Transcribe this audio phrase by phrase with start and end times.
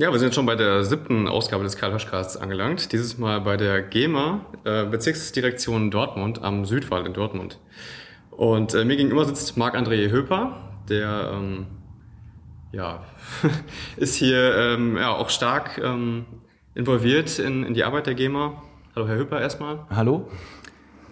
[0.00, 2.90] Ja, wir sind schon bei der siebten Ausgabe des Karl Höschcasts angelangt.
[2.92, 7.58] Dieses Mal bei der GEMA, äh, Bezirksdirektion Dortmund, am Südwall in Dortmund.
[8.30, 10.56] Und äh, mir gegenüber sitzt Marc-André Höper,
[10.88, 11.66] der ähm,
[12.72, 13.04] ja,
[13.98, 16.24] ist hier ähm, ja, auch stark ähm,
[16.74, 18.54] involviert in, in die Arbeit der GEMA.
[18.96, 19.80] Hallo Herr Höper erstmal.
[19.90, 20.30] Hallo.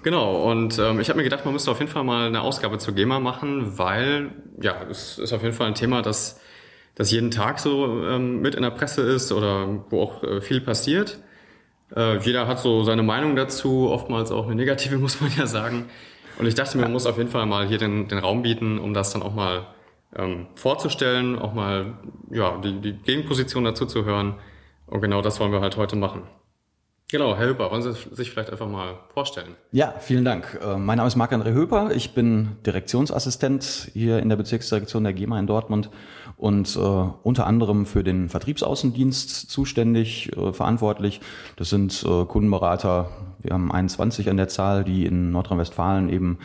[0.03, 2.79] Genau, und ähm, ich habe mir gedacht, man müsste auf jeden Fall mal eine Ausgabe
[2.79, 4.31] zur GEMA machen, weil
[4.63, 6.41] ja, es ist auf jeden Fall ein Thema, das
[6.99, 10.61] das jeden Tag so ähm, mit in der Presse ist oder wo auch äh, viel
[10.61, 11.19] passiert.
[11.95, 15.87] Äh, jeder hat so seine Meinung dazu, oftmals auch eine negative, muss man ja sagen.
[16.39, 18.79] Und ich dachte mir, man muss auf jeden Fall mal hier den, den Raum bieten,
[18.79, 19.67] um das dann auch mal
[20.17, 21.95] ähm, vorzustellen, auch mal
[22.31, 24.35] ja, die, die Gegenposition dazu zu hören.
[24.87, 26.23] Und genau das wollen wir halt heute machen.
[27.11, 29.57] Genau, Herr Höper, wollen Sie sich vielleicht einfach mal vorstellen?
[29.73, 30.61] Ja, vielen Dank.
[30.63, 31.91] Äh, mein Name ist Marc-André Höper.
[31.95, 35.89] Ich bin Direktionsassistent hier in der Bezirksdirektion der GEMA in Dortmund
[36.39, 41.21] und äh, unter anderem für den Vertriebsaußendienst zuständig, äh, verantwortlich.
[41.57, 43.11] Das sind äh, Kundenberater,
[43.43, 46.39] wir haben 21 an der Zahl, die in Nordrhein-Westfalen eben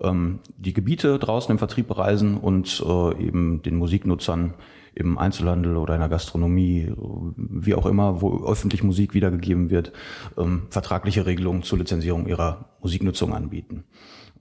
[0.00, 4.54] ähm, die Gebiete draußen im Vertrieb bereisen und äh, eben den Musiknutzern
[4.96, 6.90] im Einzelhandel oder in der Gastronomie,
[7.36, 9.92] wie auch immer, wo öffentlich Musik wiedergegeben wird,
[10.38, 13.84] ähm, vertragliche Regelungen zur Lizenzierung ihrer Musiknutzung anbieten.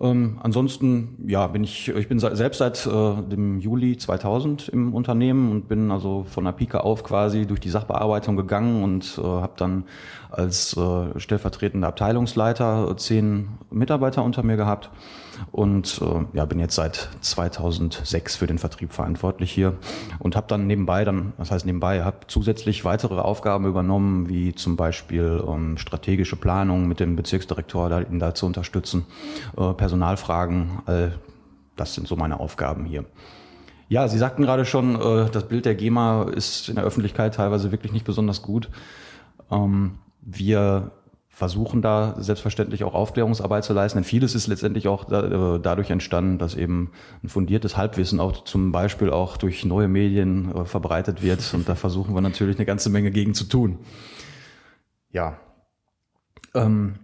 [0.02, 5.52] Ähm, ansonsten, ja, bin ich, ich bin selbst seit äh, dem Juli 2000 im Unternehmen
[5.52, 9.54] und bin also von der Pike auf quasi durch die Sachbearbeitung gegangen und äh, habe
[9.56, 9.86] dann
[10.30, 14.90] als äh, stellvertretender Abteilungsleiter zehn Mitarbeiter unter mir gehabt
[15.52, 19.76] und äh, ja, bin jetzt seit 2006 für den Vertrieb verantwortlich hier
[20.20, 24.76] und habe dann nebenbei dann, was heißt nebenbei, habe zusätzlich weitere Aufgaben übernommen, wie zum
[24.76, 29.06] Beispiel ähm, strategische Planung mit dem Bezirksdirektor, da, ihn da zu unterstützen,
[29.58, 31.14] äh, Personalfragen, all
[31.76, 33.06] das sind so meine Aufgaben hier.
[33.88, 37.72] Ja, Sie sagten gerade schon, äh, das Bild der GEMA ist in der Öffentlichkeit teilweise
[37.72, 38.70] wirklich nicht besonders gut.
[39.52, 40.92] Ähm, wir
[41.36, 43.98] versuchen da selbstverständlich auch Aufklärungsarbeit zu leisten.
[43.98, 46.92] Denn vieles ist letztendlich auch da, äh, dadurch entstanden, dass eben
[47.22, 51.42] ein fundiertes Halbwissen auch zum Beispiel auch durch neue Medien äh, verbreitet wird.
[51.54, 53.80] Und da versuchen wir natürlich eine ganze Menge gegen zu tun.
[55.12, 55.38] Ja.
[56.54, 57.00] Ähm,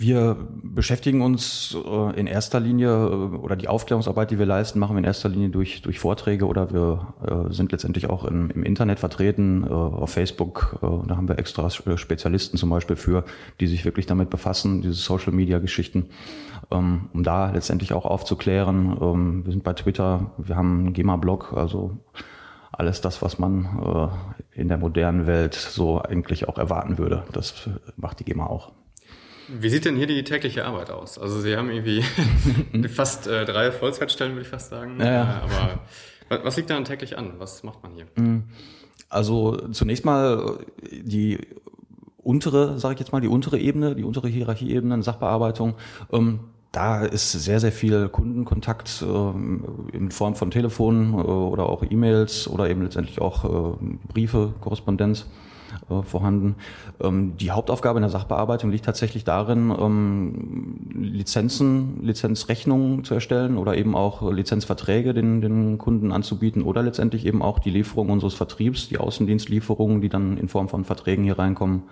[0.00, 4.96] wir beschäftigen uns äh, in erster Linie äh, oder die Aufklärungsarbeit, die wir leisten, machen
[4.96, 8.62] wir in erster Linie durch, durch Vorträge oder wir äh, sind letztendlich auch im, im
[8.62, 10.78] Internet vertreten, auf Facebook.
[10.80, 13.24] da haben wir extra Spezialisten zum Beispiel für,
[13.60, 16.06] die sich wirklich damit befassen, diese Social-Media-Geschichten,
[16.70, 18.96] ähm, um da letztendlich auch aufzuklären.
[19.00, 21.98] Ähm, wir sind bei Twitter, wir haben einen GEMA-Blog, also
[22.72, 24.10] alles das, was man
[24.52, 28.72] in der modernen Welt so eigentlich auch erwarten würde, das macht die GEMA auch.
[29.58, 31.18] Wie sieht denn hier die tägliche Arbeit aus?
[31.18, 32.02] Also Sie haben irgendwie
[32.88, 34.96] fast äh, drei Vollzeitstellen, würde ich fast sagen.
[34.98, 35.22] Ja, ja.
[35.22, 35.42] Äh,
[36.30, 37.34] aber was liegt da täglich an?
[37.38, 38.06] Was macht man hier?
[38.16, 38.44] Mhm.
[39.08, 40.58] Also zunächst mal
[40.90, 41.38] die
[42.22, 45.74] untere, sage ich jetzt mal, die untere Ebene, die untere Hierarchieebene, Sachbearbeitung.
[46.12, 46.40] Ähm,
[46.72, 52.46] da ist sehr, sehr viel Kundenkontakt äh, in Form von Telefonen äh, oder auch E-Mails
[52.46, 53.76] oder eben letztendlich auch äh,
[54.12, 55.26] Briefe, Korrespondenz
[55.88, 56.56] äh, vorhanden.
[57.00, 63.76] Ähm, die Hauptaufgabe in der Sachbearbeitung liegt tatsächlich darin, ähm, Lizenzen, Lizenzrechnungen zu erstellen oder
[63.76, 68.88] eben auch Lizenzverträge den, den Kunden anzubieten oder letztendlich eben auch die Lieferung unseres Vertriebs,
[68.88, 71.84] die Außendienstlieferungen, die dann in Form von Verträgen hier reinkommen,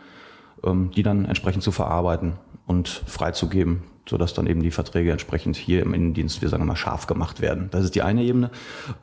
[0.65, 2.35] ähm, die dann entsprechend zu verarbeiten
[2.67, 7.07] und freizugeben, sodass dann eben die Verträge entsprechend hier im Innendienst, wir sagen mal, scharf
[7.07, 7.69] gemacht werden.
[7.71, 8.51] Das ist die eine Ebene.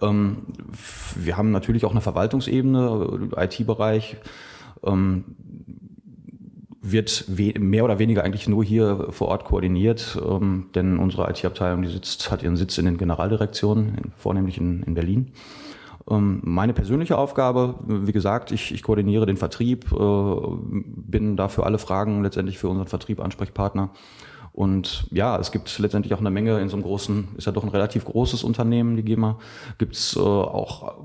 [0.02, 0.44] Ähm,
[1.16, 4.18] wir haben natürlich auch eine Verwaltungsebene, äh, IT-Bereich,
[4.84, 5.24] ähm,
[6.82, 7.26] wird
[7.60, 12.30] mehr oder weniger eigentlich nur hier vor Ort koordiniert, ähm, denn unsere IT-Abteilung, die sitzt,
[12.30, 15.32] hat ihren Sitz in den Generaldirektionen, vornehmlich in, in Berlin.
[16.08, 20.36] Ähm, meine persönliche Aufgabe, wie gesagt, ich, ich koordiniere den Vertrieb, äh,
[20.72, 23.90] bin da für alle Fragen letztendlich für unseren Vertrieb Ansprechpartner
[24.56, 27.64] und ja, es gibt letztendlich auch eine Menge in so einem großen, ist ja doch
[27.64, 29.38] ein relativ großes Unternehmen, die GEMA,
[29.78, 30.96] gibt es äh, auch,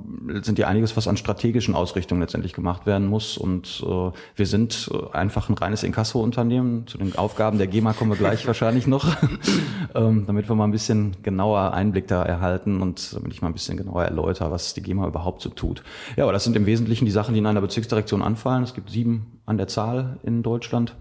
[0.43, 3.37] sind ja einiges, was an strategischen Ausrichtungen letztendlich gemacht werden muss.
[3.37, 6.87] Und äh, wir sind äh, einfach ein reines Inkasso-Unternehmen.
[6.87, 9.17] Zu den Aufgaben der GEMA kommen wir gleich wahrscheinlich noch,
[9.97, 13.55] ähm, damit wir mal ein bisschen genauer Einblick da erhalten und damit ich mal ein
[13.55, 15.83] bisschen genauer erläutere, was die GEMA überhaupt so tut.
[16.17, 18.63] Ja, aber das sind im Wesentlichen die Sachen, die in einer Bezirksdirektion anfallen.
[18.63, 20.95] Es gibt sieben an der Zahl in Deutschland.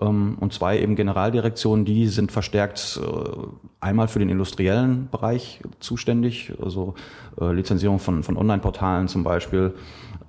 [0.00, 3.30] Ähm, und zwei eben Generaldirektionen, die sind verstärkt äh,
[3.80, 6.94] einmal für den industriellen Bereich zuständig, also
[7.40, 9.74] äh, Lizenzierung von, von Online-Portalen zum Beispiel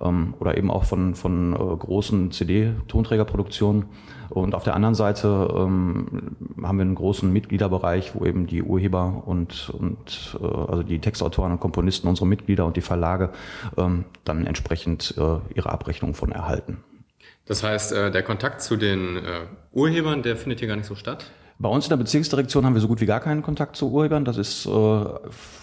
[0.00, 3.84] ähm, oder eben auch von, von äh, großen CD-Tonträgerproduktionen.
[4.28, 9.24] Und auf der anderen Seite ähm, haben wir einen großen Mitgliederbereich, wo eben die Urheber
[9.26, 13.30] und, und also die Textautoren und Komponisten, unsere Mitglieder und die Verlage
[13.74, 16.78] dann entsprechend ihre Abrechnung von erhalten.
[17.50, 19.22] Das heißt, äh, der Kontakt zu den äh,
[19.72, 21.32] Urhebern, der findet hier gar nicht so statt?
[21.58, 24.24] Bei uns in der Bezirksdirektion haben wir so gut wie gar keinen Kontakt zu Urhebern.
[24.24, 25.04] Das ist äh,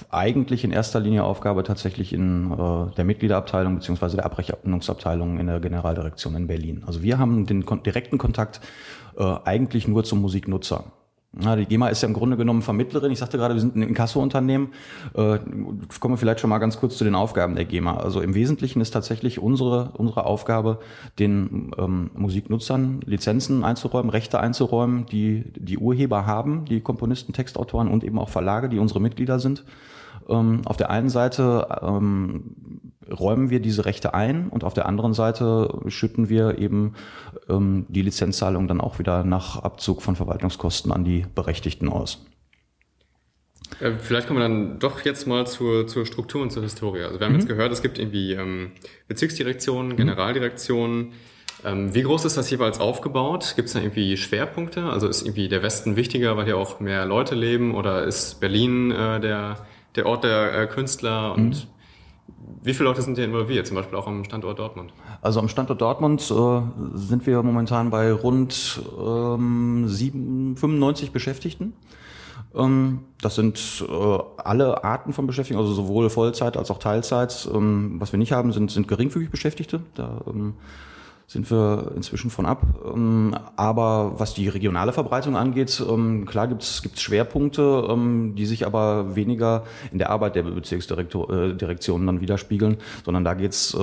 [0.10, 5.62] eigentlich in erster Linie Aufgabe tatsächlich in äh, der Mitgliederabteilung beziehungsweise der Abrechnungsabteilung in der
[5.62, 6.84] Generaldirektion in Berlin.
[6.86, 8.60] Also wir haben den direkten Kontakt
[9.18, 10.92] äh, eigentlich nur zum Musiknutzer.
[11.40, 13.12] Ja, die GEMA ist ja im Grunde genommen Vermittlerin.
[13.12, 14.72] Ich sagte gerade, wir sind ein Inkasso-Unternehmen.
[15.14, 15.40] Äh,
[16.00, 17.98] kommen wir vielleicht schon mal ganz kurz zu den Aufgaben der GEMA.
[17.98, 20.80] Also im Wesentlichen ist tatsächlich unsere, unsere Aufgabe,
[21.20, 28.04] den ähm, Musiknutzern Lizenzen einzuräumen, Rechte einzuräumen, die die Urheber haben, die Komponisten, Textautoren und
[28.04, 29.64] eben auch Verlage, die unsere Mitglieder sind.
[30.30, 35.14] Ähm, auf der einen Seite ähm, räumen wir diese Rechte ein und auf der anderen
[35.14, 36.94] Seite schütten wir eben
[37.50, 42.26] ähm, die Lizenzzahlung dann auch wieder nach Abzug von Verwaltungskosten an die Berechtigten aus.
[43.80, 47.04] Äh, vielleicht kommen wir dann doch jetzt mal zur, zur Struktur und zur Historie.
[47.04, 47.40] Also wir haben mhm.
[47.40, 48.72] jetzt gehört, es gibt irgendwie ähm,
[49.08, 49.98] Bezirksdirektionen, mhm.
[49.98, 51.14] Generaldirektionen.
[51.66, 53.54] Ähm, wie groß ist das jeweils aufgebaut?
[53.56, 54.84] Gibt es da irgendwie Schwerpunkte?
[54.86, 57.76] Also ist irgendwie der Westen wichtiger, weil hier auch mehr Leute leben?
[57.76, 59.66] Oder ist Berlin äh, der,
[59.96, 61.34] der Ort der äh, Künstler?
[61.34, 61.77] Und mhm.
[62.64, 64.92] Wie viele Leute sind hier involviert, zum Beispiel auch am Standort Dortmund?
[65.22, 66.62] Also am Standort Dortmund äh,
[66.98, 71.74] sind wir momentan bei rund ähm, 7, 95 Beschäftigten.
[72.56, 77.48] Ähm, das sind äh, alle Arten von Beschäftigten, also sowohl Vollzeit als auch Teilzeit.
[77.54, 79.82] Ähm, was wir nicht haben, sind, sind geringfügig Beschäftigte.
[79.96, 80.56] Da ähm,
[81.30, 82.66] sind wir inzwischen von ab.
[82.86, 88.66] Ähm, aber was die regionale Verbreitung angeht, ähm, klar gibt's gibt's Schwerpunkte, ähm, die sich
[88.66, 93.78] aber weniger in der Arbeit der Bezirksdirektionen äh, dann widerspiegeln, sondern da geht's, äh,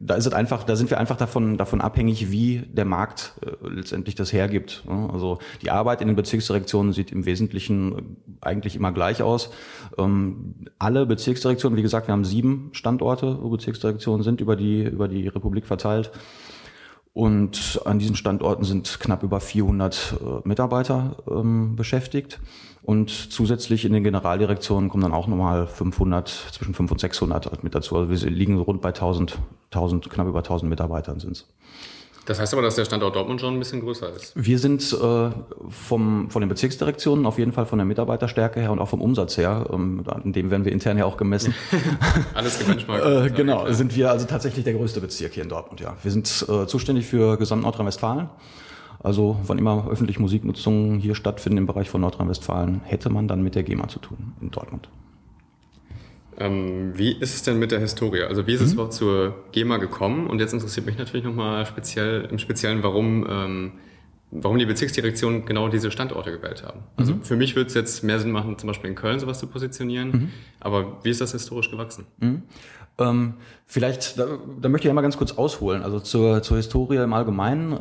[0.00, 3.68] da ist es einfach, da sind wir einfach davon davon abhängig, wie der Markt äh,
[3.68, 4.84] letztendlich das hergibt.
[5.12, 9.50] Also die Arbeit in den Bezirksdirektionen sieht im Wesentlichen eigentlich immer gleich aus.
[10.78, 15.28] Alle Bezirksdirektionen, wie gesagt, wir haben sieben Standorte, wo Bezirksdirektionen sind über die über die
[15.28, 16.36] Republik verteilt verteilt.
[17.16, 22.40] Und an diesen Standorten sind knapp über 400 äh, Mitarbeiter ähm, beschäftigt.
[22.82, 27.74] Und zusätzlich in den Generaldirektionen kommen dann auch nochmal 500, zwischen 500 und 600 mit
[27.74, 27.96] dazu.
[27.96, 29.38] Also wir liegen rund bei 1000,
[29.70, 31.46] 1000 knapp über 1000 Mitarbeitern sind es.
[32.26, 34.32] Das heißt aber, dass der Standort Dortmund schon ein bisschen größer ist.
[34.34, 35.30] Wir sind äh,
[35.70, 39.38] vom, von den Bezirksdirektionen auf jeden Fall von der Mitarbeiterstärke her und auch vom Umsatz
[39.38, 41.54] her, ähm, an dem werden wir intern ja auch gemessen.
[42.34, 43.06] Alles gebenchmarkt.
[43.06, 45.96] äh, genau, sind wir also tatsächlich der größte Bezirk hier in Dortmund, ja.
[46.02, 48.28] Wir sind äh, zuständig für gesamt Nordrhein-Westfalen.
[49.02, 53.54] Also wann immer öffentliche Musiknutzungen hier stattfinden im Bereich von Nordrhein-Westfalen, hätte man dann mit
[53.54, 54.88] der GEMA zu tun in Dortmund.
[56.38, 58.22] Ähm, wie ist es denn mit der Historie?
[58.22, 58.74] Also wie ist es mhm.
[58.74, 60.26] überhaupt zur GEMA gekommen?
[60.26, 63.72] Und jetzt interessiert mich natürlich nochmal speziell, im Speziellen, warum, ähm,
[64.30, 66.80] warum die Bezirksdirektion genau diese Standorte gewählt haben.
[66.96, 67.22] Also mhm.
[67.22, 70.10] für mich würde es jetzt mehr Sinn machen, zum Beispiel in Köln sowas zu positionieren.
[70.10, 70.28] Mhm.
[70.60, 72.06] Aber wie ist das historisch gewachsen?
[72.18, 72.42] Mhm.
[72.98, 73.34] Ähm,
[73.66, 74.26] vielleicht, da,
[74.60, 75.82] da möchte ich einmal ganz kurz ausholen.
[75.82, 77.72] Also zur, zur Historie im Allgemeinen.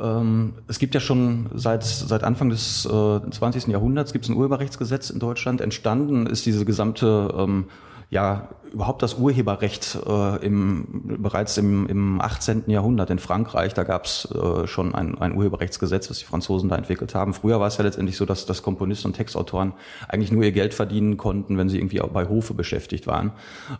[0.00, 3.68] Ähm, es gibt ja schon seit, seit Anfang des äh, 20.
[3.68, 5.60] Jahrhunderts gibt es ein Urheberrechtsgesetz in Deutschland.
[5.60, 7.66] Entstanden ist diese gesamte, ähm,
[8.10, 12.64] ja, überhaupt das Urheberrecht äh, im, bereits im, im 18.
[12.66, 13.72] Jahrhundert in Frankreich.
[13.74, 17.32] Da gab es äh, schon ein, ein Urheberrechtsgesetz, was die Franzosen da entwickelt haben.
[17.32, 19.72] Früher war es ja letztendlich so, dass, dass Komponisten und Textautoren
[20.08, 23.32] eigentlich nur ihr Geld verdienen konnten, wenn sie irgendwie auch bei Hofe beschäftigt waren.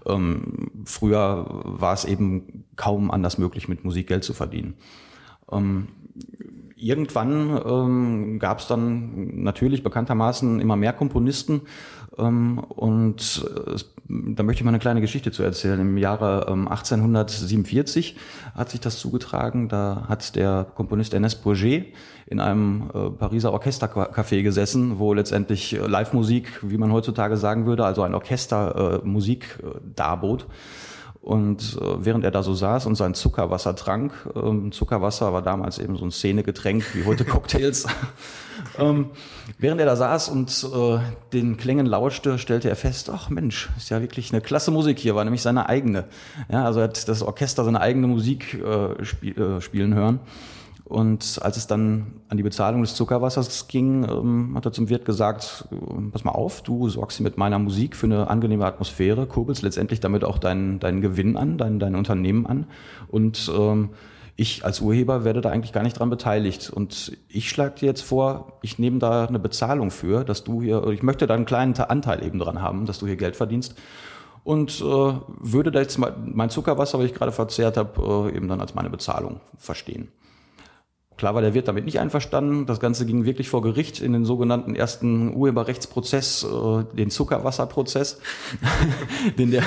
[0.07, 4.75] Ähm, früher war es eben kaum anders möglich, mit Musik Geld zu verdienen.
[5.51, 5.89] Ähm,
[6.77, 11.63] irgendwann ähm, gab es dann natürlich bekanntermaßen immer mehr Komponisten
[12.19, 13.77] ähm, und äh,
[14.09, 15.81] da möchte ich mal eine kleine Geschichte zu erzählen.
[15.81, 18.17] Im Jahre ähm, 1847
[18.55, 19.69] hat sich das zugetragen.
[19.69, 21.87] Da hat der Komponist Ernest Bourget
[22.27, 27.85] in einem äh, Pariser Orchestercafé gesessen, wo letztendlich äh, Live-Musik, wie man heutzutage sagen würde,
[27.85, 30.47] also ein Orchester äh, Musik äh, darbot.
[31.27, 35.81] Und äh, während er da so saß und sein Zuckerwasser trank, ähm, Zuckerwasser war damals
[35.81, 37.89] eben so ein Szenegetränk wie heute Cocktails,
[38.79, 39.11] ähm,
[39.59, 40.99] während er da saß und äh,
[41.33, 45.17] den Klängen lauschte, stellte er fest, ach Mensch, ist ja wirklich eine klasse Musik hier,
[45.17, 46.05] war nämlich seine eigene.
[46.49, 50.21] Ja, also er hat das Orchester seine eigene Musik äh, spiel, äh, spielen hören.
[50.87, 55.05] Und als es dann an die Bezahlung des Zuckerwassers ging, ähm, hat er zum Wirt
[55.05, 55.67] gesagt,
[56.13, 60.23] pass mal auf, du sorgst mit meiner Musik für eine angenehme Atmosphäre, kurbelst letztendlich damit
[60.23, 62.67] auch deinen, deinen Gewinn an, dein, dein Unternehmen an
[63.09, 63.91] und ähm,
[64.37, 66.69] ich als Urheber werde da eigentlich gar nicht dran beteiligt.
[66.69, 70.87] Und ich schlage dir jetzt vor, ich nehme da eine Bezahlung für, dass du hier,
[70.89, 73.75] ich möchte da einen kleinen Anteil eben dran haben, dass du hier Geld verdienst
[74.45, 78.61] und äh, würde da jetzt mein Zuckerwasser, was ich gerade verzehrt habe, äh, eben dann
[78.61, 80.13] als meine Bezahlung verstehen.
[81.17, 82.67] Klar war der Wirt damit nicht einverstanden.
[82.67, 88.21] Das Ganze ging wirklich vor Gericht in den sogenannten ersten Urheberrechtsprozess, äh, den Zuckerwasserprozess,
[89.39, 89.63] den, der,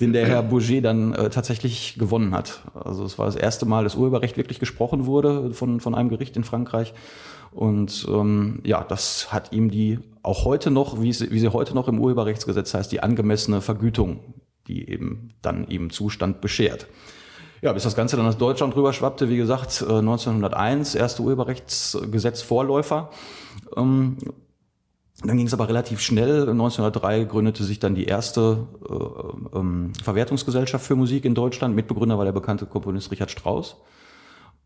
[0.00, 2.62] den der Herr Bourget dann äh, tatsächlich gewonnen hat.
[2.72, 6.36] Also es war das erste Mal, dass Urheberrecht wirklich gesprochen wurde von, von einem Gericht
[6.38, 6.94] in Frankreich.
[7.50, 11.74] Und ähm, ja, das hat ihm die auch heute noch, wie sie, wie sie heute
[11.74, 14.20] noch im Urheberrechtsgesetz heißt, die angemessene Vergütung,
[14.66, 16.86] die eben dann ihm Zustand beschert.
[17.64, 22.42] Ja, bis das Ganze dann aus Deutschland rüber schwappte, wie gesagt, 1901, äh, erste Urheberrechtsgesetz
[22.42, 23.08] Vorläufer.
[23.74, 24.18] Ähm,
[25.22, 26.50] dann ging es aber relativ schnell.
[26.50, 31.74] 1903 gründete sich dann die erste äh, ähm, Verwertungsgesellschaft für Musik in Deutschland.
[31.74, 33.78] Mitbegründer war der bekannte Komponist Richard Strauss.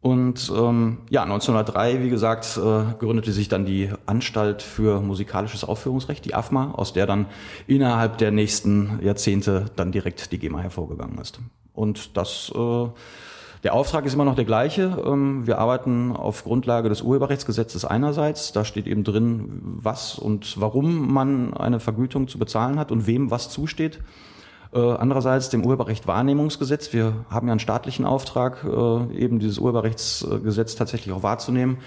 [0.01, 6.25] Und ähm, ja, 1903, wie gesagt, äh, gründete sich dann die Anstalt für musikalisches Aufführungsrecht,
[6.25, 7.27] die AFMA, aus der dann
[7.69, 11.39] innerhalb der nächsten Jahrzehnte dann direkt die GEMA hervorgegangen ist.
[11.79, 12.87] Und das, äh,
[13.63, 15.01] der Auftrag ist immer noch der gleiche.
[15.07, 18.53] Ähm, wir arbeiten auf Grundlage des Urheberrechtsgesetzes einerseits.
[18.53, 23.31] Da steht eben drin, was und warum man eine Vergütung zu bezahlen hat und wem
[23.31, 24.01] was zusteht.
[24.73, 26.93] Äh, andererseits dem Urheberrecht-Wahrnehmungsgesetz.
[26.93, 31.79] Wir haben ja einen staatlichen Auftrag, äh, eben dieses Urheberrechtsgesetz tatsächlich auch wahrzunehmen.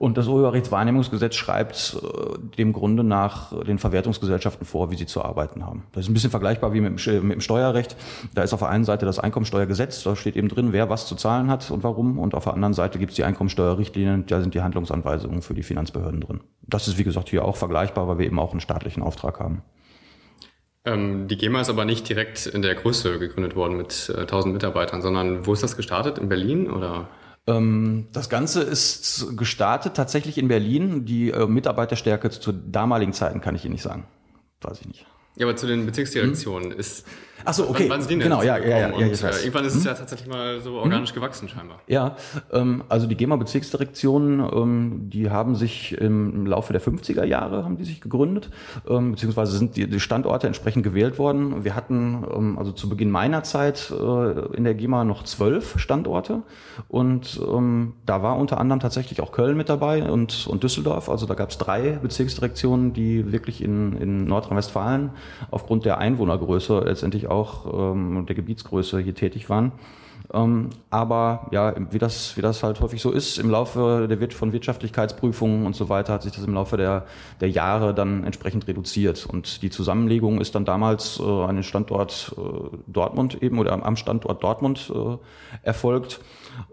[0.00, 5.66] Und das Urheberrechtswahrnehmungsgesetz schreibt äh, dem Grunde nach den Verwertungsgesellschaften vor, wie sie zu arbeiten
[5.66, 5.82] haben.
[5.92, 7.96] Das ist ein bisschen vergleichbar wie mit dem, mit dem Steuerrecht.
[8.34, 11.16] Da ist auf der einen Seite das Einkommensteuergesetz, da steht eben drin, wer was zu
[11.16, 12.18] zahlen hat und warum.
[12.18, 15.62] Und auf der anderen Seite gibt es die Einkommensteuerrichtlinien, da sind die Handlungsanweisungen für die
[15.62, 16.40] Finanzbehörden drin.
[16.62, 19.60] Das ist, wie gesagt, hier auch vergleichbar, weil wir eben auch einen staatlichen Auftrag haben.
[20.86, 24.54] Ähm, die GEMA ist aber nicht direkt in der Größe gegründet worden mit äh, 1000
[24.54, 26.16] Mitarbeitern, sondern wo ist das gestartet?
[26.16, 27.10] In Berlin oder?
[27.46, 31.04] Ähm, das Ganze ist gestartet tatsächlich in Berlin.
[31.04, 34.06] Die äh, Mitarbeiterstärke zu damaligen Zeiten kann ich Ihnen nicht sagen.
[34.60, 35.06] Weiß ich nicht.
[35.36, 36.78] Ja, aber zu den Bezirksdirektionen hm?
[36.78, 37.06] ist.
[37.44, 37.86] Ach so, okay.
[37.88, 39.90] Wann, wann genau, ja, ja, ja, ja, und, äh, Irgendwann ist es hm?
[39.90, 41.14] ja tatsächlich mal so organisch hm?
[41.14, 41.80] gewachsen scheinbar.
[41.86, 42.16] Ja,
[42.52, 47.84] ähm, also die GEMA-Bezirksdirektionen, ähm, die haben sich im Laufe der 50er Jahre haben die
[47.84, 48.50] sich gegründet,
[48.88, 51.64] ähm, beziehungsweise sind die, die Standorte entsprechend gewählt worden.
[51.64, 56.42] Wir hatten ähm, also zu Beginn meiner Zeit äh, in der GEMA noch zwölf Standorte
[56.88, 61.08] und ähm, da war unter anderem tatsächlich auch Köln mit dabei und, und Düsseldorf.
[61.08, 65.10] Also da gab es drei Bezirksdirektionen, die wirklich in, in Nordrhein-Westfalen
[65.50, 69.72] aufgrund der Einwohnergröße letztendlich auch ähm, der Gebietsgröße hier tätig waren.
[70.32, 74.52] Ähm, aber ja, wie das, wie das halt häufig so ist, im Laufe der von
[74.52, 77.06] Wirtschaftlichkeitsprüfungen und so weiter hat sich das im Laufe der,
[77.40, 79.26] der Jahre dann entsprechend reduziert.
[79.26, 83.96] Und die Zusammenlegung ist dann damals äh, an den Standort äh, Dortmund eben oder am
[83.96, 85.16] Standort Dortmund äh,
[85.62, 86.20] erfolgt.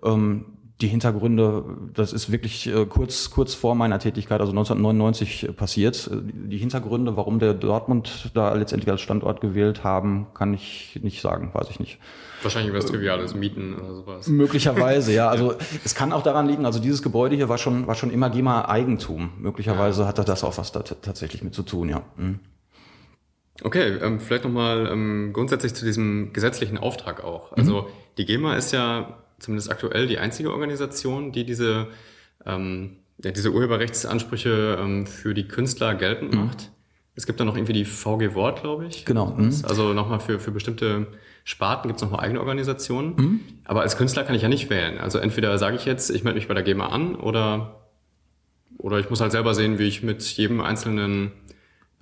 [0.03, 0.45] Ähm,
[0.81, 1.63] die Hintergründe,
[1.95, 6.09] das ist wirklich äh, kurz, kurz vor meiner Tätigkeit, also 1999 passiert.
[6.11, 11.49] Die Hintergründe, warum der Dortmund da letztendlich als Standort gewählt haben, kann ich nicht sagen,
[11.53, 11.97] weiß ich nicht.
[12.43, 14.27] Wahrscheinlich was Triviales, Mieten oder sowas.
[14.27, 15.29] Möglicherweise, ja.
[15.37, 18.29] Also es kann auch daran liegen, also dieses Gebäude hier war schon, war schon immer
[18.29, 19.31] GEMA-Eigentum.
[19.39, 20.07] Möglicherweise ja.
[20.07, 22.03] hatte das auch was da tatsächlich mit zu tun, ja.
[22.17, 22.39] Mhm.
[23.63, 27.51] Okay, ähm, vielleicht nochmal ähm, grundsätzlich zu diesem gesetzlichen Auftrag auch.
[27.53, 27.85] Also mhm.
[28.19, 31.87] die GEMA ist ja zumindest aktuell die einzige Organisation, die diese,
[32.45, 36.45] ähm, ja, diese Urheberrechtsansprüche ähm, für die Künstler geltend mhm.
[36.45, 36.71] macht.
[37.15, 39.05] Es gibt da noch irgendwie die VG Wort, glaube ich.
[39.05, 39.33] Genau.
[39.35, 39.51] Mhm.
[39.63, 41.07] Also nochmal für, für bestimmte
[41.43, 43.15] Sparten gibt es nochmal eigene Organisationen.
[43.15, 43.39] Mhm.
[43.65, 44.99] Aber als Künstler kann ich ja nicht wählen.
[44.99, 47.87] Also entweder sage ich jetzt, ich melde mich bei der GEMA an oder,
[48.77, 51.31] oder ich muss halt selber sehen, wie ich mit jedem einzelnen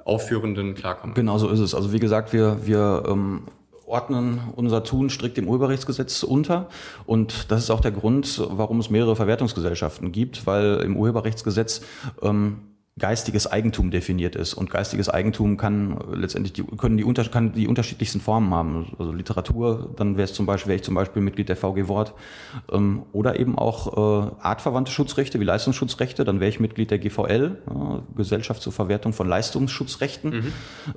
[0.03, 1.13] Aufführenden klarkomme.
[1.13, 1.73] Genau so ist es.
[1.73, 3.43] Also wie gesagt, wir, wir ähm,
[3.85, 6.69] ordnen unser Tun strikt dem Urheberrechtsgesetz unter.
[7.05, 11.81] Und das ist auch der Grund, warum es mehrere Verwertungsgesellschaften gibt, weil im Urheberrechtsgesetz
[12.21, 12.57] ähm,
[12.97, 14.53] geistiges Eigentum definiert ist.
[14.53, 18.95] Und geistiges Eigentum kann letztendlich die, können die, unter, kann die unterschiedlichsten Formen haben.
[18.97, 22.13] Also Literatur, dann wäre es zum Beispiel, wäre ich zum Beispiel Mitglied der VG Wort.
[22.71, 27.57] Ähm, oder eben auch äh, artverwandte Schutzrechte wie Leistungsschutzrechte, dann wäre ich Mitglied der GVL,
[27.69, 30.31] ja, Gesellschaft zur Verwertung von Leistungsschutzrechten.
[30.31, 30.53] Mhm.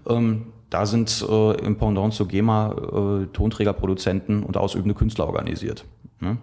[0.09, 5.85] Ähm, da sind äh, im Pendant zur GEMA äh, Tonträgerproduzenten und ausübende Künstler organisiert.
[6.21, 6.39] Ne?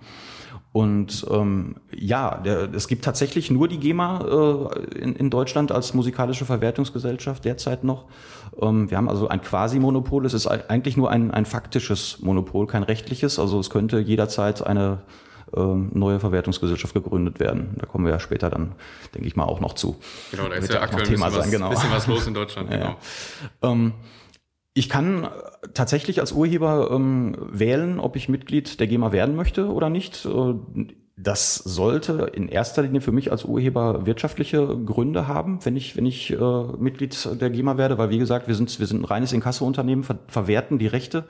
[0.75, 5.93] Und ähm, ja, der, es gibt tatsächlich nur die GEMA äh, in, in Deutschland als
[5.93, 8.05] musikalische Verwertungsgesellschaft derzeit noch.
[8.61, 10.25] Ähm, wir haben also ein Quasi-Monopol.
[10.25, 13.39] Es ist eigentlich nur ein, ein faktisches Monopol, kein rechtliches.
[13.39, 14.99] Also es könnte jederzeit eine
[15.53, 17.75] neue Verwertungsgesellschaft gegründet werden.
[17.77, 18.73] Da kommen wir ja später dann,
[19.13, 19.97] denke ich mal, auch noch zu.
[20.31, 21.69] Genau, da ist ja aktuell Thema ein bisschen, sein, was, genau.
[21.69, 22.69] bisschen was los in Deutschland.
[22.75, 22.95] Genau.
[23.61, 23.71] Ja.
[23.71, 23.93] Ähm,
[24.73, 25.29] Ich kann
[25.73, 30.25] tatsächlich als Urheber ähm, wählen, ob ich Mitglied der GEMA werden möchte oder nicht.
[30.25, 30.55] Äh,
[31.17, 36.05] das sollte in erster Linie für mich als Urheber wirtschaftliche Gründe haben, wenn ich, wenn
[36.05, 39.31] ich äh, Mitglied der GEMA werde, weil wie gesagt, wir sind, wir sind ein reines
[39.31, 41.23] Inkasso-Unternehmen, ver verwerten die Rechte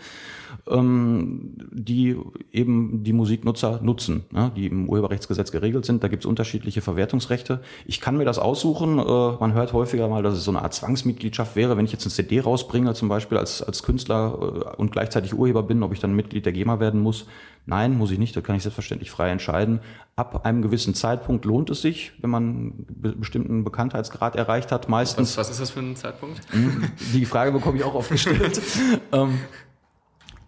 [0.67, 2.17] ähm, die
[2.51, 6.03] eben die Musiknutzer nutzen, ne, die im Urheberrechtsgesetz geregelt sind.
[6.03, 7.61] Da gibt es unterschiedliche Verwertungsrechte.
[7.85, 8.97] Ich kann mir das aussuchen.
[8.97, 12.05] Äh, man hört häufiger mal, dass es so eine Art Zwangsmitgliedschaft wäre, wenn ich jetzt
[12.05, 15.99] eine CD rausbringe, zum Beispiel als, als Künstler äh, und gleichzeitig Urheber bin, ob ich
[15.99, 17.25] dann Mitglied der GEMA werden muss.
[17.67, 18.35] Nein, muss ich nicht.
[18.35, 19.79] Da kann ich selbstverständlich frei entscheiden.
[20.15, 24.87] Ab einem gewissen Zeitpunkt lohnt es sich, wenn man einen bestimmten Bekanntheitsgrad erreicht hat.
[24.87, 25.31] Meistens.
[25.31, 26.41] Was, was ist das für ein Zeitpunkt?
[26.51, 28.61] Hm, die Frage bekomme ich auch oft gestellt.
[29.11, 29.39] ähm,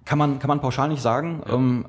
[0.07, 1.43] kann man, kann man pauschal nicht sagen.
[1.51, 1.85] Ähm,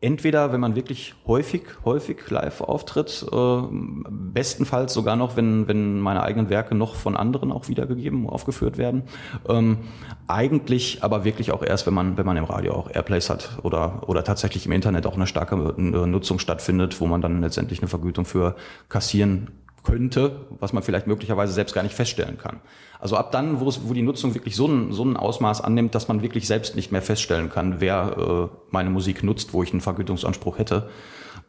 [0.00, 3.62] entweder, wenn man wirklich häufig, häufig live auftritt, äh,
[4.10, 9.04] bestenfalls sogar noch, wenn, wenn meine eigenen Werke noch von anderen auch wiedergegeben, aufgeführt werden.
[9.48, 9.78] Ähm,
[10.26, 14.08] eigentlich aber wirklich auch erst, wenn man, wenn man im Radio auch Airplays hat oder,
[14.08, 18.24] oder tatsächlich im Internet auch eine starke Nutzung stattfindet, wo man dann letztendlich eine Vergütung
[18.24, 18.56] für
[18.88, 19.48] kassieren
[19.82, 22.60] könnte, was man vielleicht möglicherweise selbst gar nicht feststellen kann.
[22.98, 25.94] Also ab dann, wo, es, wo die Nutzung wirklich so ein, so ein Ausmaß annimmt,
[25.94, 29.72] dass man wirklich selbst nicht mehr feststellen kann, wer äh, meine Musik nutzt, wo ich
[29.72, 30.90] einen Vergütungsanspruch hätte,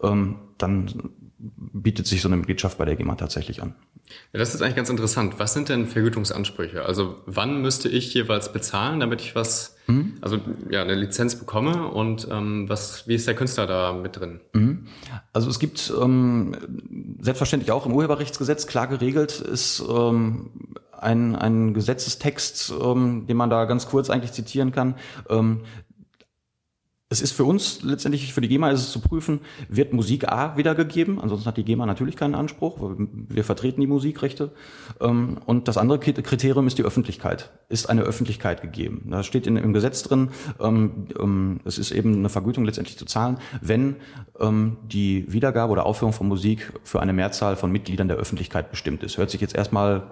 [0.02, 1.12] ähm, dann
[1.74, 3.74] bietet sich so eine Mitgliedschaft bei der GEMA tatsächlich an.
[4.34, 5.36] Ja, das ist eigentlich ganz interessant.
[5.38, 6.84] Was sind denn Vergütungsansprüche?
[6.86, 10.18] Also wann müsste ich jeweils bezahlen, damit ich was, mhm.
[10.22, 14.42] also ja, eine Lizenz bekomme und ähm, was, wie ist der Künstler da mit drin?
[14.54, 14.88] Mhm.
[15.34, 16.56] Also es gibt ähm,
[17.22, 20.52] selbstverständlich auch im Urheberrechtsgesetz klar geregelt ist ähm,
[20.92, 24.96] ein, ein Gesetzestext, ähm, den man da ganz kurz eigentlich zitieren kann.
[25.30, 25.62] Ähm,
[27.12, 30.56] es ist für uns letztendlich, für die GEMA ist es zu prüfen, wird Musik A
[30.56, 32.96] wiedergegeben, ansonsten hat die GEMA natürlich keinen Anspruch, weil
[33.28, 34.52] wir vertreten die Musikrechte.
[35.02, 37.52] Ähm, und das andere Kriterium ist die Öffentlichkeit.
[37.68, 39.10] Ist eine Öffentlichkeit gegeben?
[39.12, 40.30] Da steht in, im Gesetz drin,
[40.62, 43.98] ähm, ähm, es ist eben eine Vergütung letztendlich zu zahlen, wenn
[44.92, 49.18] die Wiedergabe oder Aufführung von Musik für eine Mehrzahl von Mitgliedern der Öffentlichkeit bestimmt ist.
[49.18, 50.04] Hört sich jetzt erstmal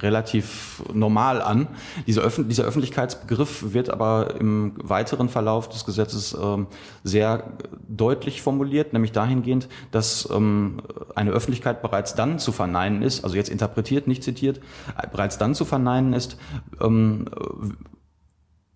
[0.00, 1.68] relativ normal an.
[2.06, 6.66] Dieser, Öffn dieser Öffentlichkeitsbegriff wird aber im weiteren Verlauf des Gesetzes ähm,
[7.04, 7.52] sehr
[7.88, 10.82] deutlich formuliert, nämlich dahingehend, dass ähm,
[11.14, 14.58] eine Öffentlichkeit bereits dann zu verneinen ist, also jetzt interpretiert, nicht zitiert,
[14.96, 16.36] äh, bereits dann zu verneinen ist,
[16.80, 17.26] ähm,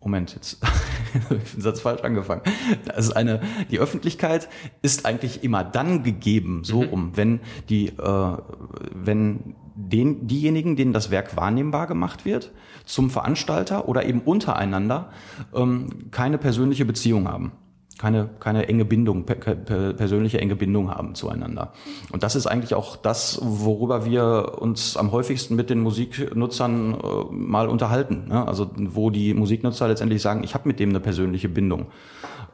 [0.07, 0.59] Moment, jetzt
[1.31, 2.43] den Satz falsch angefangen.
[2.85, 3.41] Das ist eine,
[3.73, 4.49] die Öffentlichkeit
[4.81, 6.89] ist eigentlich immer dann gegeben, so mhm.
[6.89, 8.37] rum, wenn die, äh,
[8.95, 12.53] wenn den, diejenigen, denen das Werk wahrnehmbar gemacht wird,
[12.85, 15.11] zum Veranstalter oder eben untereinander
[15.55, 17.53] ähm, keine persönliche Beziehung haben
[17.99, 21.73] keine, keine enge Bindung, per, per, persönliche enge Bindung haben zueinander.
[22.13, 27.33] Und das ist eigentlich auch das, worüber wir uns am häufigsten mit den Musiknutzern äh,
[27.33, 28.27] mal unterhalten.
[28.29, 28.47] Ne?
[28.47, 31.87] Also wo die Musiknutzer letztendlich sagen, ich habe mit dem eine persönliche Bindung.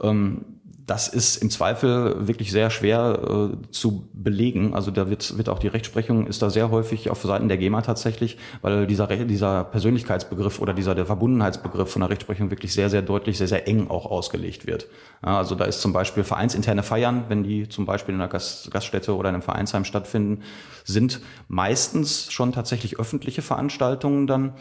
[0.00, 0.44] Ähm,
[0.92, 4.74] das ist im Zweifel wirklich sehr schwer äh, zu belegen.
[4.74, 7.80] Also da wird, wird auch die Rechtsprechung ist da sehr häufig auf Seiten der GEMA
[7.80, 13.00] tatsächlich, weil dieser, dieser Persönlichkeitsbegriff oder dieser der Verbundenheitsbegriff von der Rechtsprechung wirklich sehr, sehr
[13.00, 14.86] deutlich, sehr, sehr eng auch ausgelegt wird.
[15.24, 18.70] Ja, also da ist zum Beispiel vereinsinterne Feiern, wenn die zum Beispiel in einer Gast,
[18.70, 20.42] Gaststätte oder in einem Vereinsheim stattfinden,
[20.84, 24.52] sind meistens schon tatsächlich öffentliche Veranstaltungen dann,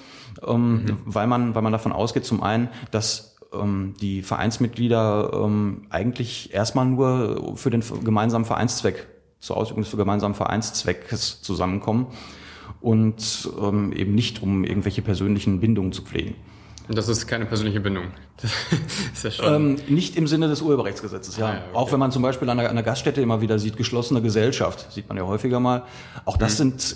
[0.48, 0.98] ähm, mhm.
[1.04, 6.86] weil man, weil man davon ausgeht, zum einen, dass ähm, die Vereinsmitglieder ähm, eigentlich erstmal
[6.86, 9.08] nur für den gemeinsamen Vereinszweck,
[9.40, 12.08] zur Ausübung des gemeinsamen Vereinszweckes zusammenkommen
[12.80, 16.36] und ähm, eben nicht um irgendwelche persönlichen Bindungen zu pflegen.
[16.88, 18.06] Das ist keine persönliche Bindung.
[19.14, 21.46] Das ist ja ähm, nicht im Sinne des Urheberrechtsgesetzes, ja.
[21.46, 21.76] Ah, ja okay.
[21.76, 25.08] Auch wenn man zum Beispiel an einer, einer, Gaststätte immer wieder sieht, geschlossene Gesellschaft, sieht
[25.08, 25.84] man ja häufiger mal.
[26.26, 26.58] Auch das mhm.
[26.58, 26.96] sind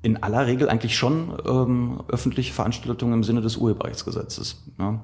[0.00, 4.62] in aller Regel eigentlich schon ähm, öffentliche Veranstaltungen im Sinne des Urheberrechtsgesetzes.
[4.78, 5.00] Ja.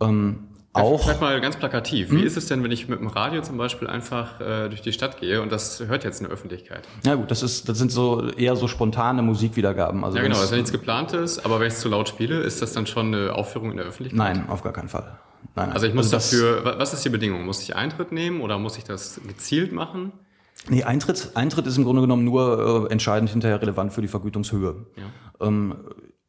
[0.00, 1.06] Ähm, auch.
[1.06, 2.10] Sag mal ganz plakativ.
[2.10, 2.26] Wie hm?
[2.26, 5.20] ist es denn, wenn ich mit dem Radio zum Beispiel einfach äh, durch die Stadt
[5.20, 6.88] gehe und das hört jetzt eine Öffentlichkeit?
[7.06, 10.04] Ja gut, das ist, das sind so eher so spontane Musikwiedergaben.
[10.04, 12.40] Also ja genau, das ist ja nichts geplantes, aber wenn ich es zu laut spiele,
[12.40, 14.18] ist das dann schon eine Aufführung in der Öffentlichkeit?
[14.18, 15.16] Nein, auf gar keinen Fall.
[15.54, 15.72] Nein, nein.
[15.72, 17.44] Also ich muss also dafür, was ist die Bedingung?
[17.44, 20.12] Muss ich Eintritt nehmen oder muss ich das gezielt machen?
[20.68, 24.74] Nee, Eintritt, Eintritt ist im Grunde genommen nur äh, entscheidend hinterher relevant für die Vergütungshöhe.
[24.96, 25.46] Ja.
[25.46, 25.76] Ähm,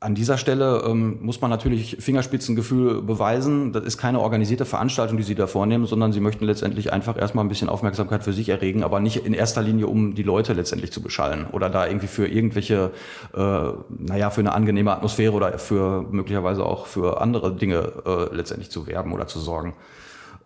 [0.05, 3.73] an dieser Stelle ähm, muss man natürlich Fingerspitzengefühl beweisen.
[3.73, 7.43] Das ist keine organisierte Veranstaltung, die Sie da vornehmen, sondern Sie möchten letztendlich einfach erstmal
[7.43, 10.91] ein bisschen Aufmerksamkeit für sich erregen, aber nicht in erster Linie, um die Leute letztendlich
[10.91, 12.91] zu beschallen oder da irgendwie für irgendwelche,
[13.33, 18.69] äh, naja, für eine angenehme Atmosphäre oder für möglicherweise auch für andere Dinge äh, letztendlich
[18.69, 19.73] zu werben oder zu sorgen.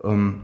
[0.05, 0.39] Ähm,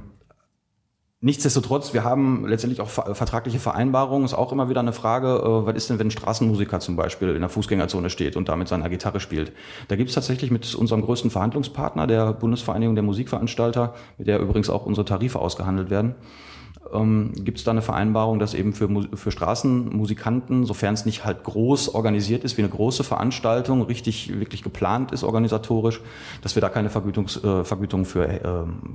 [1.25, 4.25] Nichtsdestotrotz, wir haben letztendlich auch vertragliche Vereinbarungen.
[4.25, 7.29] Ist auch immer wieder eine Frage, äh, was ist denn, wenn ein Straßenmusiker zum Beispiel
[7.29, 9.51] in der Fußgängerzone steht und da mit seiner Gitarre spielt?
[9.87, 14.69] Da gibt es tatsächlich mit unserem größten Verhandlungspartner, der Bundesvereinigung der Musikveranstalter, mit der übrigens
[14.69, 16.13] auch unsere Tarife ausgehandelt werden,
[16.93, 21.43] ähm, gibt es da eine Vereinbarung, dass eben für, für Straßenmusikanten, sofern es nicht halt
[21.43, 26.01] groß organisiert ist, wie eine große Veranstaltung, richtig wirklich geplant ist organisatorisch,
[26.43, 28.41] dass wir da keine Vergütungs, äh, Vergütung für äh,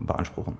[0.07, 0.59] beanspruchen.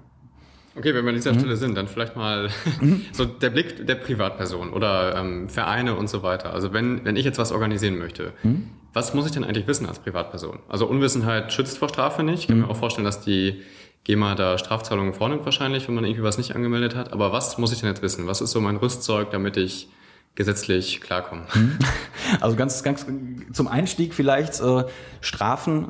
[0.81, 1.41] Okay, wenn wir an dieser mhm.
[1.41, 2.49] Stelle sind, dann vielleicht mal
[2.81, 3.05] mhm.
[3.13, 6.55] so der Blick der Privatperson oder ähm, Vereine und so weiter.
[6.55, 8.71] Also wenn, wenn ich jetzt was organisieren möchte, mhm.
[8.95, 10.59] was muss ich denn eigentlich wissen als Privatperson?
[10.69, 12.41] Also Unwissenheit schützt vor Strafe nicht.
[12.41, 12.63] Ich kann mhm.
[12.63, 13.61] mir auch vorstellen, dass die
[14.05, 17.13] GEMA da Strafzahlungen vornimmt wahrscheinlich, wenn man irgendwie was nicht angemeldet hat.
[17.13, 18.27] Aber was muss ich denn jetzt wissen?
[18.27, 19.91] Was ist so mein Rüstzeug, damit ich
[20.35, 21.43] gesetzlich klarkomme?
[21.55, 21.79] Mhm.
[22.41, 23.05] Also ganz, ganz
[23.53, 24.85] zum Einstieg vielleicht äh,
[25.21, 25.89] Strafen.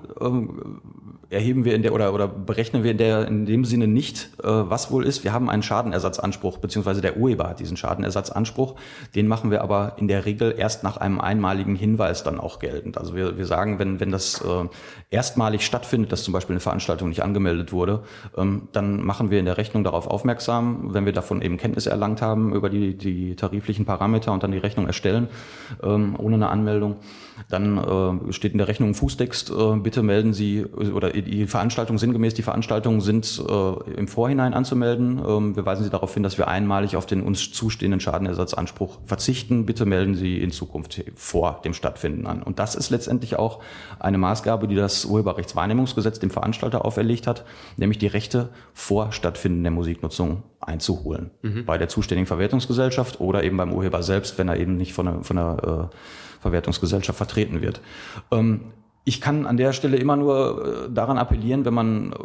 [1.31, 4.49] Erheben wir in der oder, oder berechnen wir in, der, in dem Sinne nicht, äh,
[4.49, 5.23] was wohl ist.
[5.23, 8.75] Wir haben einen Schadenersatzanspruch, beziehungsweise der Urheber hat diesen Schadenersatzanspruch.
[9.14, 12.99] Den machen wir aber in der Regel erst nach einem einmaligen Hinweis dann auch geltend.
[12.99, 14.69] Also wir, wir sagen, wenn, wenn das äh,
[15.11, 18.03] erstmalig stattfindet, dass zum Beispiel eine Veranstaltung nicht angemeldet wurde,
[18.37, 22.23] ähm, dann machen wir in der Rechnung darauf aufmerksam, wenn wir davon eben Kenntnis erlangt
[22.23, 25.29] haben über die, die tariflichen Parameter und dann die Rechnung erstellen,
[25.81, 26.97] ähm, ohne eine Anmeldung.
[27.48, 27.79] Dann
[28.29, 32.42] äh, steht in der Rechnung Fußtext, äh, bitte melden Sie oder die Veranstaltungen sinngemäß, die
[32.42, 35.20] Veranstaltungen sind äh, im Vorhinein anzumelden.
[35.26, 39.66] Ähm, wir weisen Sie darauf hin, dass wir einmalig auf den uns zustehenden Schadenersatzanspruch verzichten.
[39.66, 42.42] Bitte melden Sie in Zukunft vor dem Stattfinden an.
[42.42, 43.61] Und das ist letztendlich auch
[43.98, 47.44] eine Maßgabe, die das Urheberrechtswahrnehmungsgesetz dem Veranstalter auferlegt hat,
[47.76, 51.31] nämlich die Rechte vor Stattfinden der Musiknutzung einzuholen.
[51.42, 51.64] Mhm.
[51.64, 55.24] Bei der zuständigen Verwertungsgesellschaft oder eben beim Urheber selbst, wenn er eben nicht von der,
[55.24, 55.96] von der äh,
[56.40, 57.81] Verwertungsgesellschaft vertreten wird.
[58.31, 58.72] Ähm,
[59.05, 62.17] ich kann an der Stelle immer nur äh, daran appellieren, wenn man äh,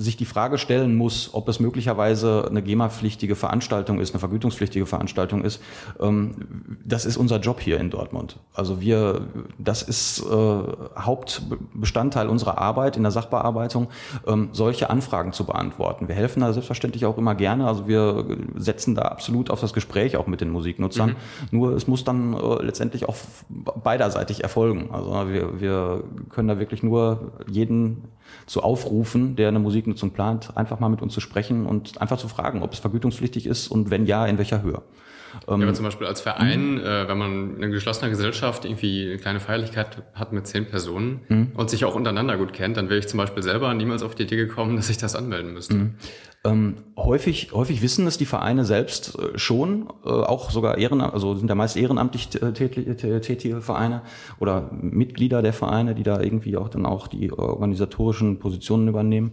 [0.00, 5.44] sich die Frage stellen muss, ob es möglicherweise eine GEMA-pflichtige Veranstaltung ist, eine vergütungspflichtige Veranstaltung
[5.44, 5.60] ist.
[6.00, 8.38] Ähm, das ist unser Job hier in Dortmund.
[8.54, 10.58] Also wir, das ist äh,
[10.98, 13.88] Hauptbestandteil unserer Arbeit in der Sachbearbeitung,
[14.26, 16.08] ähm, solche Anfragen zu beantworten.
[16.08, 17.66] Wir helfen da selbstverständlich auch immer gerne.
[17.68, 18.24] Also wir
[18.56, 21.10] setzen da absolut auf das Gespräch auch mit den Musiknutzern.
[21.10, 21.16] Mhm.
[21.50, 22.32] Nur es muss dann
[22.62, 23.16] letztendlich auch
[23.50, 24.88] beiderseitig erfolgen.
[24.90, 28.04] Also wir, wir können da wirklich nur jeden
[28.46, 32.28] zu aufrufen, der eine Musiknutzung plant, einfach mal mit uns zu sprechen und einfach zu
[32.28, 34.82] fragen, ob es vergütungspflichtig ist und wenn ja, in welcher Höhe.
[35.46, 36.80] Ja, aber zum Beispiel als Verein, mhm.
[36.80, 41.52] äh, wenn man eine geschlossene Gesellschaft irgendwie eine kleine Feierlichkeit hat mit zehn Personen mhm.
[41.54, 44.24] und sich auch untereinander gut kennt, dann wäre ich zum Beispiel selber niemals auf die
[44.24, 45.74] Idee gekommen, dass ich das anmelden müsste.
[45.74, 45.94] Mhm.
[46.46, 51.34] Ähm, häufig, häufig wissen es die Vereine selbst äh, schon, äh, auch sogar ehrenamtlich, also
[51.34, 54.02] sind ja meist ehrenamtlich tätige Vereine
[54.40, 59.32] oder Mitglieder der Vereine, die da irgendwie auch dann auch die organisatorischen Positionen übernehmen.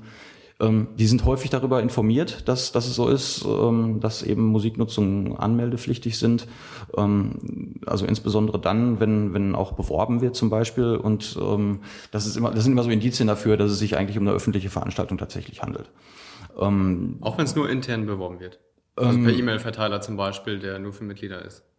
[0.61, 5.35] Ähm, die sind häufig darüber informiert, dass, dass es so ist, ähm, dass eben Musiknutzungen
[5.35, 6.47] anmeldepflichtig sind.
[6.95, 10.95] Ähm, also insbesondere dann, wenn, wenn auch beworben wird zum Beispiel.
[10.95, 11.79] Und ähm,
[12.11, 14.35] das, ist immer, das sind immer so Indizien dafür, dass es sich eigentlich um eine
[14.35, 15.89] öffentliche Veranstaltung tatsächlich handelt.
[16.57, 18.59] Ähm, Auch wenn es nur intern beworben wird.
[18.95, 21.70] Also ähm, per E-Mail-Verteiler zum Beispiel, der nur für Mitglieder ist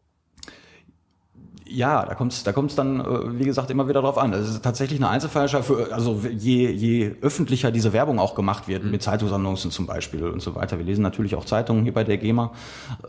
[1.72, 4.32] ja, da kommt es da kommt's dann, äh, wie gesagt, immer wieder drauf an.
[4.32, 8.84] Es ist tatsächlich eine Einzelfallschaft, für, also je, je öffentlicher diese Werbung auch gemacht wird,
[8.84, 8.90] mhm.
[8.90, 10.78] mit Zeitungsannoncen zum Beispiel und so weiter.
[10.78, 12.52] Wir lesen natürlich auch Zeitungen hier bei der GEMA.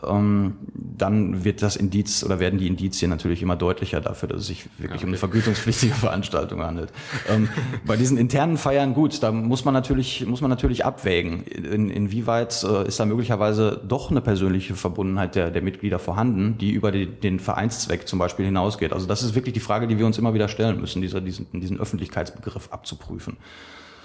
[0.07, 0.55] Ähm,
[0.97, 4.65] dann wird das Indiz oder werden die Indizien natürlich immer deutlicher dafür, dass es sich
[4.77, 5.05] wirklich okay.
[5.05, 6.91] um eine vergütungspflichtige Veranstaltung handelt.
[7.29, 7.49] ähm,
[7.85, 12.63] bei diesen internen Feiern, gut, da muss man natürlich, muss man natürlich abwägen, in, inwieweit
[12.63, 17.05] äh, ist da möglicherweise doch eine persönliche Verbundenheit der, der Mitglieder vorhanden, die über die,
[17.05, 18.93] den Vereinszweck zum Beispiel hinausgeht.
[18.93, 21.47] Also das ist wirklich die Frage, die wir uns immer wieder stellen müssen, dieser, diesen,
[21.59, 23.37] diesen Öffentlichkeitsbegriff abzuprüfen.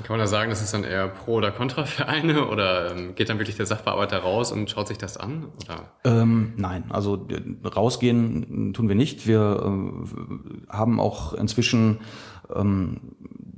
[0.04, 3.38] Kann man da sagen, das ist dann eher Pro- oder Kontra-Vereine oder ähm, geht dann
[3.38, 5.46] wirklich der Sachbearbeiter raus und schaut sich das an?
[5.64, 5.90] Oder?
[6.04, 7.26] Ähm, nein, also
[7.64, 9.26] rausgehen tun wir nicht.
[9.26, 11.98] Wir äh, haben auch inzwischen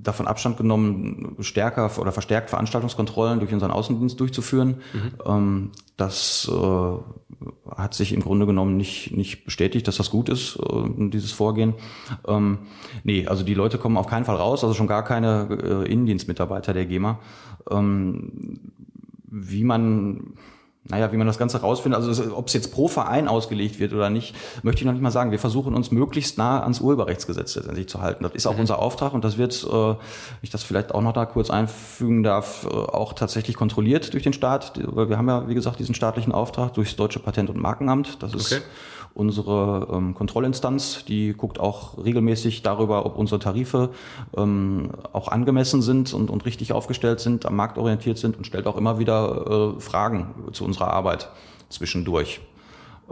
[0.03, 4.77] davon Abstand genommen, stärker oder verstärkt Veranstaltungskontrollen durch unseren Außendienst durchzuführen.
[4.93, 5.13] Mhm.
[5.27, 10.57] Ähm, das äh, hat sich im Grunde genommen nicht, nicht bestätigt, dass das gut ist,
[10.57, 11.75] äh, dieses Vorgehen.
[12.27, 12.59] Ähm,
[13.05, 16.73] nee, also die Leute kommen auf keinen Fall raus, also schon gar keine äh, Innendienstmitarbeiter
[16.73, 17.19] der GEMA.
[17.71, 18.61] Ähm,
[19.27, 20.35] wie man
[20.85, 24.09] naja, wie man das Ganze rausfindet, also ob es jetzt pro Verein ausgelegt wird oder
[24.09, 25.31] nicht, möchte ich noch nicht mal sagen.
[25.31, 28.25] Wir versuchen uns möglichst nah ans Urheberrechtsgesetz letztendlich zu halten.
[28.25, 28.61] Das ist auch mhm.
[28.61, 29.95] unser Auftrag und das wird, äh,
[30.41, 34.33] ich das vielleicht auch noch da kurz einfügen darf, äh, auch tatsächlich kontrolliert durch den
[34.33, 34.81] Staat.
[34.83, 38.23] Weil wir haben ja, wie gesagt, diesen staatlichen Auftrag durchs Deutsche Patent- und Markenamt.
[38.23, 38.63] Das ist okay.
[39.15, 43.91] Unsere ähm, Kontrollinstanz, die guckt auch regelmäßig darüber, ob unsere Tarife
[44.37, 48.67] ähm, auch angemessen sind und, und richtig aufgestellt sind, am Markt orientiert sind und stellt
[48.67, 51.29] auch immer wieder äh, Fragen zu unserer Arbeit
[51.69, 52.41] zwischendurch.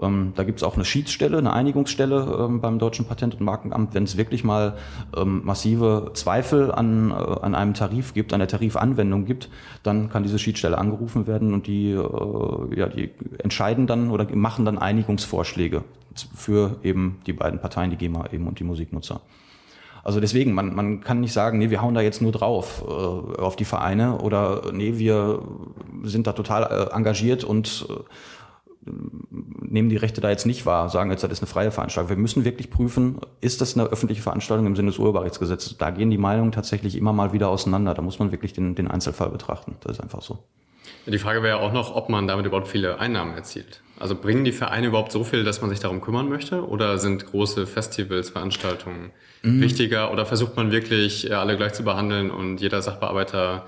[0.01, 3.95] Ähm, da gibt es auch eine Schiedsstelle, eine Einigungsstelle ähm, beim Deutschen Patent- und Markenamt,
[3.95, 4.77] wenn es wirklich mal
[5.17, 9.49] ähm, massive Zweifel an, äh, an einem Tarif gibt, an der Tarifanwendung gibt,
[9.83, 14.65] dann kann diese Schiedsstelle angerufen werden und die, äh, ja, die entscheiden dann oder machen
[14.65, 15.85] dann Einigungsvorschläge
[16.35, 19.21] für eben die beiden Parteien, die GEMA eben und die Musiknutzer.
[20.05, 22.91] Also deswegen, man, man kann nicht sagen, nee, wir hauen da jetzt nur drauf äh,
[22.91, 25.43] auf die Vereine oder nee, wir
[26.03, 27.93] sind da total äh, engagiert und äh,
[29.61, 32.11] nehmen die Rechte da jetzt nicht wahr, sagen jetzt, das ist eine freie Veranstaltung.
[32.11, 35.79] Wir müssen wirklich prüfen, ist das eine öffentliche Veranstaltung im Sinne des Urheberrechtsgesetzes?
[35.79, 37.95] Da gehen die Meinungen tatsächlich immer mal wieder auseinander.
[37.95, 39.77] Da muss man wirklich den, den Einzelfall betrachten.
[39.81, 40.39] Das ist einfach so.
[41.07, 43.83] Die Frage wäre ja auch noch, ob man damit überhaupt viele Einnahmen erzielt.
[43.99, 46.67] Also bringen die Vereine überhaupt so viel, dass man sich darum kümmern möchte?
[46.67, 49.11] Oder sind große Festivals, Veranstaltungen
[49.43, 49.61] mhm.
[49.61, 50.13] wichtiger?
[50.13, 53.67] Oder versucht man wirklich alle gleich zu behandeln und jeder Sachbearbeiter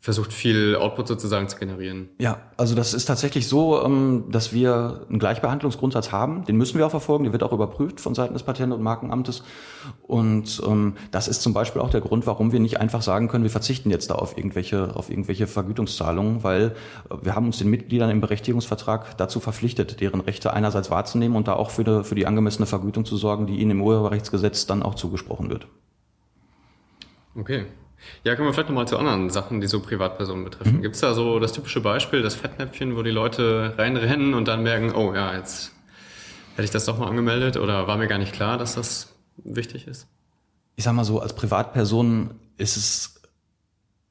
[0.00, 2.08] versucht viel Output sozusagen zu generieren.
[2.18, 6.44] Ja, also das ist tatsächlich so, ähm, dass wir einen Gleichbehandlungsgrundsatz haben.
[6.44, 7.24] Den müssen wir auch verfolgen.
[7.24, 9.44] Der wird auch überprüft von Seiten des Patent- und Markenamtes.
[10.02, 13.44] Und ähm, das ist zum Beispiel auch der Grund, warum wir nicht einfach sagen können,
[13.44, 16.74] wir verzichten jetzt da auf irgendwelche, auf irgendwelche Vergütungszahlungen, weil
[17.08, 21.46] äh, wir haben uns den Mitgliedern im Berechtigungsvertrag dazu verpflichtet, deren Rechte einerseits wahrzunehmen und
[21.46, 24.82] da auch für die, für die angemessene Vergütung zu sorgen, die ihnen im Urheberrechtsgesetz dann
[24.82, 25.68] auch zugesprochen wird.
[27.36, 27.66] Okay.
[28.24, 30.78] Ja, kommen wir vielleicht nochmal zu anderen Sachen, die so Privatpersonen betreffen.
[30.78, 30.82] Mhm.
[30.82, 34.62] Gibt es da so das typische Beispiel, das Fettnäpfchen, wo die Leute reinrennen und dann
[34.62, 35.72] merken, oh ja, jetzt
[36.52, 39.86] hätte ich das doch mal angemeldet oder war mir gar nicht klar, dass das wichtig
[39.86, 40.06] ist?
[40.76, 43.18] Ich sag mal so, als Privatperson ist es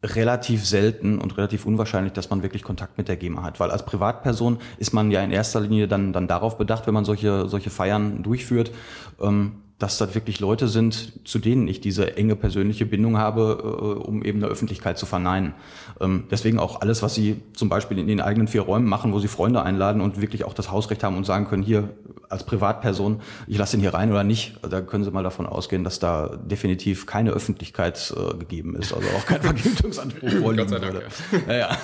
[0.04, 3.84] relativ selten und relativ unwahrscheinlich, dass man wirklich Kontakt mit der GEMA hat, weil als
[3.86, 7.70] Privatperson ist man ja in erster Linie dann, dann darauf bedacht, wenn man solche, solche
[7.70, 8.72] Feiern durchführt,
[9.20, 14.08] ähm, dass das wirklich Leute sind, zu denen ich diese enge persönliche Bindung habe, äh,
[14.08, 15.54] um eben der Öffentlichkeit zu verneinen.
[16.02, 19.20] Ähm, deswegen auch alles, was sie zum Beispiel in den eigenen vier Räumen machen, wo
[19.20, 21.90] sie Freunde einladen und wirklich auch das Hausrecht haben und sagen können, hier
[22.30, 25.84] als Privatperson, ich lasse ihn hier rein oder nicht, da können sie mal davon ausgehen,
[25.84, 31.04] dass da definitiv keine Öffentlichkeit äh, gegeben ist, also auch kein Vergütungsanspruch vorliegen würde.
[31.48, 31.78] Ja, ja.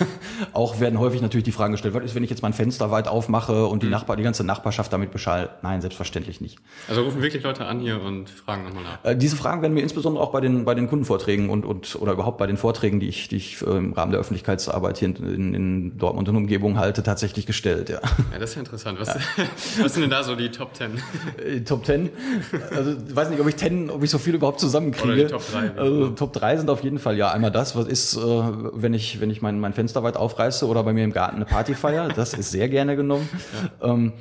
[0.52, 3.08] Auch werden häufig natürlich die Fragen gestellt, was ist, wenn ich jetzt mein Fenster weit
[3.08, 3.94] aufmache und die, mhm.
[3.94, 5.50] Nachbar, die ganze Nachbarschaft damit beschall?
[5.62, 6.58] Nein, selbstverständlich nicht.
[6.90, 9.04] Also rufen wirklich Leute an, hier und fragen nochmal nach?
[9.04, 12.14] Äh, diese Fragen werden mir insbesondere auch bei den, bei den Kundenvorträgen und, und oder
[12.14, 15.54] überhaupt bei den Vorträgen, die ich, die ich äh, im Rahmen der Öffentlichkeitsarbeit hier in,
[15.54, 17.90] in Dortmund und Umgebung halte, tatsächlich gestellt.
[17.90, 18.00] Ja,
[18.32, 19.00] ja das ist ja interessant.
[19.00, 19.16] Was, ja.
[19.82, 20.92] was sind denn da so die Top Ten?
[21.38, 22.10] Äh, Top Ten?
[22.76, 25.14] Also ich weiß nicht, ob ich Ten, ob ich so viel überhaupt zusammenkriege.
[25.14, 25.72] Oder die Top 3.
[25.78, 29.30] Also, Top 3 sind auf jeden Fall ja einmal das, was ist, wenn ich, wenn
[29.30, 32.10] ich mein, mein Fenster weit aufreiße oder bei mir im Garten eine Party feier.
[32.10, 33.30] Das ist sehr gerne genommen.
[33.82, 33.94] Ja.
[33.94, 34.14] Ähm,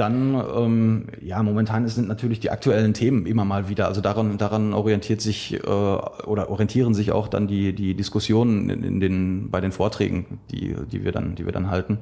[0.00, 3.86] dann, ähm, ja, momentan sind natürlich die aktuellen Themen immer mal wieder.
[3.86, 8.82] Also daran, daran orientiert sich äh, oder orientieren sich auch dann die, die Diskussionen in,
[8.82, 11.98] in den, bei den Vorträgen, die, die, wir, dann, die wir dann halten.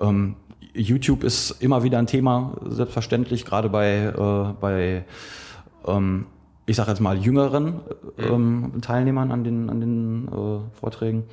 [0.00, 0.36] Ähm,
[0.72, 5.04] YouTube ist immer wieder ein Thema, selbstverständlich, gerade bei, äh, bei
[5.86, 6.26] ähm,
[6.66, 7.80] ich sage jetzt mal, jüngeren
[8.18, 11.24] ähm, Teilnehmern an den, an den äh, Vorträgen.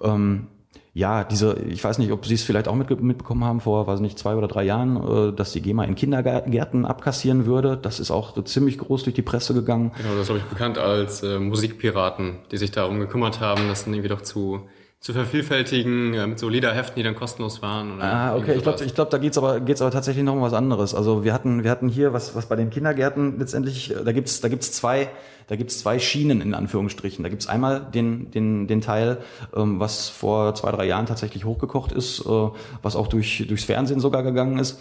[0.00, 0.48] Ähm,
[0.96, 3.98] ja, diese, ich weiß nicht, ob Sie es vielleicht auch mit, mitbekommen haben vor, weiß
[3.98, 7.76] nicht, zwei oder drei Jahren, äh, dass die GEMA in Kindergärten abkassieren würde.
[7.76, 9.90] Das ist auch ziemlich groß durch die Presse gegangen.
[9.96, 13.92] Genau, das habe ich bekannt als äh, Musikpiraten, die sich darum gekümmert haben, das dann
[13.92, 14.68] irgendwie doch zu
[15.00, 17.96] zu vervielfältigen äh, mit so Liederheften, die dann kostenlos waren.
[17.96, 18.54] Oder ah, okay.
[18.56, 20.94] Ich glaube, ich glaub, da geht's aber geht's aber tatsächlich noch um was anderes.
[20.94, 23.94] Also wir hatten wir hatten hier was was bei den Kindergärten letztendlich.
[24.02, 25.10] Da gibt's da gibt's zwei
[25.46, 27.22] da gibt's zwei Schienen in Anführungsstrichen.
[27.22, 29.18] Da gibt's einmal den, den, den Teil,
[29.54, 32.48] ähm, was vor zwei, drei Jahren tatsächlich hochgekocht ist, äh,
[32.82, 34.80] was auch durch, durchs Fernsehen sogar gegangen ist.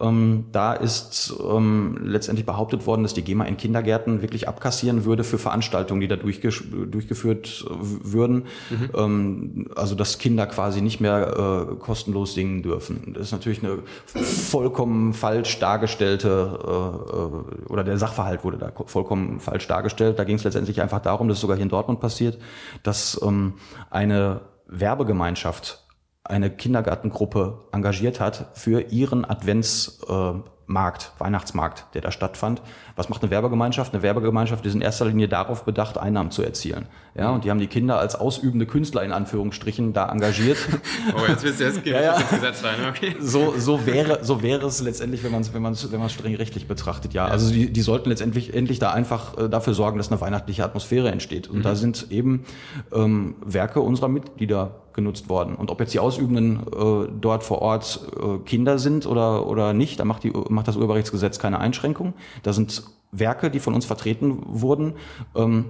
[0.00, 5.24] Ähm, da ist ähm, letztendlich behauptet worden, dass die GEMA in Kindergärten wirklich abkassieren würde
[5.24, 8.44] für Veranstaltungen, die da durchgeführt würden.
[8.70, 8.90] Mhm.
[8.94, 13.12] Ähm, also dass Kinder quasi nicht mehr äh, kostenlos singen dürfen.
[13.14, 19.40] Das ist natürlich eine vollkommen falsch dargestellte äh, äh oder der Sachverhalt wurde da vollkommen
[19.40, 20.18] falsch dargestellt dargestellt.
[20.18, 22.38] Da ging es letztendlich einfach darum, das ist sogar hier in Dortmund passiert,
[22.82, 23.54] dass ähm,
[23.90, 25.84] eine Werbegemeinschaft
[26.24, 32.62] eine Kindergartengruppe engagiert hat für ihren Adventsmarkt, äh, Weihnachtsmarkt, der da stattfand.
[32.96, 33.92] Was macht eine Werbegemeinschaft?
[33.92, 36.86] Eine Werbegemeinschaft ist in erster Linie darauf bedacht, Einnahmen zu erzielen.
[37.14, 40.58] Ja, und die haben die Kinder als ausübende Künstler in Anführungsstrichen da engagiert.
[41.14, 42.20] Oh, jetzt du jetzt ja, ja.
[42.20, 43.16] Gesetz rein, okay.
[43.20, 46.06] So, so wäre, so wäre es letztendlich, wenn man es, wenn man es, wenn man
[46.06, 47.26] es streng rechtlich betrachtet, ja.
[47.26, 47.32] ja.
[47.32, 51.10] Also die, die sollten letztendlich endlich da einfach äh, dafür sorgen, dass eine weihnachtliche Atmosphäre
[51.10, 51.48] entsteht.
[51.48, 51.62] Und mhm.
[51.62, 52.44] da sind eben
[52.92, 55.54] ähm, Werke unserer Mitglieder genutzt worden.
[55.54, 60.00] Und ob jetzt die Ausübenden äh, dort vor Ort äh, Kinder sind oder, oder nicht,
[60.00, 62.14] da macht die, macht das Urheberrechtsgesetz keine Einschränkung.
[62.42, 64.94] Da sind Werke, die von uns vertreten wurden,
[65.34, 65.66] ähm,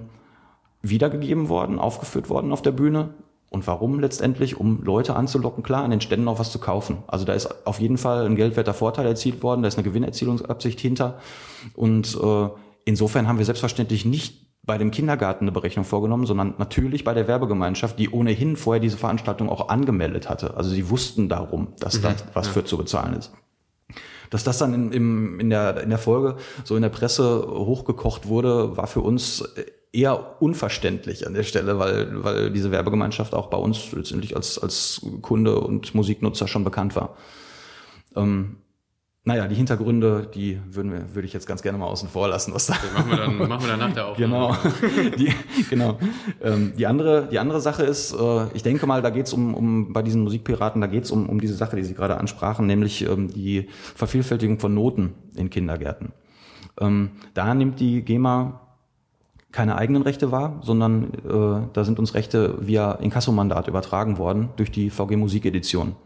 [0.83, 3.15] wiedergegeben worden, aufgeführt worden auf der Bühne.
[3.51, 4.59] Und warum letztendlich?
[4.59, 6.99] Um Leute anzulocken, klar, an den Ständen auch was zu kaufen.
[7.07, 10.81] Also da ist auf jeden Fall ein geldwerter Vorteil erzielt worden, da ist eine Gewinnerzielungsabsicht
[10.81, 11.19] hinter.
[11.75, 12.49] Und äh,
[12.85, 17.29] insofern haben wir selbstverständlich nicht bei dem Kindergarten eine Berechnung vorgenommen, sondern natürlich bei der
[17.29, 20.57] Werbegemeinschaft, die ohnehin vorher diese Veranstaltung auch angemeldet hatte.
[20.57, 22.53] Also sie wussten darum, dass mhm, da was ja.
[22.53, 23.33] für zu bezahlen ist.
[24.31, 28.27] Dass das dann in, im, in, der, in der Folge so in der Presse hochgekocht
[28.27, 29.45] wurde, war für uns
[29.93, 35.01] eher unverständlich an der Stelle, weil, weil diese Werbegemeinschaft auch bei uns letztendlich als, als
[35.23, 37.17] Kunde und Musiknutzer schon bekannt war.
[38.15, 38.57] Ähm,
[39.27, 42.55] naja, die Hintergründe, die würden wir, würde ich jetzt ganz gerne mal außen vor lassen,
[42.55, 42.75] was da.
[42.75, 44.57] Okay, machen wir dann, machen wir dann nach der Aufnahme.
[44.63, 45.17] Genau.
[45.19, 45.35] Die,
[45.69, 45.99] genau.
[46.41, 49.93] Ähm, die andere, die andere Sache ist, äh, ich denke mal, da geht's um, um
[49.93, 53.27] bei diesen Musikpiraten, da geht's um, um diese Sache, die Sie gerade ansprachen, nämlich ähm,
[53.27, 56.13] die Vervielfältigung von Noten in Kindergärten.
[56.81, 58.61] Ähm, da nimmt die GEMA
[59.51, 64.71] keine eigenen Rechte wahr, sondern äh, da sind uns Rechte via Inkassomandat übertragen worden durch
[64.71, 65.97] die VG Musikedition.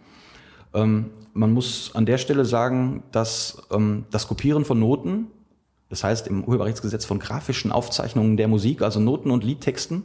[0.74, 5.28] Ähm, man muss an der Stelle sagen, dass ähm, das Kopieren von Noten,
[5.88, 10.04] das heißt im Urheberrechtsgesetz von grafischen Aufzeichnungen der Musik, also Noten und Liedtexten,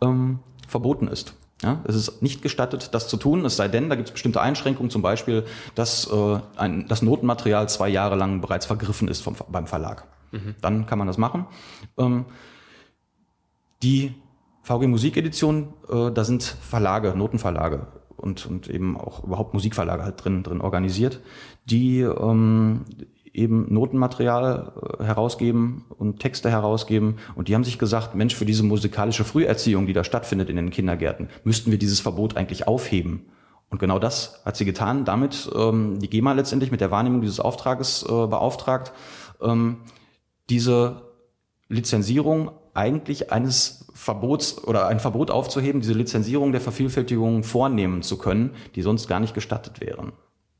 [0.00, 1.34] ähm, verboten ist.
[1.62, 4.40] Ja, es ist nicht gestattet, das zu tun, es sei denn, da gibt es bestimmte
[4.40, 5.44] Einschränkungen, zum Beispiel,
[5.74, 10.06] dass äh, ein, das Notenmaterial zwei Jahre lang bereits vergriffen ist vom, beim Verlag.
[10.30, 10.54] Mhm.
[10.60, 11.46] Dann kann man das machen.
[11.98, 12.26] Ähm,
[13.82, 14.14] die
[14.62, 20.42] VG Musikedition, äh, da sind Verlage, Notenverlage und, und eben auch überhaupt Musikverlage halt drin,
[20.42, 21.20] drin organisiert,
[21.64, 22.84] die ähm,
[23.32, 27.16] eben Notenmaterial äh, herausgeben und Texte herausgeben.
[27.36, 30.70] Und die haben sich gesagt, Mensch, für diese musikalische Früherziehung, die da stattfindet in den
[30.70, 33.26] Kindergärten, müssten wir dieses Verbot eigentlich aufheben.
[33.70, 37.40] Und genau das hat sie getan, damit ähm, die GEMA letztendlich mit der Wahrnehmung dieses
[37.40, 38.92] Auftrages äh, beauftragt,
[39.42, 39.78] ähm,
[40.48, 41.02] diese
[41.68, 48.52] Lizenzierung eigentlich eines Verbots oder ein Verbot aufzuheben, diese Lizenzierung der Vervielfältigung vornehmen zu können,
[48.76, 50.12] die sonst gar nicht gestattet wären.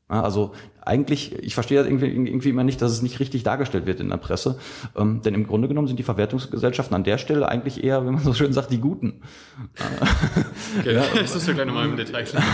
[0.09, 0.53] Also
[0.89, 4.09] eigentlich, ich verstehe das irgendwie, irgendwie immer nicht, dass es nicht richtig dargestellt wird in
[4.09, 4.59] der Presse.
[4.97, 8.23] Ähm, denn im Grunde genommen sind die Verwertungsgesellschaften an der Stelle eigentlich eher, wenn man
[8.23, 9.21] so schön sagt, die Guten.
[10.81, 11.05] okay, ja.
[11.15, 12.43] das ist ja gleich nochmal im Detail klar.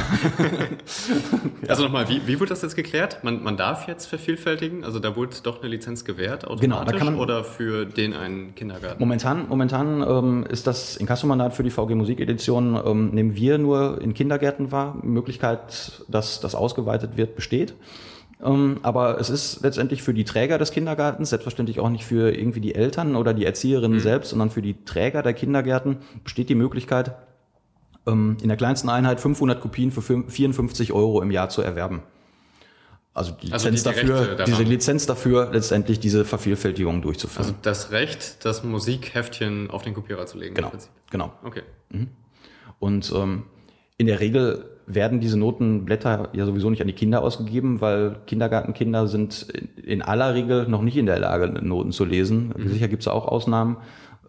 [1.69, 3.25] Also nochmal, wie, wie wurde das jetzt geklärt?
[3.25, 4.85] Man, man darf jetzt vervielfältigen?
[4.85, 8.13] Also da wurde doch eine Lizenz gewährt automatisch genau, da kann man, oder für den
[8.13, 9.01] einen Kindergarten?
[9.01, 14.13] Momentan, momentan ähm, ist das Inkassomandat für die VG Musikedition, ähm, nehmen wir nur in
[14.13, 14.99] Kindergärten wahr.
[15.03, 17.75] Möglichkeit, dass das ausgeweitet wird, besteht.
[18.43, 22.61] Ähm, aber es ist letztendlich für die Träger des Kindergartens, selbstverständlich auch nicht für irgendwie
[22.61, 24.03] die Eltern oder die Erzieherinnen mhm.
[24.03, 27.15] selbst, sondern für die Träger der Kindergärten besteht die Möglichkeit,
[28.07, 32.03] ähm, in der kleinsten Einheit 500 Kopien für 54 Euro im Jahr zu erwerben.
[33.15, 37.47] Also die also Lizenz also die dafür, diese Lizenz dafür, letztendlich diese Vervielfältigung durchzuführen.
[37.47, 40.55] Also das Recht, das Musikheftchen auf den Kopierer zu legen.
[40.55, 40.73] Genau.
[41.11, 41.33] Genau.
[41.45, 41.63] Okay.
[41.91, 42.09] Mhm.
[42.81, 43.45] Und ähm,
[43.99, 49.07] in der Regel werden diese Notenblätter ja sowieso nicht an die Kinder ausgegeben, weil Kindergartenkinder
[49.07, 49.47] sind
[49.83, 52.53] in aller Regel noch nicht in der Lage, Noten zu lesen.
[52.57, 52.69] Mhm.
[52.69, 53.79] Sicher gibt es auch Ausnahmen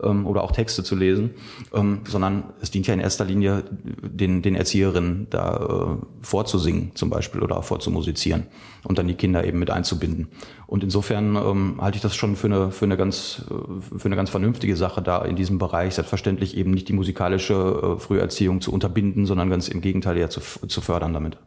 [0.01, 1.31] ähm, oder auch Texte zu lesen,
[1.73, 7.09] ähm, sondern es dient ja in erster Linie den, den Erzieherinnen da äh, vorzusingen zum
[7.09, 8.47] Beispiel oder auch vorzumusizieren
[8.83, 10.27] und dann die Kinder eben mit einzubinden.
[10.67, 14.15] Und insofern ähm, halte ich das schon für eine, für, eine ganz, äh, für eine
[14.15, 18.71] ganz vernünftige Sache, da in diesem Bereich selbstverständlich eben nicht die musikalische äh, Früherziehung zu
[18.71, 21.37] unterbinden, sondern ganz im Gegenteil ja zu, zu fördern damit.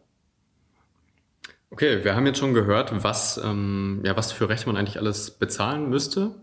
[1.71, 5.31] Okay, wir haben jetzt schon gehört, was, ähm, ja, was für Rechte man eigentlich alles
[5.31, 6.35] bezahlen müsste.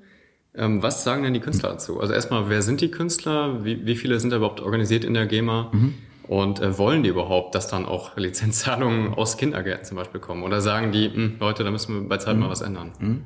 [0.58, 2.00] Ähm, was sagen denn die Künstler dazu?
[2.00, 3.64] Also erstmal, wer sind die Künstler?
[3.66, 5.70] Wie, wie viele sind da überhaupt organisiert in der GEMA?
[5.72, 5.96] Mhm.
[6.28, 10.44] Und äh, wollen die überhaupt, dass dann auch Lizenzzahlungen aus Kindergärten zum Beispiel kommen?
[10.44, 12.42] Oder sagen die, hm, Leute, da müssen wir bei Zeit mhm.
[12.42, 12.92] mal was ändern?
[13.00, 13.24] Mhm.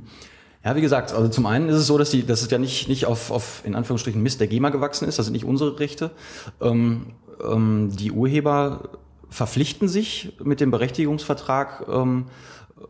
[0.66, 2.90] Ja, wie gesagt, also zum einen ist es so, dass die, dass es ja nicht,
[2.90, 6.12] nicht auf, auf in Anführungsstrichen Mist der GEMA gewachsen ist, das sind nicht unsere Rechte.
[6.60, 8.90] Ähm, ähm, die Urheber
[9.30, 12.26] verpflichten sich mit dem Berechtigungsvertrag, ähm,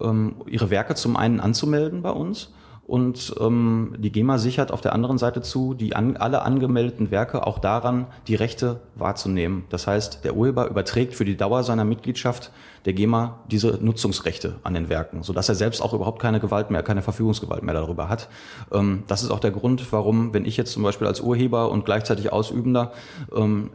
[0.01, 2.51] ähm, ihre Werke zum einen anzumelden bei uns
[2.89, 7.45] und ähm, die GEMA sichert auf der anderen Seite zu, die an, alle angemeldeten Werke
[7.45, 9.65] auch daran, die Rechte wahrzunehmen.
[9.69, 12.51] Das heißt, der Urheber überträgt für die Dauer seiner Mitgliedschaft
[12.85, 16.81] der GEMA diese Nutzungsrechte an den Werken, sodass er selbst auch überhaupt keine Gewalt mehr,
[16.81, 18.27] keine Verfügungsgewalt mehr darüber hat.
[18.71, 21.85] Ähm, das ist auch der Grund, warum, wenn ich jetzt zum Beispiel als Urheber und
[21.85, 22.91] gleichzeitig Ausübender
[23.35, 23.69] ähm,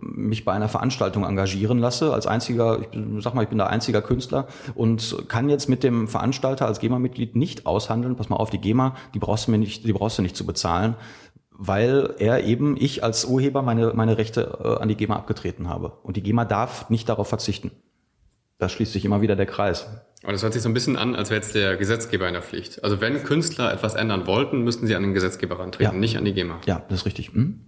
[0.00, 4.02] mich bei einer Veranstaltung engagieren lasse, als einziger, ich sag mal, ich bin der einziger
[4.02, 8.58] Künstler und kann jetzt mit dem Veranstalter als GEMA-Mitglied nicht aushandeln, pass mal auf, die
[8.58, 10.96] GEMA, die brauchst du mir nicht, die brauchst du nicht zu bezahlen,
[11.50, 15.92] weil er eben, ich als Urheber meine, meine Rechte äh, an die GEMA abgetreten habe.
[16.02, 17.70] Und die GEMA darf nicht darauf verzichten.
[18.58, 19.86] Da schließt sich immer wieder der Kreis.
[20.22, 22.42] Aber das hört sich so ein bisschen an, als wäre jetzt der Gesetzgeber in der
[22.42, 22.82] Pflicht.
[22.84, 25.98] Also wenn Künstler etwas ändern wollten, müssten sie an den Gesetzgeber rantreten, ja.
[25.98, 26.60] nicht an die GEMA.
[26.66, 27.32] Ja, das ist richtig.
[27.32, 27.60] Hm?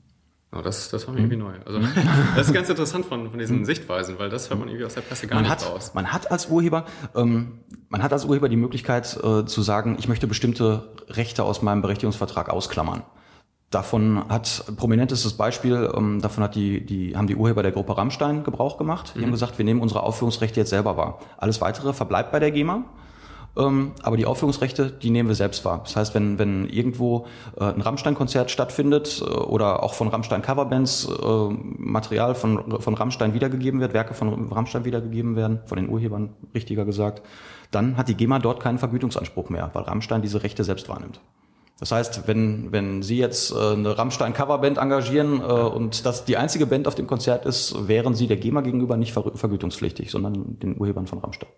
[0.56, 1.52] Oh, das, das war mir irgendwie neu.
[1.64, 1.80] Also
[2.36, 5.00] das ist ganz interessant von, von diesen Sichtweisen, weil das hört man irgendwie aus der
[5.00, 5.92] Presse gar man nicht hat, raus.
[5.94, 6.84] Man hat als Urheber,
[7.16, 11.62] ähm, man hat als Urheber die Möglichkeit äh, zu sagen, ich möchte bestimmte Rechte aus
[11.62, 13.02] meinem Berechtigungsvertrag ausklammern.
[13.70, 18.44] Davon hat prominentestes Beispiel, ähm, davon hat die, die, haben die Urheber der Gruppe Rammstein
[18.44, 19.14] Gebrauch gemacht.
[19.14, 19.24] Die mhm.
[19.24, 21.18] haben gesagt, wir nehmen unsere Aufführungsrechte jetzt selber wahr.
[21.36, 22.84] Alles weitere verbleibt bei der GEMA.
[23.56, 25.80] Ähm, aber die Aufführungsrechte, die nehmen wir selbst wahr.
[25.84, 27.26] Das heißt, wenn, wenn irgendwo
[27.56, 31.48] äh, ein Rammstein-Konzert stattfindet äh, oder auch von Rammstein-Coverbands äh,
[31.78, 36.84] Material von, von Rammstein wiedergegeben wird, Werke von Rammstein wiedergegeben werden, von den Urhebern richtiger
[36.84, 37.22] gesagt,
[37.70, 41.20] dann hat die GEMA dort keinen Vergütungsanspruch mehr, weil Rammstein diese Rechte selbst wahrnimmt.
[41.80, 46.94] Das heißt, wenn, wenn Sie jetzt eine Rammstein-Coverband engagieren und das die einzige Band auf
[46.94, 51.18] dem Konzert ist, wären Sie der GEMA gegenüber nicht ver vergütungspflichtig, sondern den Urhebern von
[51.18, 51.50] Rammstein.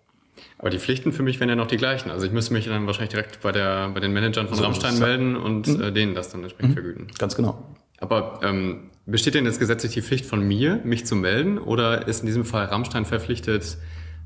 [0.59, 2.09] Aber die Pflichten für mich wären ja noch die gleichen.
[2.09, 4.97] Also ich müsste mich dann wahrscheinlich direkt bei, der, bei den Managern von so, Rammstein
[4.97, 5.81] melden und mhm.
[5.81, 6.73] äh, denen das dann entsprechend mhm.
[6.73, 7.07] vergüten.
[7.17, 7.63] Ganz genau.
[7.99, 11.57] Aber ähm, besteht denn jetzt gesetzlich die Pflicht von mir, mich zu melden?
[11.59, 13.77] Oder ist in diesem Fall Rammstein verpflichtet,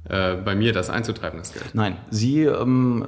[0.04, 1.74] bei mir das einzutreiben, das Geld?
[1.74, 3.06] Nein, Sie, ähm,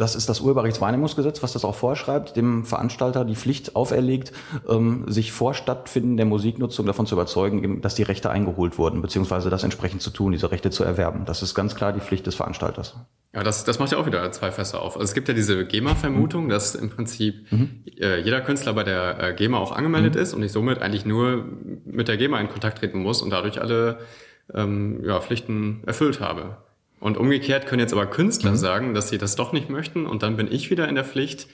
[0.00, 4.32] das ist das Urheberrechtswahrnehmungsgesetz, was das auch vorschreibt, dem Veranstalter die Pflicht auferlegt,
[4.68, 9.50] ähm, sich vor Stattfinden der Musiknutzung davon zu überzeugen, dass die Rechte eingeholt wurden, beziehungsweise
[9.50, 11.24] das entsprechend zu tun, diese Rechte zu erwerben.
[11.26, 12.96] Das ist ganz klar die Pflicht des Veranstalters.
[13.34, 14.96] Ja, das, das macht ja auch wieder zwei Fässer auf.
[14.96, 16.48] Also es gibt ja diese GEMA-Vermutung, mhm.
[16.48, 17.84] dass im Prinzip mhm.
[17.98, 20.20] äh, jeder Künstler bei der äh, GEMA auch angemeldet mhm.
[20.20, 21.44] ist und ich somit eigentlich nur
[21.84, 23.98] mit der GEMA in Kontakt treten muss und dadurch alle
[24.54, 26.56] ähm, ja, Pflichten erfüllt habe.
[26.98, 28.56] Und umgekehrt können jetzt aber Künstler mhm.
[28.56, 31.48] sagen, dass sie das doch nicht möchten und dann bin ich wieder in der Pflicht,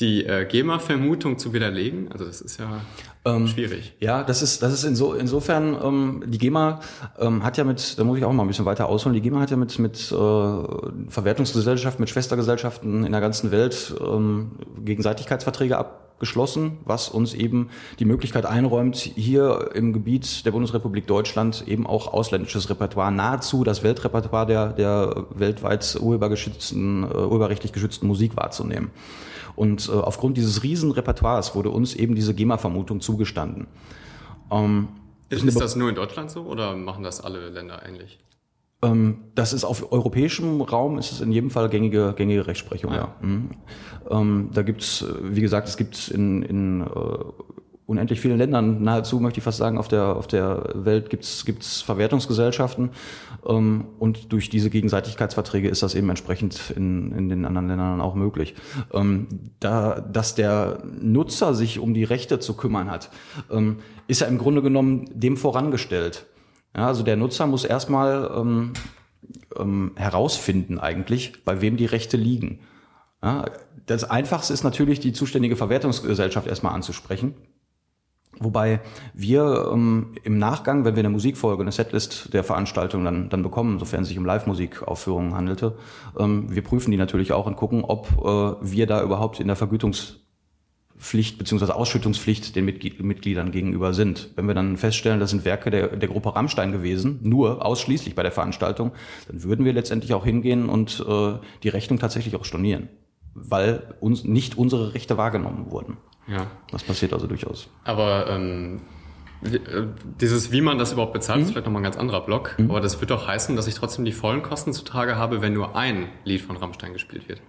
[0.00, 2.10] die äh, GEMA-Vermutung zu widerlegen?
[2.10, 2.80] Also das ist ja
[3.24, 3.94] ähm, schwierig.
[4.00, 6.80] Ja, das ist das ist inso, insofern ähm, die GEMA
[7.20, 9.14] ähm, hat ja mit, da muss ich auch mal ein bisschen weiter ausholen.
[9.14, 10.14] Die GEMA hat ja mit mit äh,
[11.08, 14.52] Verwertungsgesellschaften, mit Schwestergesellschaften in der ganzen Welt ähm,
[14.84, 17.70] Gegenseitigkeitsverträge abgeschlossen, was uns eben
[18.00, 23.84] die Möglichkeit einräumt, hier im Gebiet der Bundesrepublik Deutschland eben auch ausländisches Repertoire, nahezu das
[23.84, 28.90] Weltrepertoire der der weltweit urhebergeschützten, äh, urheberrechtlich geschützten Musik wahrzunehmen.
[29.54, 33.66] Und äh, aufgrund dieses riesen Repertoires wurde uns eben diese GEMA-Vermutung zugestanden.
[34.50, 34.88] Ähm,
[35.28, 38.18] ist, ist das nur in Deutschland so oder machen das alle Länder ähnlich?
[38.82, 42.96] Ähm, das ist auf europäischem Raum ist es in jedem Fall gängige, gängige Rechtsprechung, ah.
[42.96, 43.16] ja.
[43.20, 43.50] Mhm.
[44.10, 46.86] Ähm, da gibt's, wie gesagt, es gibt in, in äh,
[47.92, 51.82] unendlich vielen Ländern, nahezu möchte ich fast sagen, auf der, auf der Welt gibt's gibt's
[51.82, 52.90] Verwertungsgesellschaften
[53.46, 58.14] ähm, und durch diese Gegenseitigkeitsverträge ist das eben entsprechend in, in den anderen Ländern auch
[58.14, 58.54] möglich.
[58.92, 59.28] Ähm,
[59.60, 63.10] da, dass der Nutzer sich um die Rechte zu kümmern hat,
[63.50, 63.78] ähm,
[64.08, 66.26] ist ja im Grunde genommen dem vorangestellt.
[66.76, 68.72] Ja, also der Nutzer muss erstmal ähm,
[69.56, 72.60] ähm, herausfinden eigentlich, bei wem die Rechte liegen.
[73.22, 73.44] Ja,
[73.86, 77.34] das Einfachste ist natürlich, die zuständige Verwertungsgesellschaft erstmal anzusprechen.
[78.44, 78.80] Wobei
[79.14, 83.78] wir ähm, im Nachgang, wenn wir eine Musikfolge, eine Setlist der Veranstaltung dann, dann bekommen,
[83.78, 85.76] sofern es sich um Live-Musikaufführungen handelte,
[86.18, 89.56] ähm, wir prüfen die natürlich auch und gucken, ob äh, wir da überhaupt in der
[89.56, 94.30] Vergütungspflicht beziehungsweise Ausschüttungspflicht den Mitgliedern gegenüber sind.
[94.36, 98.22] Wenn wir dann feststellen, das sind Werke der, der Gruppe Rammstein gewesen, nur ausschließlich bei
[98.22, 98.92] der Veranstaltung,
[99.28, 102.88] dann würden wir letztendlich auch hingehen und äh, die Rechnung tatsächlich auch stornieren,
[103.34, 105.96] weil uns nicht unsere Rechte wahrgenommen wurden.
[106.26, 106.46] Ja.
[106.70, 107.68] Das passiert also durchaus.
[107.84, 108.80] Aber ähm,
[109.44, 109.58] äh,
[110.20, 111.44] dieses, wie man das überhaupt bezahlt, mhm.
[111.44, 112.54] ist vielleicht nochmal ein ganz anderer Block.
[112.58, 112.70] Mhm.
[112.70, 115.76] Aber das wird doch heißen, dass ich trotzdem die vollen Kosten zutage habe, wenn nur
[115.76, 117.40] ein Lied von Rammstein gespielt wird.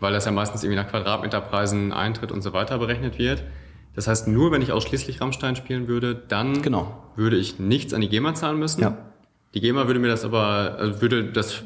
[0.00, 3.44] Weil das ja meistens irgendwie nach Quadratmeterpreisen, Eintritt und so weiter berechnet wird.
[3.94, 7.02] Das heißt, nur wenn ich ausschließlich Rammstein spielen würde, dann genau.
[7.16, 8.82] würde ich nichts an die GEMA zahlen müssen.
[8.82, 8.96] Ja.
[9.54, 11.64] Die GEMA würde mir das aber, also würde das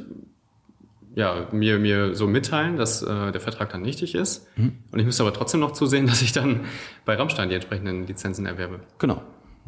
[1.14, 4.46] ja, mir, mir so mitteilen, dass äh, der Vertrag dann nichtig ist.
[4.56, 4.78] Mhm.
[4.90, 6.60] Und ich müsste aber trotzdem noch zusehen, dass ich dann
[7.04, 8.80] bei Rammstein die entsprechenden Lizenzen erwerbe.
[8.98, 9.22] Genau,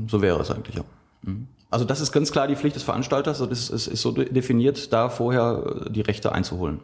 [0.07, 0.85] so wäre es eigentlich, ja.
[1.23, 1.49] Mhm.
[1.71, 5.09] Also das ist ganz klar die Pflicht des Veranstalters, das ist, ist so definiert, da
[5.09, 6.81] vorher die Rechte einzuholen.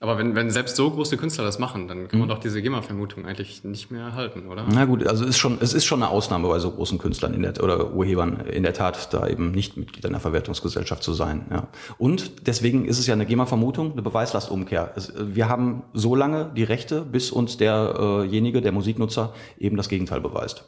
[0.00, 2.30] Aber wenn, wenn selbst so große Künstler das machen, dann kann man mhm.
[2.30, 4.64] doch diese GEMA-Vermutung eigentlich nicht mehr halten, oder?
[4.70, 7.42] Na gut, also ist schon, es ist schon eine Ausnahme bei so großen Künstlern in
[7.42, 11.46] der, oder Urhebern in der Tat, da eben nicht Mitglied einer Verwertungsgesellschaft zu sein.
[11.50, 11.66] Ja.
[11.98, 14.92] Und deswegen ist es ja eine GEMA-Vermutung, eine Beweislastumkehr.
[14.94, 20.20] Es, wir haben so lange die Rechte, bis uns derjenige, der Musiknutzer, eben das Gegenteil
[20.20, 20.64] beweist.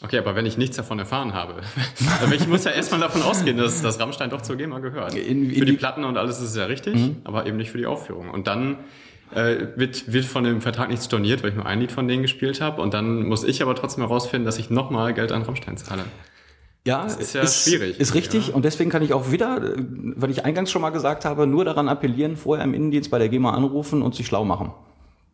[0.00, 1.54] Okay, aber wenn ich nichts davon erfahren habe,
[2.20, 5.14] also ich muss ja erstmal davon ausgehen, dass das Rammstein doch zur GEMA gehört.
[5.14, 7.16] In, in für die, die Platten und alles ist es ja richtig, mhm.
[7.24, 8.30] aber eben nicht für die Aufführung.
[8.30, 8.76] Und dann
[9.34, 12.22] äh, wird, wird von dem Vertrag nichts storniert, weil ich nur ein Lied von denen
[12.22, 12.80] gespielt habe.
[12.80, 16.04] Und dann muss ich aber trotzdem herausfinden, dass ich nochmal Geld an Rammstein zahle.
[16.86, 17.98] Ja, das ist ja ist, schwierig.
[17.98, 18.54] Ist richtig ja.
[18.54, 21.88] und deswegen kann ich auch wieder, weil ich eingangs schon mal gesagt habe, nur daran
[21.88, 24.72] appellieren, vorher im Innendienst bei der GEMA anrufen und sich schlau machen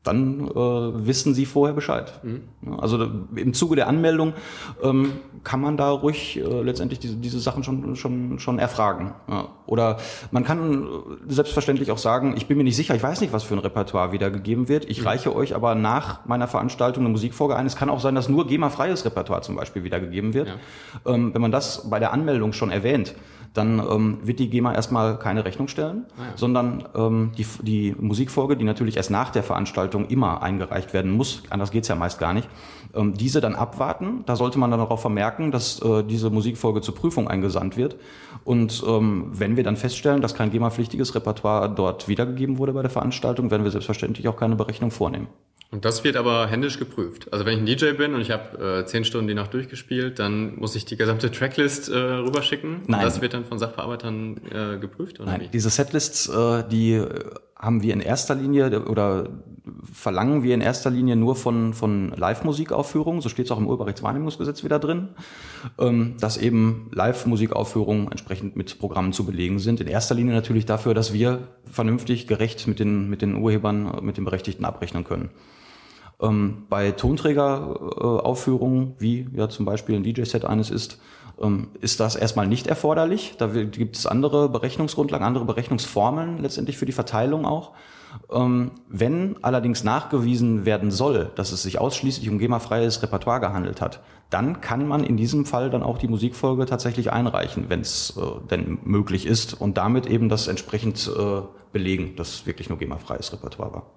[0.04, 2.20] dann äh, wissen Sie vorher Bescheid.
[2.22, 2.42] Mhm.
[2.78, 4.34] Also im Zuge der Anmeldung
[4.82, 9.14] ähm, kann man da ruhig äh, letztendlich diese, diese Sachen schon, schon, schon erfragen.
[9.28, 9.48] Ja.
[9.66, 9.96] Oder
[10.30, 10.86] man kann
[11.26, 14.12] selbstverständlich auch sagen, ich bin mir nicht sicher, ich weiß nicht, was für ein Repertoire
[14.12, 14.84] wiedergegeben wird.
[14.84, 15.06] Ich mhm.
[15.06, 17.64] reiche euch aber nach meiner Veranstaltung eine Musikfolge ein.
[17.64, 20.48] Es kann auch sein, dass nur GEMA-freies Repertoire zum Beispiel wiedergegeben wird.
[20.48, 21.14] Ja.
[21.14, 23.14] Ähm, wenn man das bei der Anmeldung schon erwähnt,
[23.54, 26.26] dann ähm, wird die GEMA erstmal keine Rechnung stellen, ah, ja.
[26.36, 31.44] sondern ähm, die, die Musikfolge, die natürlich erst nach der Veranstaltung immer eingereicht werden muss,
[31.50, 32.48] anders geht's ja meist gar nicht,
[32.94, 34.24] ähm, diese dann abwarten.
[34.26, 37.96] Da sollte man dann darauf vermerken, dass äh, diese Musikfolge zur Prüfung eingesandt wird.
[38.42, 42.90] Und ähm, wenn wir dann feststellen, dass kein GEMA-pflichtiges Repertoire dort wiedergegeben wurde bei der
[42.90, 45.28] Veranstaltung, werden wir selbstverständlich auch keine Berechnung vornehmen.
[45.70, 47.32] Und das wird aber händisch geprüft.
[47.32, 50.20] Also wenn ich ein DJ bin und ich habe äh, zehn Stunden die Nacht durchgespielt,
[50.20, 52.82] dann muss ich die gesamte Tracklist äh, rüberschicken.
[52.86, 53.00] Nein.
[53.00, 55.18] Und das wird dann von Sachbearbeitern äh, geprüft?
[55.18, 55.48] Oder Nein, wie?
[55.48, 57.08] diese Setlists, äh, die äh,
[57.64, 59.28] haben wir in erster Linie oder
[59.90, 64.62] verlangen wir in erster Linie nur von, von Live-Musikaufführungen, so steht es auch im Urheberrechtswahrnehmungsgesetz
[64.62, 65.08] wieder drin,
[65.78, 69.80] ähm, dass eben Live-Musikaufführungen entsprechend mit Programmen zu belegen sind.
[69.80, 74.16] In erster Linie natürlich dafür, dass wir vernünftig gerecht mit den, mit den Urhebern, mit
[74.18, 75.30] den Berechtigten abrechnen können.
[76.20, 81.00] Ähm, bei Tonträgeraufführungen, äh, wie ja zum Beispiel ein DJ-Set eines ist,
[81.80, 83.34] ist das erstmal nicht erforderlich.
[83.38, 87.72] Da gibt es andere Berechnungsgrundlagen, andere Berechnungsformeln letztendlich für die Verteilung auch.
[88.32, 94.02] Ähm, wenn allerdings nachgewiesen werden soll, dass es sich ausschließlich um GEMA-freies Repertoire gehandelt hat,
[94.30, 98.48] dann kann man in diesem Fall dann auch die Musikfolge tatsächlich einreichen, wenn es äh,
[98.48, 103.74] denn möglich ist und damit eben das entsprechend äh, belegen, dass wirklich nur GEMA-freies Repertoire
[103.74, 103.90] war.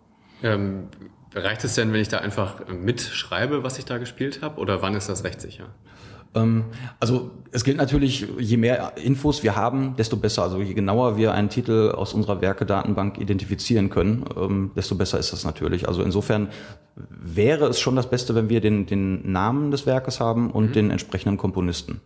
[0.44, 0.88] Ähm,
[1.36, 4.96] Reicht es denn, wenn ich da einfach mitschreibe, was ich da gespielt habe, oder wann
[4.96, 5.66] ist das rechtssicher?
[6.38, 6.66] Ähm,
[7.00, 10.44] also es gilt natürlich, je mehr Infos wir haben, desto besser.
[10.44, 15.34] Also je genauer wir einen Titel aus unserer Werke-Datenbank identifizieren können, ähm, desto besser ist
[15.34, 15.88] das natürlich.
[15.88, 16.50] Also insofern
[16.96, 20.74] wäre es schon das Beste, wenn wir den, den Namen des Werkes haben und mhm.
[20.74, 22.02] den entsprechenden Komponisten.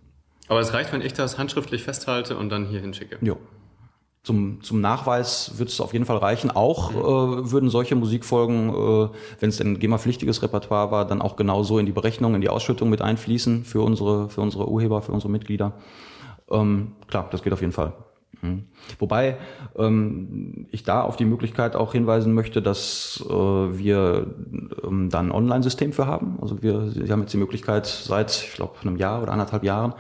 [0.48, 3.18] Aber es reicht, wenn ich das handschriftlich festhalte und dann hier hinschicke.
[3.22, 3.36] Ja
[4.24, 6.52] zum, zum Nachweis wird es auf jeden Fall reichen.
[6.52, 9.10] Auch äh, würden solche Musikfolgen, äh,
[9.40, 12.90] wenn es ein GEMA-pflichtiges Repertoire war, dann auch genauso in die Berechnung, in die Ausschüttung
[12.90, 15.74] mit einfließen für unsere, für unsere Urheber, für unsere Mitglieder.
[16.52, 17.94] Ähm, klar, das geht auf jeden Fall.
[18.42, 18.68] Mhm.
[19.00, 19.38] Wobei
[19.76, 24.28] ähm, ich da auf die Möglichkeit auch hinweisen möchte, dass äh, wir
[24.84, 26.38] ähm, da ein Online-System für haben.
[26.42, 29.94] Also wir, wir haben jetzt die Möglichkeit seit, ich glaube, einem Jahr oder anderthalb Jahren,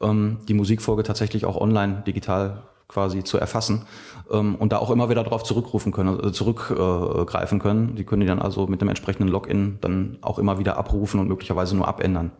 [0.00, 3.86] ähm, die Musikfolge tatsächlich auch online digital quasi zu erfassen
[4.30, 7.96] ähm, und da auch immer wieder darauf zurückrufen können, äh, zurückgreifen äh, können.
[7.96, 11.28] Die können die dann also mit dem entsprechenden Login dann auch immer wieder abrufen und
[11.28, 12.32] möglicherweise nur abändern.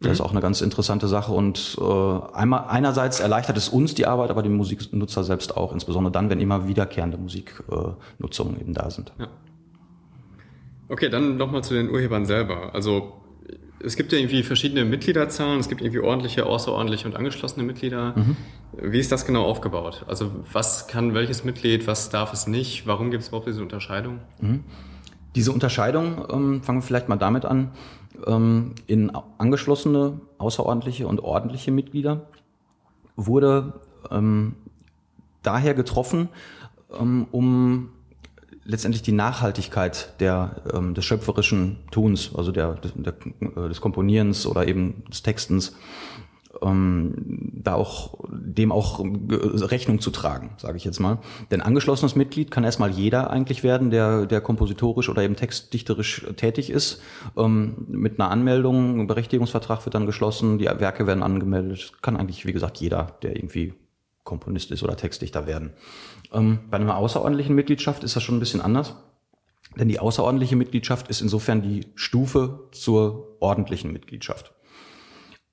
[0.00, 0.12] Das mhm.
[0.12, 4.30] ist auch eine ganz interessante Sache und äh, einmal einerseits erleichtert es uns die Arbeit,
[4.30, 9.12] aber den Musiknutzer selbst auch, insbesondere dann, wenn immer wiederkehrende Musiknutzungen äh, eben da sind.
[9.18, 9.28] Ja.
[10.88, 12.74] Okay, dann nochmal zu den Urhebern selber.
[12.74, 13.19] Also
[13.84, 18.14] es gibt ja irgendwie verschiedene Mitgliederzahlen, es gibt irgendwie ordentliche, außerordentliche und angeschlossene Mitglieder.
[18.16, 18.36] Mhm.
[18.72, 20.04] Wie ist das genau aufgebaut?
[20.06, 22.86] Also was kann welches Mitglied, was darf es nicht?
[22.86, 24.20] Warum gibt es überhaupt diese Unterscheidung?
[24.40, 24.64] Mhm.
[25.34, 27.70] Diese Unterscheidung, ähm, fangen wir vielleicht mal damit an,
[28.26, 32.26] ähm, in angeschlossene, außerordentliche und ordentliche Mitglieder
[33.16, 34.54] wurde ähm,
[35.42, 36.28] daher getroffen,
[36.98, 37.90] ähm, um
[38.64, 44.66] letztendlich die Nachhaltigkeit der, ähm, des schöpferischen Tuns, also der, der, äh, des Komponierens oder
[44.66, 45.76] eben des Textens,
[46.62, 47.14] ähm,
[47.52, 51.18] da auch dem auch Rechnung zu tragen, sage ich jetzt mal.
[51.50, 56.70] Denn angeschlossenes Mitglied kann erstmal jeder eigentlich werden, der, der kompositorisch oder eben textdichterisch tätig
[56.70, 57.02] ist.
[57.36, 61.92] Ähm, mit einer Anmeldung, ein Berechtigungsvertrag wird dann geschlossen, die Werke werden angemeldet.
[62.02, 63.74] Kann eigentlich, wie gesagt, jeder, der irgendwie
[64.24, 65.72] Komponist ist oder Textdichter werden.
[66.32, 68.94] Ähm, bei einer außerordentlichen Mitgliedschaft ist das schon ein bisschen anders.
[69.76, 74.52] Denn die außerordentliche Mitgliedschaft ist insofern die Stufe zur ordentlichen Mitgliedschaft.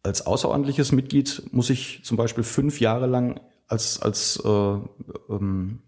[0.04, 4.50] Als außerordentliches Mitglied muss ich zum Beispiel fünf Jahre lang als, als äh,
[5.30, 5.80] ähm,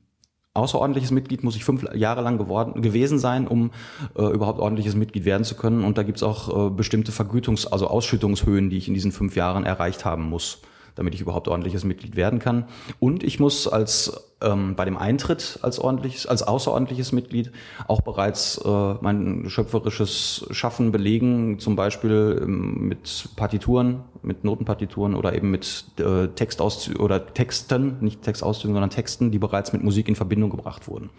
[0.54, 3.72] außerordentliches Mitglied muss ich fünf Jahre lang geworden, gewesen sein, um
[4.16, 5.84] äh, überhaupt ordentliches Mitglied werden zu können.
[5.84, 9.66] Und da gibt's auch äh, bestimmte Vergütungs-, also Ausschüttungshöhen, die ich in diesen fünf Jahren
[9.66, 10.62] erreicht haben muss
[11.00, 12.66] damit ich überhaupt ordentliches Mitglied werden kann.
[13.00, 17.52] Und ich muss als ähm, bei dem Eintritt als ordentliches, als außerordentliches Mitglied
[17.88, 25.34] auch bereits äh, mein schöpferisches Schaffen belegen, zum Beispiel ähm, mit Partituren, mit Notenpartituren oder
[25.34, 30.16] eben mit äh, Textauszügen oder Texten, nicht Textauszügen, sondern Texten, die bereits mit Musik in
[30.16, 31.12] Verbindung gebracht wurden.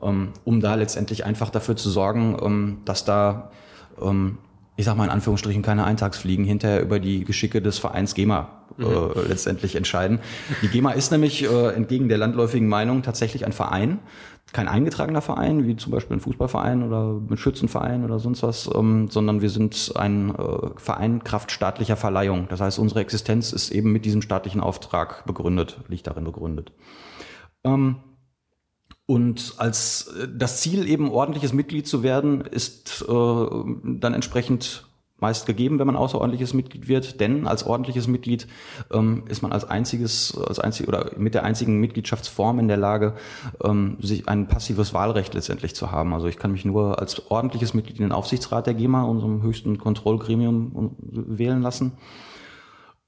[0.00, 3.50] Ähm, um da letztendlich einfach dafür zu sorgen, ähm, dass da
[4.00, 4.38] ähm,
[4.76, 8.48] ich sag mal in Anführungsstrichen, keine Eintagsfliegen hinterher über die Geschicke des Vereins GEMA
[8.78, 10.20] äh, letztendlich entscheiden.
[10.62, 14.00] Die GEMA ist nämlich äh, entgegen der landläufigen Meinung tatsächlich ein Verein,
[14.52, 19.08] kein eingetragener Verein, wie zum Beispiel ein Fußballverein oder ein Schützenverein oder sonst was, ähm,
[19.10, 22.46] sondern wir sind ein äh, Verein Kraft staatlicher Verleihung.
[22.48, 26.72] Das heißt, unsere Existenz ist eben mit diesem staatlichen Auftrag begründet, liegt darin begründet.
[27.64, 27.96] Ähm,
[29.06, 34.85] und als äh, das Ziel eben ordentliches Mitglied zu werden, ist äh, dann entsprechend
[35.18, 38.46] meist gegeben, wenn man außerordentliches Mitglied wird, denn als ordentliches Mitglied
[38.92, 43.14] ähm, ist man als einziges, als einzig oder mit der einzigen Mitgliedschaftsform in der Lage,
[43.64, 46.12] ähm, sich ein passives Wahlrecht letztendlich zu haben.
[46.12, 49.78] Also ich kann mich nur als ordentliches Mitglied in den Aufsichtsrat der GEMA, unserem höchsten
[49.78, 51.92] Kontrollgremium, wählen lassen.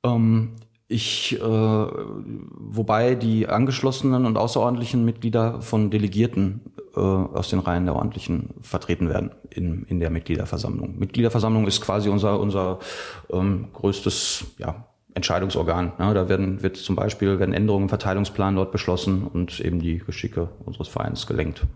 [0.03, 0.53] Ähm,
[0.89, 6.63] ich, äh, wobei die angeschlossenen und außerordentlichen Mitglieder von Delegierten
[6.97, 10.99] äh, aus den Reihen der ordentlichen vertreten werden in, in der Mitgliederversammlung.
[10.99, 12.79] Mitgliederversammlung ist quasi unser, unser
[13.31, 15.93] ähm, größtes ja, Entscheidungsorgan.
[15.99, 19.99] Ja, da werden, wird zum Beispiel werden Änderungen im Verteilungsplan dort beschlossen und eben die
[19.99, 21.67] Geschicke unseres Vereins gelenkt.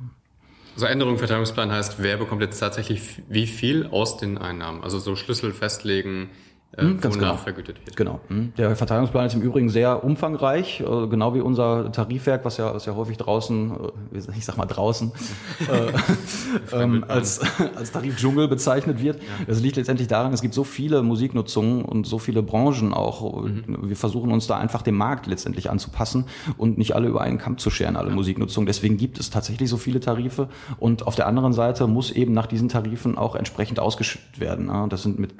[0.75, 4.83] So Änderung im Verteilungsplan heißt, wer bekommt jetzt tatsächlich wie viel aus den Einnahmen?
[4.83, 6.31] Also so Schlüssel festlegen,
[6.77, 7.37] äh, hm, Ganz genau.
[7.37, 7.97] vergütet wird.
[7.97, 8.21] Genau.
[8.29, 8.55] Hm.
[8.57, 12.87] Der Verteilungsplan ist im Übrigen sehr umfangreich, äh, genau wie unser Tarifwerk, was ja, was
[12.87, 13.73] ja häufig draußen,
[14.15, 15.13] äh, ich sag mal draußen,
[16.73, 17.41] äh, ähm, als,
[17.77, 19.17] als Tarifdschungel bezeichnet wird.
[19.17, 19.29] Ja.
[19.47, 23.43] Das liegt letztendlich daran, es gibt so viele Musiknutzungen und so viele Branchen auch.
[23.43, 23.65] Mhm.
[23.83, 26.25] Wir versuchen uns da einfach dem Markt letztendlich anzupassen
[26.57, 28.15] und nicht alle über einen Kamm zu scheren, alle ja.
[28.15, 28.67] Musiknutzungen.
[28.67, 30.49] Deswegen gibt es tatsächlich so viele Tarife
[30.79, 34.71] und auf der anderen Seite muss eben nach diesen Tarifen auch entsprechend ausgeschüttet werden.
[34.89, 35.35] Das sind mit,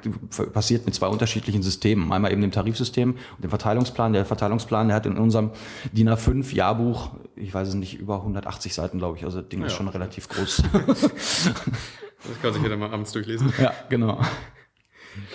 [0.53, 2.11] passiert mit zwei unterschiedlichen Systemen.
[2.11, 4.11] Einmal eben dem Tarifsystem und dem Verteilungsplan.
[4.11, 5.51] Der Verteilungsplan, der hat in unserem
[5.93, 9.23] DIN A5 Jahrbuch, ich weiß es nicht, über 180 Seiten, glaube ich.
[9.23, 10.63] Also das Ding ja, ist schon relativ groß.
[10.73, 13.53] das kann sich jeder mal abends durchlesen.
[13.57, 14.19] Ja, genau.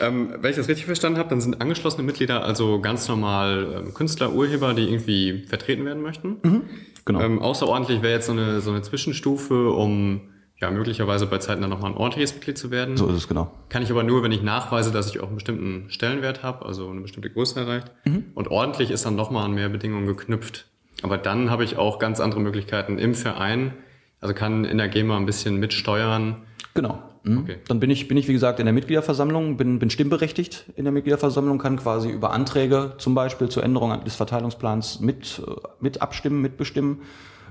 [0.01, 3.95] Ähm, wenn ich das richtig verstanden habe, dann sind angeschlossene Mitglieder also ganz normal ähm,
[3.95, 6.37] Künstler, Urheber, die irgendwie vertreten werden möchten.
[6.43, 6.63] Mhm,
[7.07, 7.21] genau.
[7.21, 10.29] Ähm, außerordentlich wäre jetzt so eine, so eine Zwischenstufe, um
[10.61, 12.97] ja, möglicherweise bei Zeiten dann nochmal ein ordentliches Mitglied zu werden.
[12.97, 13.53] So ist es genau.
[13.69, 16.91] Kann ich aber nur, wenn ich nachweise, dass ich auch einen bestimmten Stellenwert habe, also
[16.91, 17.93] eine bestimmte Größe erreicht.
[18.05, 18.25] Mhm.
[18.35, 20.67] Und ordentlich ist dann nochmal an mehr Bedingungen geknüpft.
[21.03, 23.73] Aber dann habe ich auch ganz andere Möglichkeiten im Verein.
[24.21, 26.43] Also kann in der GEMA ein bisschen mitsteuern.
[26.75, 27.03] Genau.
[27.23, 27.39] Mhm.
[27.39, 27.57] Okay.
[27.69, 30.93] Dann bin ich, bin ich, wie gesagt, in der Mitgliederversammlung, bin, bin stimmberechtigt in der
[30.93, 36.43] Mitgliederversammlung, kann quasi über Anträge zum Beispiel zur Änderung des Verteilungsplans mit, äh, mit abstimmen,
[36.43, 37.03] mitbestimmen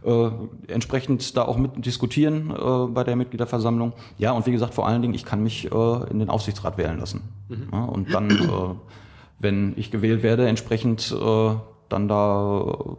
[0.08, 0.32] äh,
[0.72, 3.94] entsprechend da auch mit diskutieren äh, bei der Mitgliederversammlung.
[4.18, 6.98] Ja, und wie gesagt, vor allen Dingen, ich kann mich äh, in den Aufsichtsrat wählen
[6.98, 7.22] lassen.
[7.50, 7.68] Mhm.
[7.72, 8.76] Ja, und dann, äh,
[9.40, 11.56] wenn ich gewählt werde, entsprechend äh,
[11.90, 12.96] dann da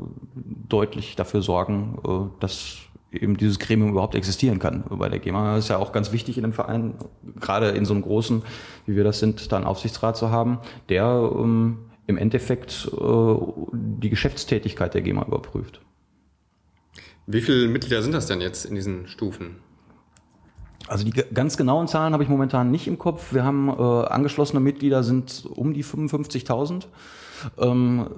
[0.68, 2.76] deutlich dafür sorgen, äh, dass
[3.10, 5.54] eben dieses Gremium überhaupt existieren kann bei der GEMA.
[5.54, 6.94] Das ist ja auch ganz wichtig in einem Verein,
[7.40, 8.42] gerade in so einem großen,
[8.84, 10.58] wie wir das sind, da einen Aufsichtsrat zu haben,
[10.90, 13.34] der ähm, im Endeffekt äh,
[13.72, 15.80] die Geschäftstätigkeit der GEMA überprüft.
[17.30, 19.56] Wie viele Mitglieder sind das denn jetzt in diesen Stufen?
[20.86, 23.34] Also die ganz genauen Zahlen habe ich momentan nicht im Kopf.
[23.34, 26.86] Wir haben äh, angeschlossene Mitglieder sind um die 55.000.
[27.58, 28.08] Ähm,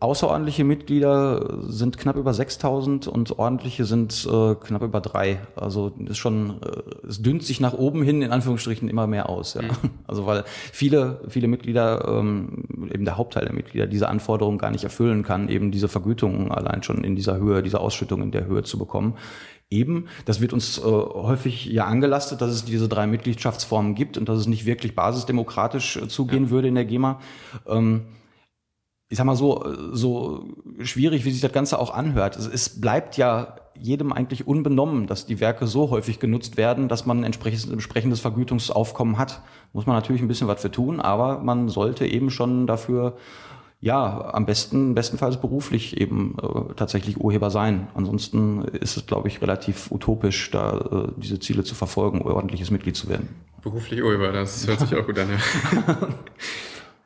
[0.00, 5.40] außerordentliche Mitglieder sind knapp über 6000 und ordentliche sind äh, knapp über drei.
[5.56, 9.54] Also ist schon, äh, es dünnt sich nach oben hin in Anführungsstrichen immer mehr aus.
[9.54, 9.62] Ja.
[9.62, 9.68] Mhm.
[10.06, 14.84] Also weil viele, viele Mitglieder, ähm, eben der Hauptteil der Mitglieder, diese Anforderungen gar nicht
[14.84, 18.62] erfüllen kann, eben diese Vergütung allein schon in dieser Höhe, diese Ausschüttung in der Höhe
[18.62, 19.14] zu bekommen
[19.70, 24.28] eben, das wird uns äh, häufig ja angelastet, dass es diese drei Mitgliedschaftsformen gibt und
[24.28, 26.50] dass es nicht wirklich basisdemokratisch äh, zugehen ja.
[26.50, 27.20] würde in der GEMA.
[27.66, 28.02] Ähm,
[29.08, 30.48] ich sag mal so, so
[30.80, 32.36] schwierig, wie sich das Ganze auch anhört.
[32.36, 37.06] Es, es bleibt ja jedem eigentlich unbenommen, dass die Werke so häufig genutzt werden, dass
[37.06, 39.40] man ein entsprechendes Vergütungsaufkommen hat.
[39.72, 43.16] Muss man natürlich ein bisschen was für tun, aber man sollte eben schon dafür
[43.80, 47.86] ja, am besten, bestenfalls beruflich eben äh, tatsächlich Urheber sein.
[47.94, 52.96] Ansonsten ist es, glaube ich, relativ utopisch, da äh, diese Ziele zu verfolgen, ordentliches Mitglied
[52.96, 53.28] zu werden.
[53.62, 55.96] Beruflich Urheber, das hört sich auch gut an, ja.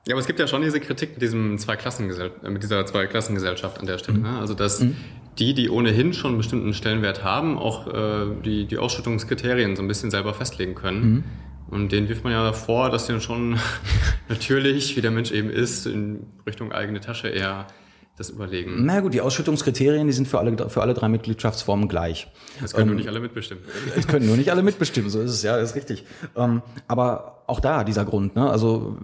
[0.06, 3.78] Ja, aber es gibt ja schon diese Kritik mit diesem Zweiklassengesell äh, mit dieser Zweiklassengesellschaft
[3.78, 4.18] an der Stelle.
[4.18, 4.24] Mhm.
[4.24, 4.38] Ne?
[4.38, 4.96] Also dass mhm.
[5.38, 9.88] die, die ohnehin schon einen bestimmten Stellenwert haben, auch äh, die, die Ausschüttungskriterien so ein
[9.88, 11.04] bisschen selber festlegen können.
[11.04, 11.24] Mhm.
[11.70, 13.58] Und denen wirft man ja vor, dass sie dann schon
[14.28, 17.66] natürlich, wie der Mensch eben ist, in Richtung eigene Tasche eher
[18.18, 18.84] das überlegen.
[18.84, 22.28] Na gut, die Ausschüttungskriterien, die sind für alle, für alle drei Mitgliedschaftsformen gleich.
[22.60, 23.64] Das können ähm, nur nicht alle mitbestimmen.
[23.96, 26.04] Es können nur nicht alle mitbestimmen, so ist es, ja, ist richtig.
[26.36, 28.48] Ähm, aber auch da dieser Grund, ne?
[28.48, 28.96] also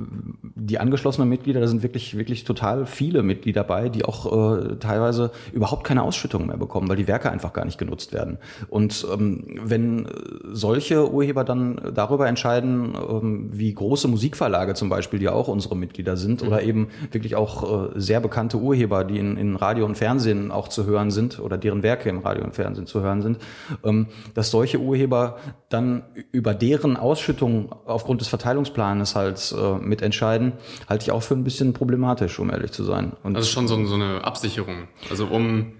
[0.55, 5.31] die angeschlossenen Mitglieder, da sind wirklich, wirklich total viele Mitglieder bei, die auch äh, teilweise
[5.53, 8.39] überhaupt keine Ausschüttung mehr bekommen, weil die Werke einfach gar nicht genutzt werden.
[8.69, 10.07] Und ähm, wenn
[10.53, 16.17] solche Urheber dann darüber entscheiden, ähm, wie große Musikverlage zum Beispiel, die auch unsere Mitglieder
[16.17, 16.49] sind, mhm.
[16.49, 20.69] oder eben wirklich auch äh, sehr bekannte Urheber, die in, in Radio und Fernsehen auch
[20.69, 23.39] zu hören sind oder deren Werke im Radio und Fernsehen zu hören sind,
[23.85, 30.53] ähm, dass solche Urheber dann über deren Ausschüttung aufgrund des Verteilungsplanes halt äh, mitentscheiden,
[30.89, 33.13] halte ich auch für ein bisschen problematisch, um ehrlich zu sein.
[33.23, 34.89] Und also schon so, so eine Absicherung.
[35.11, 35.73] Also um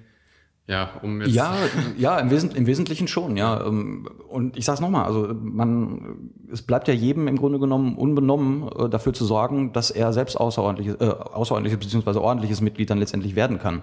[0.69, 1.55] ja, um jetzt ja,
[1.97, 3.67] ja, im, Wesent, im Wesentlichen schon, ja.
[3.67, 7.97] Ähm, und ich sage es nochmal, also man, es bleibt ja jedem im Grunde genommen
[7.97, 12.99] unbenommen, äh, dafür zu sorgen, dass er selbst außerordentliches, äh, außerordentliches beziehungsweise ordentliches Mitglied dann
[12.99, 13.81] letztendlich werden kann.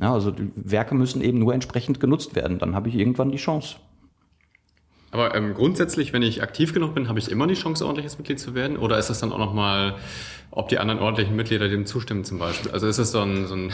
[0.00, 2.60] Ja, also die Werke müssen eben nur entsprechend genutzt werden.
[2.60, 3.78] Dann habe ich irgendwann die Chance.
[5.10, 8.38] Aber ähm, grundsätzlich, wenn ich aktiv genug bin, habe ich immer die Chance, ordentliches Mitglied
[8.38, 8.76] zu werden?
[8.76, 9.94] Oder ist das dann auch nochmal,
[10.50, 12.70] ob die anderen ordentlichen Mitglieder dem zustimmen zum Beispiel?
[12.72, 13.72] Also ist das so ein, so ein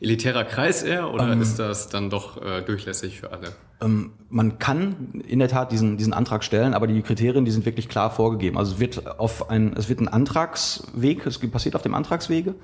[0.00, 3.48] elitärer Kreis eher oder ähm, ist das dann doch äh, durchlässig für alle?
[3.80, 7.66] Ähm, man kann in der Tat diesen, diesen Antrag stellen, aber die Kriterien, die sind
[7.66, 8.56] wirklich klar vorgegeben.
[8.56, 12.54] Also es wird auf ein, es wird ein Antragsweg, es passiert auf dem Antragswege,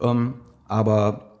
[0.00, 0.34] ähm,
[0.68, 1.31] aber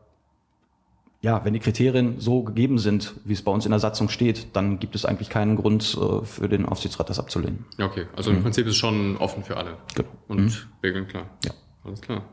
[1.22, 4.48] ja, wenn die Kriterien so gegeben sind, wie es bei uns in der Satzung steht,
[4.54, 7.64] dann gibt es eigentlich keinen Grund äh, für den Aufsichtsrat, das abzulehnen.
[7.80, 8.42] Okay, also im mhm.
[8.42, 9.76] Prinzip ist es schon offen für alle.
[9.94, 10.08] Genau.
[10.26, 10.52] Und mhm.
[10.82, 11.30] Regeln klar.
[11.44, 11.52] Ja.
[11.84, 12.24] Alles klar.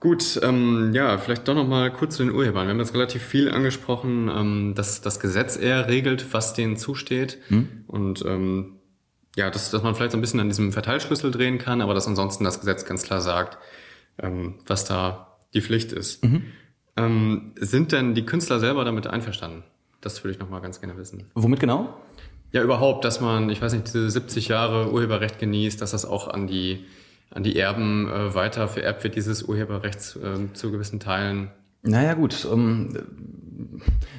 [0.00, 2.66] Gut, ähm, ja, vielleicht doch nochmal kurz zu den Urhebern.
[2.66, 7.38] Wir haben jetzt relativ viel angesprochen, ähm, dass das Gesetz eher regelt, was denen zusteht.
[7.48, 7.84] Mhm.
[7.86, 8.80] Und ähm,
[9.36, 12.06] ja, dass, dass man vielleicht so ein bisschen an diesem Verteilschlüssel drehen kann, aber dass
[12.06, 13.58] ansonsten das Gesetz ganz klar sagt,
[14.18, 16.22] ähm, was da die Pflicht ist.
[16.24, 16.44] Mhm.
[16.96, 19.62] Ähm, sind denn die Künstler selber damit einverstanden?
[20.00, 21.24] Das würde ich nochmal ganz gerne wissen.
[21.34, 21.94] Womit genau?
[22.52, 26.28] Ja, überhaupt, dass man, ich weiß nicht, diese 70 Jahre Urheberrecht genießt, dass das auch
[26.28, 26.84] an die,
[27.30, 31.50] an die Erben äh, weiter vererbt wird, dieses Urheberrecht äh, zu gewissen Teilen.
[31.82, 32.92] Naja gut, ähm,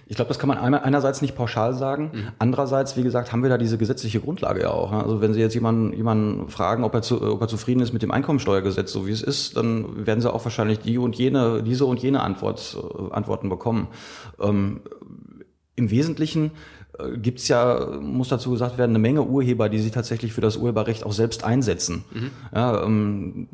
[0.07, 2.11] ich glaube, das kann man einerseits nicht pauschal sagen.
[2.13, 2.27] Mhm.
[2.39, 4.91] Andererseits, wie gesagt, haben wir da diese gesetzliche Grundlage ja auch.
[4.91, 5.01] Ne?
[5.01, 8.01] Also wenn Sie jetzt jemanden, jemanden fragen, ob er, zu, ob er zufrieden ist mit
[8.01, 11.85] dem Einkommensteuergesetz, so wie es ist, dann werden Sie auch wahrscheinlich die und jene, diese
[11.85, 13.87] und jene Antwort, äh, Antworten bekommen.
[14.39, 14.81] Ähm,
[15.75, 16.51] Im Wesentlichen
[16.99, 20.57] äh, gibt's ja, muss dazu gesagt werden, eine Menge Urheber, die sich tatsächlich für das
[20.57, 22.03] Urheberrecht auch selbst einsetzen.
[22.13, 22.31] Mhm.
[22.53, 23.47] Ja, ähm,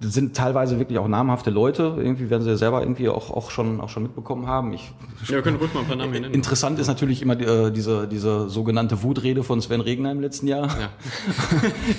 [0.00, 1.94] sind teilweise wirklich auch namhafte Leute.
[1.98, 4.72] Irgendwie werden sie ja selber irgendwie auch, auch schon auch schon mitbekommen haben.
[4.72, 4.92] Ich,
[5.26, 6.34] ja, können ruhig mal ein paar Namen nennen.
[6.34, 10.68] Interessant ist natürlich immer äh, diese diese sogenannte Wutrede von Sven Regner im letzten Jahr.
[10.68, 10.90] Ja,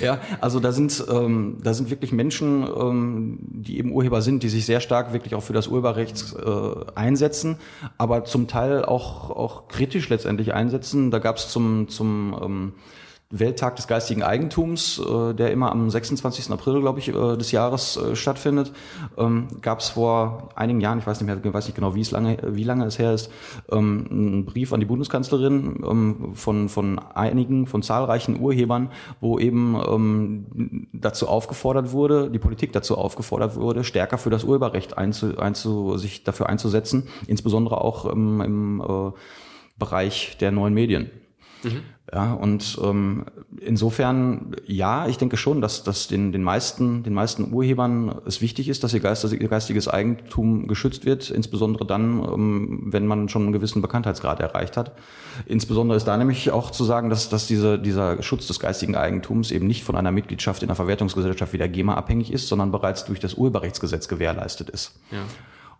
[0.00, 4.48] ja also da sind ähm, da sind wirklich Menschen, ähm, die eben Urheber sind, die
[4.48, 7.56] sich sehr stark wirklich auch für das Urheberrecht äh, einsetzen,
[7.98, 11.10] aber zum Teil auch auch kritisch letztendlich einsetzen.
[11.10, 12.72] Da gab es zum zum ähm,
[13.32, 16.50] Welttag des geistigen Eigentums, äh, der immer am 26.
[16.50, 18.72] April, glaube ich, äh, des Jahres äh, stattfindet,
[19.16, 22.10] ähm, gab es vor einigen Jahren, ich weiß nicht mehr, weiß nicht genau, wie es
[22.10, 23.30] lange, wie lange es her ist,
[23.70, 29.80] ähm, einen Brief an die Bundeskanzlerin ähm, von von einigen, von zahlreichen Urhebern, wo eben
[29.88, 35.96] ähm, dazu aufgefordert wurde, die Politik dazu aufgefordert wurde, stärker für das Urheberrecht einzu, einzu,
[35.98, 39.12] sich dafür einzusetzen, insbesondere auch im, im äh,
[39.78, 41.10] Bereich der neuen Medien.
[41.62, 41.82] Mhm.
[42.12, 43.24] Ja, und ähm,
[43.60, 48.68] insofern, ja, ich denke schon, dass, dass den, den, meisten, den meisten Urhebern es wichtig
[48.68, 53.42] ist, dass ihr, Geist, ihr geistiges Eigentum geschützt wird, insbesondere dann, ähm, wenn man schon
[53.42, 54.92] einen gewissen Bekanntheitsgrad erreicht hat.
[55.46, 59.52] Insbesondere ist da nämlich auch zu sagen, dass, dass diese, dieser Schutz des geistigen Eigentums
[59.52, 63.04] eben nicht von einer Mitgliedschaft in einer Verwertungsgesellschaft wie der GEMA abhängig ist, sondern bereits
[63.04, 64.98] durch das Urheberrechtsgesetz gewährleistet ist.
[65.12, 65.18] Ja.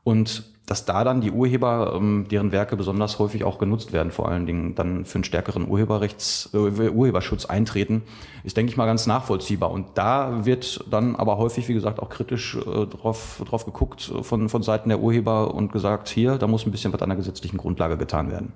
[0.02, 4.28] Und dass da dann die Urheber, ähm, deren Werke besonders häufig auch genutzt werden, vor
[4.28, 8.02] allen Dingen dann für einen stärkeren Urheberrechts, äh, Urheberschutz eintreten,
[8.44, 9.72] ist, denke ich mal, ganz nachvollziehbar.
[9.72, 14.48] Und da wird dann aber häufig, wie gesagt, auch kritisch äh, drauf, drauf geguckt von,
[14.48, 17.56] von Seiten der Urheber und gesagt, hier, da muss ein bisschen was an der gesetzlichen
[17.56, 18.52] Grundlage getan werden.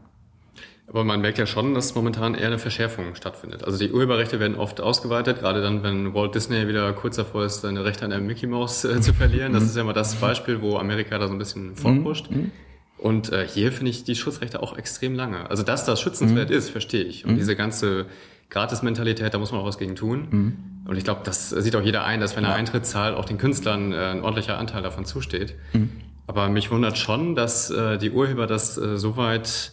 [0.87, 3.64] Aber man merkt ja schon, dass momentan eher eine Verschärfung stattfindet.
[3.64, 7.62] Also die Urheberrechte werden oft ausgeweitet, gerade dann, wenn Walt Disney wieder kurz davor ist,
[7.62, 9.55] seine Rechte an der Mickey Mouse äh, zu verlieren.
[9.55, 9.68] Das mhm.
[9.70, 12.30] ist ja mal das Beispiel, wo Amerika da so ein bisschen vorpusht.
[12.30, 12.51] Mhm.
[12.99, 15.51] Und äh, hier finde ich die Schutzrechte auch extrem lange.
[15.51, 16.57] Also dass das schützenswert mhm.
[16.57, 17.24] ist, verstehe ich.
[17.24, 17.37] Und mhm.
[17.37, 18.07] diese ganze
[18.51, 20.28] Gratis-Mentalität, da muss man auch was gegen tun.
[20.30, 20.57] Mhm.
[20.87, 23.39] Und ich glaube, das sieht auch jeder ein, dass wenn er Eintritt zahlt, auch den
[23.39, 25.55] Künstlern äh, ein ordentlicher Anteil davon zusteht.
[25.72, 25.91] Mhm.
[26.26, 29.72] Aber mich wundert schon, dass äh, die Urheber das äh, so weit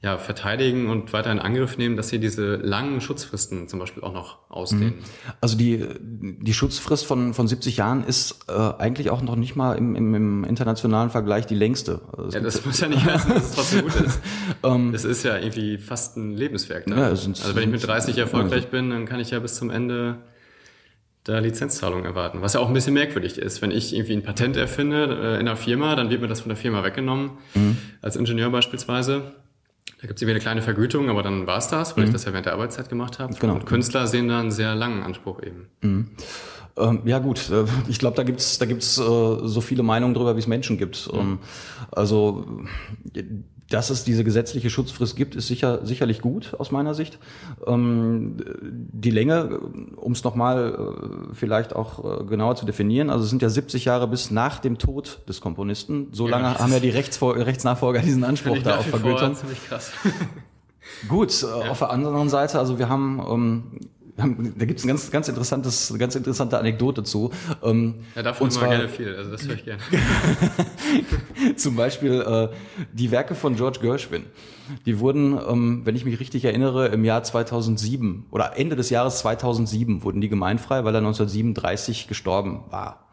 [0.00, 4.12] ja, verteidigen und weiter in Angriff nehmen, dass sie diese langen Schutzfristen zum Beispiel auch
[4.12, 4.94] noch ausdehnen.
[4.98, 5.32] Mhm.
[5.40, 9.76] Also die, die Schutzfrist von, von 70 Jahren ist äh, eigentlich auch noch nicht mal
[9.76, 12.00] im, im, im internationalen Vergleich die längste.
[12.16, 14.20] Also ja, das muss ja nicht heißen, dass es trotzdem gut ist.
[14.62, 16.86] um, es ist ja irgendwie fast ein Lebenswerk.
[16.86, 16.94] Ne?
[16.94, 20.18] Ja, also wenn ich mit 30 erfolgreich bin, dann kann ich ja bis zum Ende
[21.24, 22.40] da Lizenzzahlungen erwarten.
[22.40, 23.62] Was ja auch ein bisschen merkwürdig ist.
[23.62, 26.50] Wenn ich irgendwie ein Patent erfinde äh, in einer Firma, dann wird mir das von
[26.50, 27.76] der Firma weggenommen, mhm.
[28.00, 29.34] als Ingenieur beispielsweise.
[30.00, 32.08] Da gibt es irgendwie eine kleine Vergütung, aber dann war es das, weil mhm.
[32.08, 33.34] ich das ja während der Arbeitszeit gemacht habe.
[33.34, 33.54] Genau.
[33.54, 35.66] Und Künstler sehen da einen sehr langen Anspruch eben.
[35.82, 36.10] Mhm.
[36.76, 40.36] Ähm, ja gut, äh, ich glaube, da gibt's da gibt's äh, so viele Meinungen drüber,
[40.36, 41.12] wie es Menschen gibt.
[41.12, 41.40] Mhm.
[41.90, 42.46] also
[43.70, 47.18] dass es diese gesetzliche Schutzfrist gibt, ist sicher sicherlich gut aus meiner Sicht.
[47.66, 49.60] Ähm, die Länge,
[49.96, 53.84] um es nochmal äh, vielleicht auch äh, genauer zu definieren, also es sind ja 70
[53.84, 56.08] Jahre bis nach dem Tod des Komponisten.
[56.12, 59.34] So lange ja, haben ja die Rechtsvor Rechtsnachfolger diesen Anspruch da auf Vergütung.
[59.34, 59.92] Ziemlich krass.
[61.08, 61.70] Gut, ja.
[61.70, 63.80] auf der anderen Seite, also wir haben ähm,
[64.18, 67.30] da gibt es ein ganz, ganz interessantes, ganz interessante Anekdote zu.
[67.62, 69.80] Ähm, ja, davon und zwar, gerne viel, also das höre ich gerne.
[71.56, 72.48] zum Beispiel äh,
[72.92, 74.24] die Werke von George Gershwin.
[74.86, 79.18] Die wurden, ähm, wenn ich mich richtig erinnere, im Jahr 2007 oder Ende des Jahres
[79.20, 83.07] 2007 wurden die gemeinfrei, weil er 1937 gestorben war.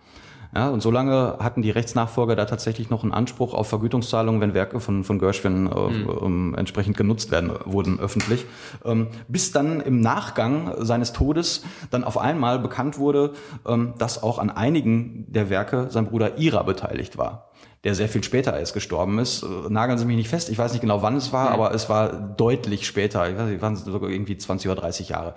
[0.55, 4.79] Ja, und solange hatten die Rechtsnachfolger da tatsächlich noch einen Anspruch auf Vergütungszahlungen, wenn Werke
[4.79, 6.09] von, von Gershwin äh, mhm.
[6.21, 8.45] ähm, entsprechend genutzt werden wurden öffentlich.
[8.85, 13.33] Ähm, bis dann im Nachgang seines Todes dann auf einmal bekannt wurde,
[13.67, 17.49] ähm, dass auch an einigen der Werke sein Bruder Ira beteiligt war
[17.83, 19.43] der sehr viel später erst gestorben ist.
[19.43, 21.87] Äh, nageln Sie mich nicht fest, ich weiß nicht genau, wann es war, aber es
[21.87, 23.29] war deutlich später.
[23.29, 25.35] Ich weiß nicht, waren sogar irgendwie 20 oder 30 Jahre.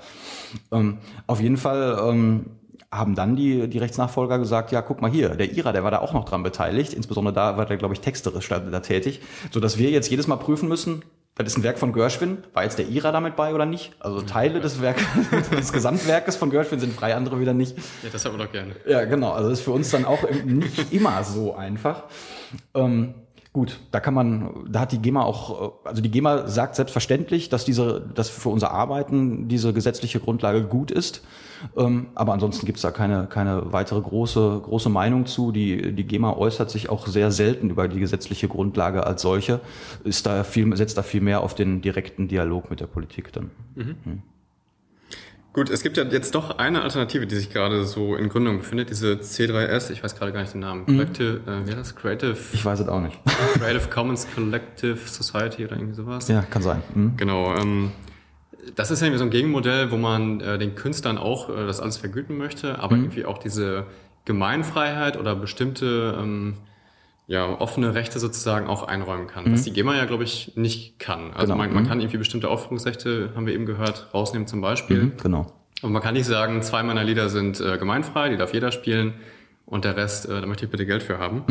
[0.73, 0.97] Ähm,
[1.27, 2.47] auf jeden Fall ähm,
[2.91, 5.99] haben dann die, die Rechtsnachfolger gesagt, ja, guck mal hier, der Ira, der war da
[5.99, 9.21] auch noch dran beteiligt, insbesondere da war der, glaube ich, texterisch da, da tätig,
[9.51, 11.03] so dass wir jetzt jedes Mal prüfen müssen,
[11.39, 12.39] das ist ein Werk von Gershwin.
[12.53, 13.93] War jetzt der Ira damit bei oder nicht?
[14.01, 15.05] Also Teile des Werkes,
[15.51, 17.79] des Gesamtwerkes von Gershwin sind frei, andere wieder nicht.
[18.03, 18.75] Ja, das haben wir doch gerne.
[18.89, 19.31] Ja, genau.
[19.31, 22.05] Also das ist für uns dann auch nicht immer so einfach.
[22.75, 23.15] Ähm,
[23.53, 27.65] Gut, da kann man, da hat die GEMA auch, also die GEMA sagt selbstverständlich, dass
[27.65, 31.23] diese, dass für unser Arbeiten diese gesetzliche Grundlage gut ist.
[31.77, 35.53] Ähm, aber ansonsten gibt's da keine, keine weitere große, große Meinung zu.
[35.53, 39.61] Die, die GEMA äußert sich auch sehr selten über die gesetzliche Grundlage als solche,
[40.05, 43.51] ist da viel, setzt da viel mehr auf den direkten Dialog mit der Politik dann.
[43.75, 43.97] Mhm.
[44.05, 44.23] Hm.
[45.55, 48.91] Gut, es gibt ja jetzt doch eine Alternative, die sich gerade so in Gründung befindet,
[48.91, 50.83] diese C3S, ich weiß gerade gar nicht den Namen.
[50.83, 50.87] Mhm.
[50.87, 51.97] Collective, äh, wie heißt das?
[51.97, 52.37] Creative.
[52.53, 53.19] Ich weiß es auch nicht.
[53.59, 56.29] Creative Commons Collective Society oder irgendwie sowas.
[56.29, 56.83] Ja, kann sein.
[56.95, 57.17] Mhm.
[57.17, 57.57] Genau.
[57.57, 57.91] Ähm,
[58.75, 61.97] das ist irgendwie so ein Gegenmodell, wo man äh, den Künstlern auch äh, das alles
[61.97, 63.05] vergüten möchte, aber mhm.
[63.05, 63.87] irgendwie auch diese
[64.25, 66.55] Gemeinfreiheit oder bestimmte ähm,
[67.27, 69.53] ja, offene Rechte sozusagen auch einräumen kann, mhm.
[69.53, 71.33] was die GEMA ja, glaube ich, nicht kann.
[71.35, 71.65] Also genau.
[71.65, 71.89] man, man mhm.
[71.89, 75.05] kann irgendwie bestimmte Aufführungsrechte, haben wir eben gehört, rausnehmen zum Beispiel.
[75.05, 75.47] Mhm, genau.
[75.83, 79.15] Und man kann nicht sagen, zwei meiner Lieder sind äh, gemeinfrei, die darf jeder spielen
[79.65, 81.45] und der Rest, äh, da möchte ich bitte Geld für haben.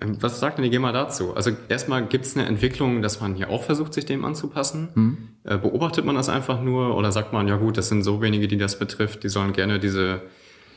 [0.00, 1.34] Ähm, was sagt denn die GEMA dazu?
[1.34, 4.88] Also erstmal gibt es eine Entwicklung, dass man hier auch versucht, sich dem anzupassen.
[4.94, 5.18] Mhm.
[5.44, 8.58] Beobachtet man das einfach nur oder sagt man, ja gut, das sind so wenige, die
[8.58, 10.22] das betrifft, die sollen gerne diese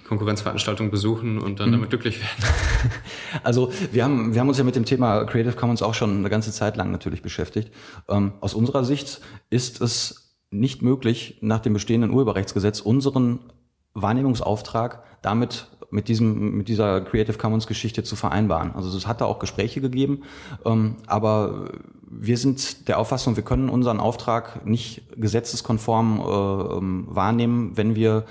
[0.09, 1.73] Konkurrenzveranstaltungen besuchen und dann mhm.
[1.73, 2.91] damit glücklich werden.
[3.43, 6.29] Also wir haben, wir haben uns ja mit dem Thema Creative Commons auch schon eine
[6.31, 7.71] ganze Zeit lang natürlich beschäftigt.
[8.07, 13.51] Ähm, aus unserer Sicht ist es nicht möglich, nach dem bestehenden Urheberrechtsgesetz unseren
[13.93, 18.73] Wahrnehmungsauftrag damit mit diesem mit dieser Creative Commons Geschichte zu vereinbaren.
[18.75, 20.23] Also es hat da auch Gespräche gegeben,
[20.65, 21.71] ähm, aber
[22.09, 28.25] wir sind der Auffassung, wir können unseren Auftrag nicht gesetzeskonform äh, ähm, wahrnehmen, wenn wir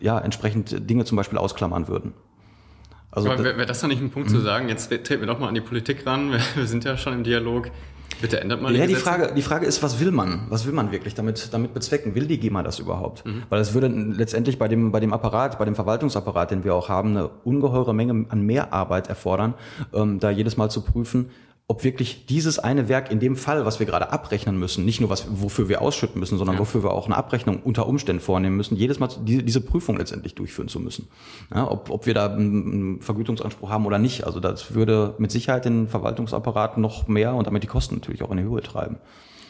[0.00, 2.12] ja, entsprechend Dinge zum Beispiel ausklammern würden.
[3.10, 4.42] Also wäre wär das dann nicht ein Punkt zu mhm.
[4.42, 7.24] sagen, jetzt treten wir doch mal an die Politik ran, wir sind ja schon im
[7.24, 7.70] Dialog,
[8.20, 10.46] Bitte ändert mal die Ja, die Frage, die Frage ist, was will man?
[10.48, 12.14] Was will man wirklich damit, damit bezwecken?
[12.14, 13.24] Will die GEMA das überhaupt?
[13.26, 13.42] Mhm.
[13.48, 16.88] Weil es würde letztendlich bei dem, bei dem Apparat, bei dem Verwaltungsapparat, den wir auch
[16.88, 19.54] haben, eine ungeheure Menge an Mehrarbeit erfordern,
[19.92, 21.30] ähm, da jedes Mal zu prüfen,
[21.68, 25.10] ob wirklich dieses eine Werk in dem Fall, was wir gerade abrechnen müssen, nicht nur
[25.10, 26.60] was, wofür wir ausschütten müssen, sondern ja.
[26.60, 30.36] wofür wir auch eine Abrechnung unter Umständen vornehmen müssen, jedes Mal diese, diese Prüfung letztendlich
[30.36, 31.08] durchführen zu müssen.
[31.52, 34.24] Ja, ob, ob wir da einen Vergütungsanspruch haben oder nicht.
[34.24, 38.30] Also das würde mit Sicherheit den Verwaltungsapparat noch mehr und damit die Kosten natürlich auch
[38.30, 38.98] in die Höhe treiben.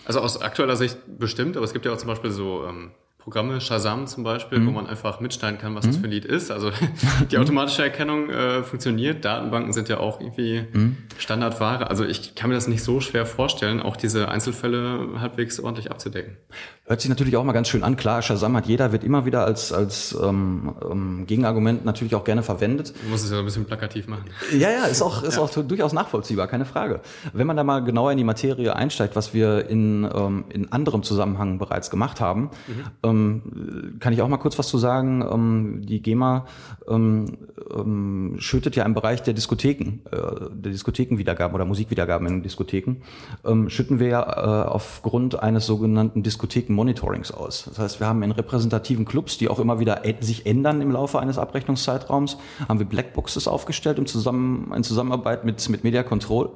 [0.07, 2.93] Also aus aktueller Sicht bestimmt, aber es gibt ja auch zum Beispiel so ähm,
[3.27, 4.69] Programme, Shazam zum Beispiel, mhm.
[4.69, 5.91] wo man einfach mitschneiden kann, was mhm.
[5.91, 6.53] das für ein Lied ist.
[6.53, 6.71] Also
[7.33, 9.25] die automatische Erkennung äh, funktioniert.
[9.25, 10.97] Datenbanken sind ja auch irgendwie mhm.
[11.19, 11.91] Standardware.
[11.91, 16.37] Also ich kann mir das nicht so schwer vorstellen, auch diese Einzelfälle halbwegs ordentlich abzudecken.
[16.85, 17.97] Hört sich natürlich auch mal ganz schön an.
[17.97, 22.45] Klar, Shazam hat jeder, wird immer wieder als, als ähm, ähm, Gegenargument natürlich auch gerne
[22.45, 22.95] verwendet.
[23.03, 24.27] Du musst es ja ein bisschen plakativ machen.
[24.57, 25.43] Ja, ja, ist auch, ist ja.
[25.43, 27.01] auch durchaus nachvollziehbar, keine Frage.
[27.33, 31.03] Wenn man da mal genauer in die Materie einsteigt, was wir in, ähm, in anderem
[31.03, 32.85] Zusammenhang bereits gemacht haben, mhm.
[33.03, 35.23] ähm, ähm, kann ich auch mal kurz was zu sagen.
[35.23, 36.47] Ähm, die GEMA
[36.89, 37.39] ähm,
[37.75, 42.97] ähm, schüttet ja im Bereich der Diskotheken, äh, der Diskothekenwiedergaben oder Musikwiedergaben in Diskotheken,
[43.45, 47.65] ähm, schütten wir ja äh, aufgrund eines sogenannten Diskotheken-Monitorings aus.
[47.65, 51.19] Das heißt, wir haben in repräsentativen Clubs, die auch immer wieder sich ändern im Laufe
[51.19, 52.39] eines Abrechnungszeitraums,
[52.69, 56.51] haben wir Blackboxes aufgestellt im Zusammen in Zusammenarbeit mit, mit Media Control.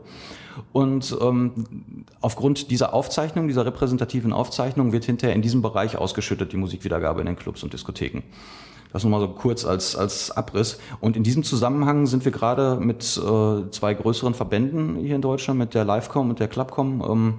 [0.72, 6.56] Und ähm, aufgrund dieser Aufzeichnung, dieser repräsentativen Aufzeichnung, wird hinterher in diesem Bereich ausgeschüttet die
[6.56, 8.22] Musikwiedergabe in den Clubs und Diskotheken.
[8.92, 10.80] Das nur mal so kurz als, als Abriss.
[11.00, 15.58] Und in diesem Zusammenhang sind wir gerade mit äh, zwei größeren Verbänden hier in Deutschland,
[15.58, 17.34] mit der Livecom und der Clubcom, ähm,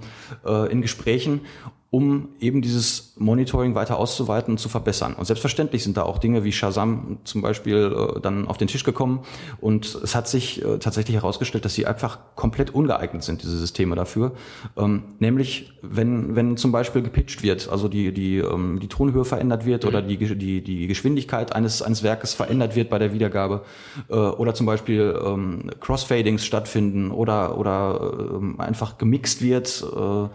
[0.45, 1.41] äh, in Gesprächen,
[1.89, 5.13] um eben dieses Monitoring weiter auszuweiten und zu verbessern.
[5.13, 8.83] Und selbstverständlich sind da auch Dinge wie Shazam zum Beispiel äh, dann auf den Tisch
[8.83, 9.19] gekommen
[9.59, 13.95] und es hat sich äh, tatsächlich herausgestellt, dass sie einfach komplett ungeeignet sind, diese Systeme
[13.95, 14.31] dafür.
[14.77, 19.65] Ähm, nämlich, wenn, wenn zum Beispiel gepitcht wird, also die, die, ähm, die Tonhöhe verändert
[19.65, 19.89] wird mhm.
[19.89, 23.65] oder die, die, die Geschwindigkeit eines, eines Werkes verändert wird bei der Wiedergabe
[24.09, 30.29] äh, oder zum Beispiel ähm, Crossfadings stattfinden oder, oder äh, einfach gemixt wird, äh,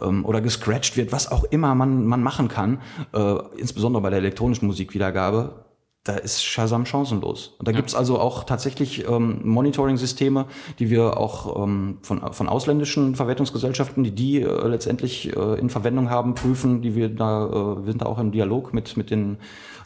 [0.00, 2.80] ähm, oder gescratcht wird, was auch immer man, man machen kann,
[3.12, 5.66] äh, insbesondere bei der elektronischen Musikwiedergabe,
[6.04, 7.56] da ist Shazam chancenlos.
[7.58, 7.78] Und da ja.
[7.78, 10.46] gibt's also auch tatsächlich ähm, Monitoring-Systeme,
[10.78, 16.08] die wir auch ähm, von, von ausländischen Verwertungsgesellschaften, die die äh, letztendlich äh, in Verwendung
[16.08, 19.38] haben, prüfen, die wir da, äh, wir sind da auch im Dialog mit, mit den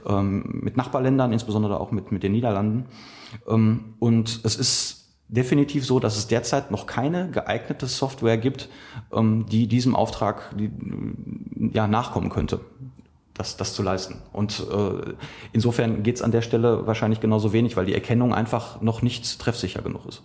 [0.06, 2.86] ähm, mit Nachbarländern, insbesondere auch mit, mit den Niederlanden.
[3.48, 4.99] Ähm, und es ist
[5.30, 8.68] definitiv so, dass es derzeit noch keine geeignete Software gibt,
[9.12, 10.70] ähm, die diesem Auftrag die,
[11.72, 12.60] ja, nachkommen könnte,
[13.34, 14.22] das, das zu leisten.
[14.32, 15.14] Und äh,
[15.52, 19.38] insofern geht es an der Stelle wahrscheinlich genauso wenig, weil die Erkennung einfach noch nicht
[19.38, 20.22] treffsicher genug ist.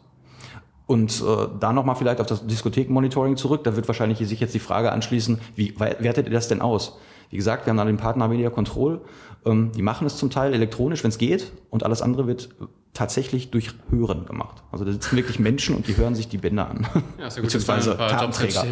[0.88, 4.60] Und äh, da nochmal vielleicht auf das Diskothekenmonitoring zurück, da wird wahrscheinlich sich jetzt die
[4.60, 6.99] Frage anschließen, wie wertet ihr das denn aus?
[7.30, 9.01] Wie gesagt, wir haben da den Partner Media Control.
[9.45, 12.49] Ähm, die machen es zum Teil elektronisch, wenn es geht, und alles andere wird
[12.95, 14.63] tatsächlich durch Hören gemacht.
[14.71, 16.87] Also da sitzen wirklich Menschen und die hören sich die Bänder an.
[17.19, 18.65] Ja, ist ja gut, Beziehungsweise Datenträger.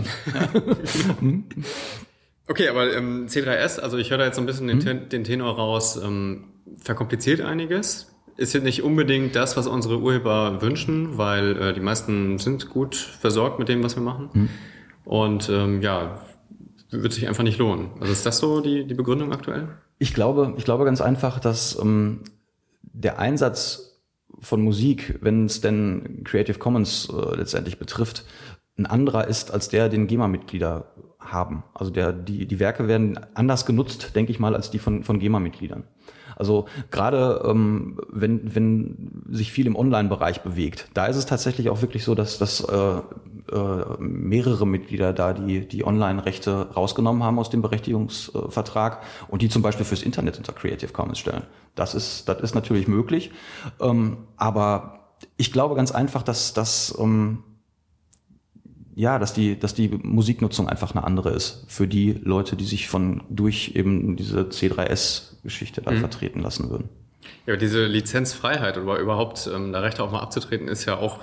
[1.19, 1.45] Mhm.
[2.47, 5.09] okay, aber ähm, C3S, also ich höre da jetzt so ein bisschen den, mhm.
[5.09, 6.45] den Tenor raus, ähm,
[6.77, 8.09] verkompliziert einiges.
[8.35, 12.95] Ist jetzt nicht unbedingt das, was unsere Urheber wünschen, weil äh, die meisten sind gut
[12.95, 14.29] versorgt mit dem, was wir machen.
[14.33, 14.49] Mhm.
[15.03, 16.21] Und ähm, ja,
[16.89, 17.91] wird sich einfach nicht lohnen.
[17.99, 19.67] Also ist das so die, die Begründung aktuell?
[19.99, 22.21] Ich glaube, ich glaube ganz einfach, dass ähm,
[22.81, 23.92] der Einsatz
[24.43, 28.25] von Musik, wenn es denn Creative Commons äh, letztendlich betrifft,
[28.77, 31.63] ein anderer ist als der, den GEMA-Mitglieder haben.
[31.73, 35.19] Also der, die, die Werke werden anders genutzt, denke ich mal, als die von, von
[35.19, 35.83] GEMA-Mitgliedern.
[36.35, 41.81] Also gerade ähm, wenn, wenn sich viel im Online-Bereich bewegt, da ist es tatsächlich auch
[41.81, 43.01] wirklich so, dass, dass äh,
[43.99, 49.85] mehrere Mitglieder da die, die Online-Rechte rausgenommen haben aus dem Berechtigungsvertrag und die zum Beispiel
[49.85, 51.43] fürs Internet unter Creative Commons stellen.
[51.75, 53.31] Das ist, das ist natürlich möglich.
[53.79, 54.99] Ähm, aber
[55.37, 57.43] ich glaube ganz einfach, dass, dass ähm,
[58.95, 62.87] ja, dass die, dass die Musiknutzung einfach eine andere ist für die Leute, die sich
[62.87, 65.99] von durch eben diese C3S-Geschichte da mhm.
[65.99, 66.89] vertreten lassen würden.
[67.45, 71.19] Ja, diese Lizenzfreiheit oder überhaupt ähm, da Rechte auch mal abzutreten, ist ja auch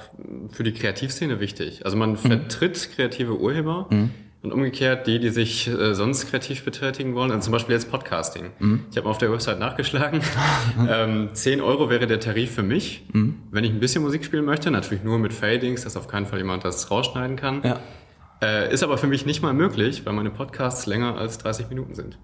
[0.50, 1.84] für die Kreativszene wichtig.
[1.84, 2.16] Also man mhm.
[2.16, 4.10] vertritt kreative Urheber mhm.
[4.42, 8.50] und umgekehrt die, die sich äh, sonst kreativ betätigen wollen, also zum Beispiel jetzt Podcasting.
[8.58, 8.84] Mhm.
[8.90, 10.20] Ich habe auf der Website nachgeschlagen.
[10.88, 13.36] ähm, 10 Euro wäre der Tarif für mich, mhm.
[13.50, 16.38] wenn ich ein bisschen Musik spielen möchte, natürlich nur mit Fadings, dass auf keinen Fall
[16.38, 17.62] jemand das rausschneiden kann.
[17.62, 17.80] Ja.
[18.42, 21.94] Äh, ist aber für mich nicht mal möglich, weil meine Podcasts länger als 30 Minuten
[21.94, 22.18] sind.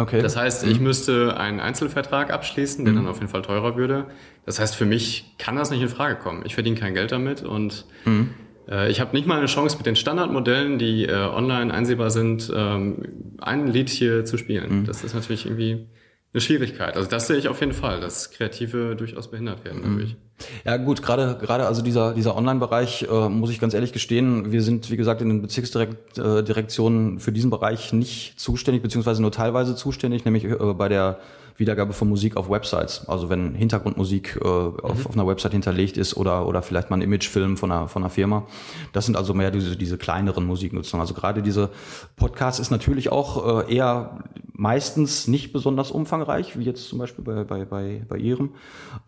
[0.00, 0.22] Okay.
[0.22, 0.84] Das heißt, ich mhm.
[0.84, 2.98] müsste einen Einzelvertrag abschließen, der mhm.
[2.98, 4.06] dann auf jeden Fall teurer würde.
[4.46, 6.42] Das heißt, für mich kann das nicht in Frage kommen.
[6.46, 8.30] Ich verdiene kein Geld damit und mhm.
[8.68, 12.50] äh, ich habe nicht mal eine Chance mit den Standardmodellen, die äh, online einsehbar sind,
[12.54, 14.80] ähm, ein Lied hier zu spielen.
[14.80, 14.86] Mhm.
[14.86, 15.86] Das ist natürlich irgendwie
[16.32, 16.96] eine Schwierigkeit.
[16.96, 20.10] Also das sehe ich auf jeden Fall, dass Kreative durchaus behindert werden dadurch.
[20.10, 20.16] Mhm.
[20.64, 24.62] Ja gut, gerade gerade also dieser dieser Online-Bereich äh, muss ich ganz ehrlich gestehen, wir
[24.62, 30.24] sind wie gesagt in den Bezirksdirektionen für diesen Bereich nicht zuständig beziehungsweise nur teilweise zuständig,
[30.24, 31.20] nämlich äh, bei der
[31.60, 33.06] Wiedergabe von Musik auf Websites.
[33.06, 35.06] Also wenn Hintergrundmusik äh, auf, mhm.
[35.06, 38.10] auf einer Website hinterlegt ist oder, oder vielleicht mal ein Imagefilm von einer, von einer
[38.10, 38.46] Firma.
[38.94, 41.02] Das sind also mehr diese, diese kleineren Musiknutzungen.
[41.02, 41.68] Also gerade diese
[42.16, 44.24] Podcast ist natürlich auch äh, eher
[44.60, 48.50] meistens nicht besonders umfangreich, wie jetzt zum Beispiel bei, bei, bei, bei Ihrem.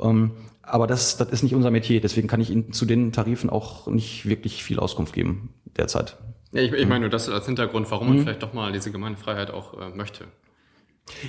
[0.01, 0.31] Ähm,
[0.63, 3.87] aber das, das ist nicht unser Metier, deswegen kann ich Ihnen zu den Tarifen auch
[3.87, 6.17] nicht wirklich viel Auskunft geben derzeit.
[6.53, 8.23] Ja, ich, ich meine nur das als Hintergrund, warum man mhm.
[8.23, 10.25] vielleicht doch mal diese Gemeinfreiheit auch äh, möchte.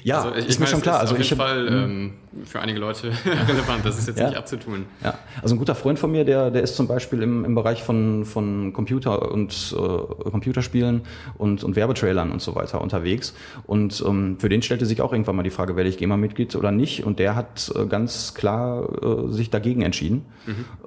[0.03, 0.95] Ja, also ich, ist ich mir meine, schon klar.
[0.95, 2.13] Ist Also auf ich jeden hab- Fall ähm,
[2.45, 3.11] für einige Leute
[3.47, 3.85] relevant.
[3.85, 4.27] Das ist jetzt Ja.
[4.29, 4.85] nicht abzutun.
[5.03, 7.83] Ja, also ein guter Freund von mir, der, der ist zum Beispiel im, im Bereich
[7.83, 11.01] von, von Computer und äh, Computerspielen
[11.37, 13.33] und, und Werbetrailern und so weiter unterwegs.
[13.67, 16.71] Und ähm, für den stellte sich auch irgendwann mal die Frage, werde ich GEMA-Mitglied oder
[16.71, 17.05] nicht?
[17.05, 18.87] Und der hat äh, ganz klar
[19.27, 20.25] äh, sich dagegen entschieden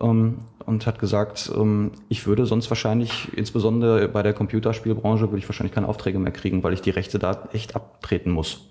[0.01, 5.49] ähm, und hat gesagt, ähm, ich würde sonst wahrscheinlich, insbesondere bei der Computerspielbranche, würde ich
[5.49, 8.69] wahrscheinlich keine Aufträge mehr kriegen, weil ich die Rechte da echt abtreten muss.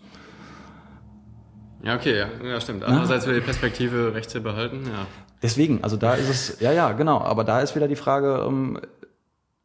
[1.86, 2.84] Ja, okay, ja, ja stimmt.
[2.84, 5.06] Andererseits will die Perspektive Rechte behalten, ja.
[5.44, 8.80] Deswegen, also da ist es, ja, ja, genau, aber da ist wieder die Frage, ähm,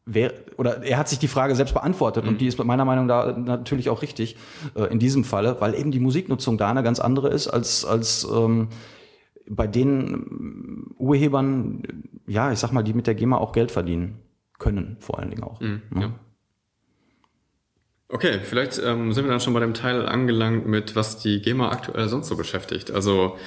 [0.05, 3.35] wer, oder er hat sich die Frage selbst beantwortet und die ist meiner Meinung nach
[3.35, 4.35] natürlich auch richtig
[4.75, 8.27] äh, in diesem Falle, weil eben die Musiknutzung da eine ganz andere ist als, als
[8.31, 8.67] ähm,
[9.49, 11.83] bei den ähm, Urhebern,
[12.27, 14.19] äh, ja, ich sag mal, die mit der GEMA auch Geld verdienen
[14.59, 15.59] können, vor allen Dingen auch.
[15.59, 16.01] Mhm, ne?
[16.01, 16.11] ja.
[18.13, 21.71] Okay, vielleicht ähm, sind wir dann schon bei dem Teil angelangt mit, was die GEMA
[21.71, 22.91] aktuell sonst so beschäftigt.
[22.91, 23.37] Also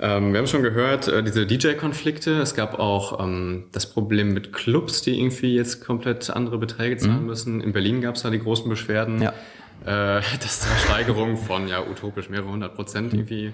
[0.00, 2.32] ähm, wir haben schon gehört, äh, diese DJ-Konflikte.
[2.40, 7.24] Es gab auch ähm, das Problem mit Clubs, die irgendwie jetzt komplett andere Beträge zahlen
[7.24, 7.60] müssen.
[7.60, 9.30] In Berlin gab es da die großen Beschwerden, Ja.
[9.86, 13.52] äh, dass da Steigerungen von ja utopisch mehrere hundert Prozent irgendwie äh,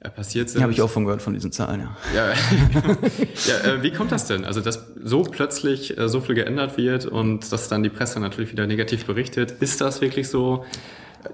[0.00, 0.60] passiert sind.
[0.60, 1.96] Ja, habe ich auch von gehört von diesen Zahlen, ja.
[2.14, 4.44] Ja, ja äh, wie kommt das denn?
[4.44, 8.52] Also, dass so plötzlich äh, so viel geändert wird und dass dann die Presse natürlich
[8.52, 9.50] wieder negativ berichtet.
[9.60, 10.64] Ist das wirklich so?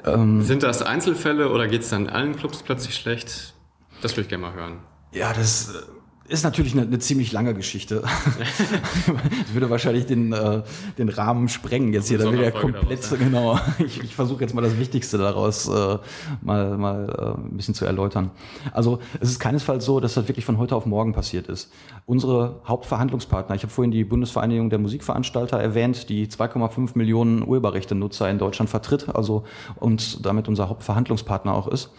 [0.04, 0.42] Ähm.
[0.42, 3.54] Sind das Einzelfälle oder geht es dann allen Clubs plötzlich schlecht?
[4.00, 4.78] Das würde ich gerne mal hören.
[5.12, 5.78] Ja, das äh,
[6.26, 8.02] ist natürlich eine, eine ziemlich lange Geschichte.
[8.38, 10.62] das würde wahrscheinlich den, äh,
[10.96, 12.18] den Rahmen sprengen jetzt hier.
[12.18, 13.60] Da will ja komplett, daraus, genau.
[13.84, 15.98] Ich, ich versuche jetzt mal das Wichtigste daraus äh,
[16.40, 18.30] mal, mal äh, ein bisschen zu erläutern.
[18.72, 21.70] Also es ist keinesfalls so, dass das wirklich von heute auf morgen passiert ist.
[22.06, 28.38] Unsere Hauptverhandlungspartner, ich habe vorhin die Bundesvereinigung der Musikveranstalter erwähnt, die 2,5 Millionen Urheberrechte-Nutzer in
[28.38, 29.44] Deutschland vertritt, also
[29.76, 31.90] und damit unser Hauptverhandlungspartner auch ist.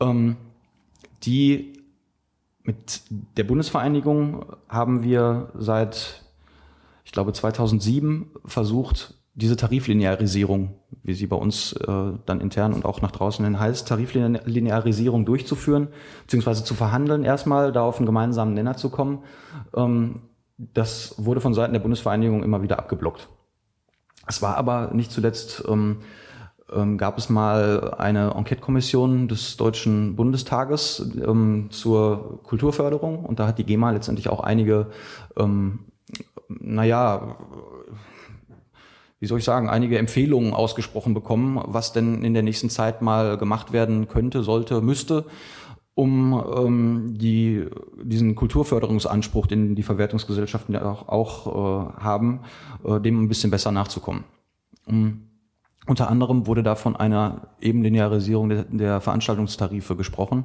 [0.00, 0.36] Ähm,
[1.24, 1.75] die
[2.66, 3.02] mit
[3.36, 6.22] der Bundesvereinigung haben wir seit,
[7.04, 13.02] ich glaube, 2007 versucht, diese Tariflinearisierung, wie sie bei uns äh, dann intern und auch
[13.02, 15.88] nach draußen hin heißt, Tariflinearisierung durchzuführen,
[16.22, 19.24] beziehungsweise zu verhandeln erstmal, da auf einen gemeinsamen Nenner zu kommen.
[19.74, 20.22] Ähm,
[20.56, 23.28] das wurde von Seiten der Bundesvereinigung immer wieder abgeblockt.
[24.26, 25.98] Es war aber nicht zuletzt ähm,
[26.72, 33.58] ähm, gab es mal eine Enquete-Kommission des Deutschen Bundestages ähm, zur Kulturförderung und da hat
[33.58, 34.88] die GEMA letztendlich auch einige,
[35.36, 35.80] ähm,
[36.48, 37.36] naja,
[39.18, 43.38] wie soll ich sagen, einige Empfehlungen ausgesprochen bekommen, was denn in der nächsten Zeit mal
[43.38, 45.24] gemacht werden könnte, sollte, müsste,
[45.94, 47.64] um ähm, die,
[48.02, 52.40] diesen Kulturförderungsanspruch, den die Verwertungsgesellschaften ja auch, auch äh, haben,
[52.84, 54.24] äh, dem ein bisschen besser nachzukommen.
[54.84, 55.25] Um,
[55.86, 60.44] unter anderem wurde da von einer Ebenlinearisierung der, der Veranstaltungstarife gesprochen.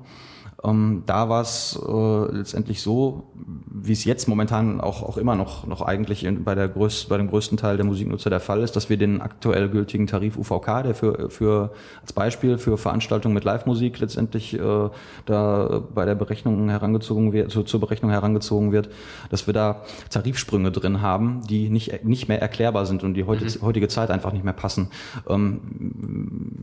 [0.64, 5.66] Ähm, da war es äh, letztendlich so, wie es jetzt momentan auch, auch immer noch,
[5.66, 8.76] noch eigentlich in, bei, der größ, bei dem größten Teil der Musiknutzer der Fall ist,
[8.76, 13.44] dass wir den aktuell gültigen Tarif UVK, der für, für als Beispiel für Veranstaltungen mit
[13.44, 14.90] Live-Musik letztendlich äh,
[15.26, 18.90] da bei der Berechnung herangezogen wird, zur, zur Berechnung herangezogen wird,
[19.30, 19.82] dass wir da
[20.12, 24.32] Tarifsprünge drin haben, die nicht, nicht mehr erklärbar sind und die heute, heutige Zeit einfach
[24.32, 24.90] nicht mehr passen.
[25.28, 25.60] Ähm,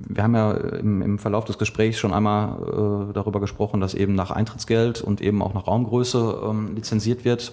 [0.09, 4.14] wir haben ja im, im Verlauf des Gesprächs schon einmal äh, darüber gesprochen, dass eben
[4.14, 7.53] nach Eintrittsgeld und eben auch nach Raumgröße ähm, lizenziert wird.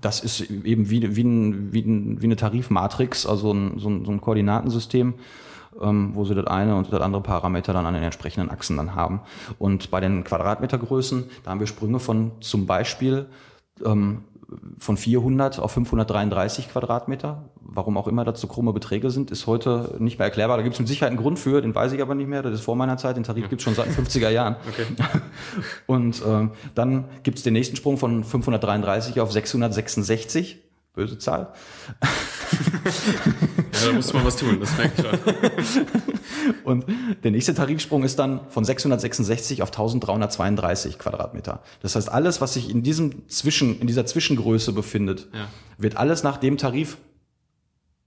[0.00, 4.04] Das ist eben wie, wie, ein, wie, ein, wie eine Tarifmatrix, also ein, so, ein,
[4.04, 5.14] so ein Koordinatensystem,
[5.80, 8.94] ähm, wo sie das eine und das andere Parameter dann an den entsprechenden Achsen dann
[8.94, 9.20] haben.
[9.58, 13.26] Und bei den Quadratmetergrößen, da haben wir Sprünge von zum Beispiel
[13.84, 14.24] ähm,
[14.78, 17.44] von 400 auf 533 Quadratmeter.
[17.60, 20.56] Warum auch immer das so krumme Beträge sind, ist heute nicht mehr erklärbar.
[20.56, 22.42] Da gibt es mit Sicherheit einen Grund für, den weiß ich aber nicht mehr.
[22.42, 23.16] Das ist vor meiner Zeit.
[23.16, 24.56] Den Tarif gibt es schon seit den 50er Jahren.
[24.66, 24.86] Okay.
[25.86, 30.58] Und ähm, dann gibt es den nächsten Sprung von 533 auf 666.
[30.96, 31.52] Böse Zahl.
[32.00, 35.86] Ja, da muss man was tun, das merke ich schon.
[36.64, 36.84] Und
[37.22, 41.62] der nächste Tarifsprung ist dann von 666 auf 1332 Quadratmeter.
[41.82, 45.48] Das heißt, alles, was sich in diesem Zwischen, in dieser Zwischengröße befindet, Ja.
[45.78, 46.96] wird alles nach dem Tarif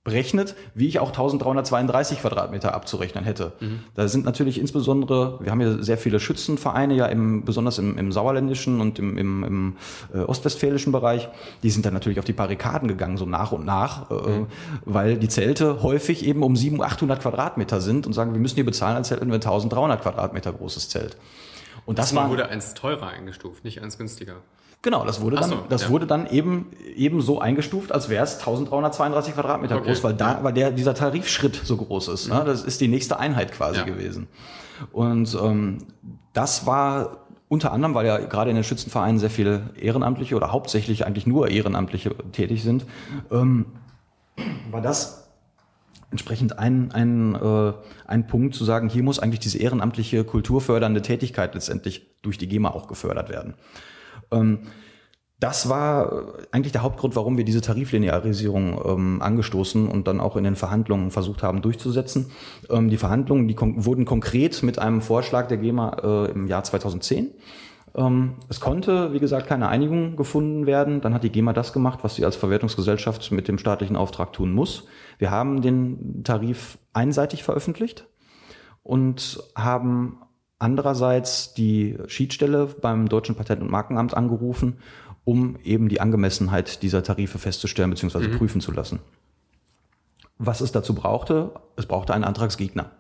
[0.04, 3.54] berechnet, wie ich auch 1332 Quadratmeter abzurechnen hätte.
[3.96, 8.12] Da sind natürlich insbesondere, wir haben ja sehr viele Schützenvereine, ja im, besonders im, im
[8.12, 9.78] sauerländischen und im, im, im
[10.14, 11.28] äh, ostwestfälischen Bereich,
[11.64, 14.46] die sind dann natürlich auf die Barrikaden gegangen, so nach und nach, äh,
[14.86, 18.66] weil die Zelte häufig eben um 700, 800 Quadratmeter sind und sagen, wir müssen hier
[18.66, 21.18] bezahlen, als hätten wir ein 1300 Quadratmeter großes Zelt.
[21.86, 24.36] Und das Diesmal war, wurde eins teurer eingestuft, nicht eins günstiger.
[24.82, 25.90] Genau, das wurde dann, so, das ja.
[25.90, 29.88] wurde dann eben, eben so eingestuft, als wäre es 1332 Quadratmeter okay.
[29.88, 32.30] groß, weil da, weil der, dieser Tarifschritt so groß ist.
[32.30, 32.36] Ne?
[32.36, 32.46] Mhm.
[32.46, 33.86] Das ist die nächste Einheit quasi ja.
[33.86, 34.28] gewesen.
[34.94, 35.80] Und ähm,
[36.32, 41.06] das war unter anderem, weil ja gerade in den Schützenvereinen sehr viele Ehrenamtliche oder hauptsächlich
[41.06, 42.86] eigentlich nur Ehrenamtliche tätig sind,
[43.32, 43.66] ähm,
[44.72, 45.30] war das
[46.12, 47.74] entsprechend ein, ein, äh,
[48.06, 52.70] ein Punkt zu sagen, hier muss eigentlich diese ehrenamtliche kulturfördernde Tätigkeit letztendlich durch die GEMA
[52.70, 53.56] auch gefördert werden.
[54.32, 54.60] Ähm,
[55.40, 60.44] das war eigentlich der Hauptgrund, warum wir diese Tariflinearisierung ähm, angestoßen und dann auch in
[60.44, 62.32] den Verhandlungen versucht haben durchzusetzen.
[62.70, 66.66] Ähm, die Verhandlungen die kon wurden konkret mit einem Vorschlag der GEMA äh, im Jahr
[66.66, 67.32] 2010.
[67.96, 71.00] Ähm, es konnte, wie gesagt, keine Einigung gefunden werden.
[71.00, 74.52] Dann hat die GEMA das gemacht, was sie als Verwertungsgesellschaft mit dem staatlichen Auftrag tun
[74.52, 74.88] muss.
[75.20, 78.08] Wir haben den Tarif einseitig veröffentlicht
[78.84, 80.18] und haben
[80.60, 84.78] andererseits die Schiedsstelle beim Deutschen Patent- und Markenamt angerufen,
[85.24, 88.28] um eben die Angemessenheit dieser Tarife festzustellen bzw.
[88.28, 88.38] Mhm.
[88.38, 89.00] prüfen zu lassen.
[90.38, 92.92] Was es dazu brauchte, es brauchte einen Antragsgegner.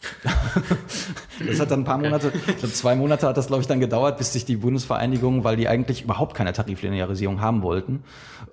[1.46, 3.80] das hat dann ein paar Monate, ich glaube zwei Monate hat das, glaube ich, dann
[3.80, 8.02] gedauert, bis sich die Bundesvereinigung, weil die eigentlich überhaupt keine Tariflinearisierung haben wollten,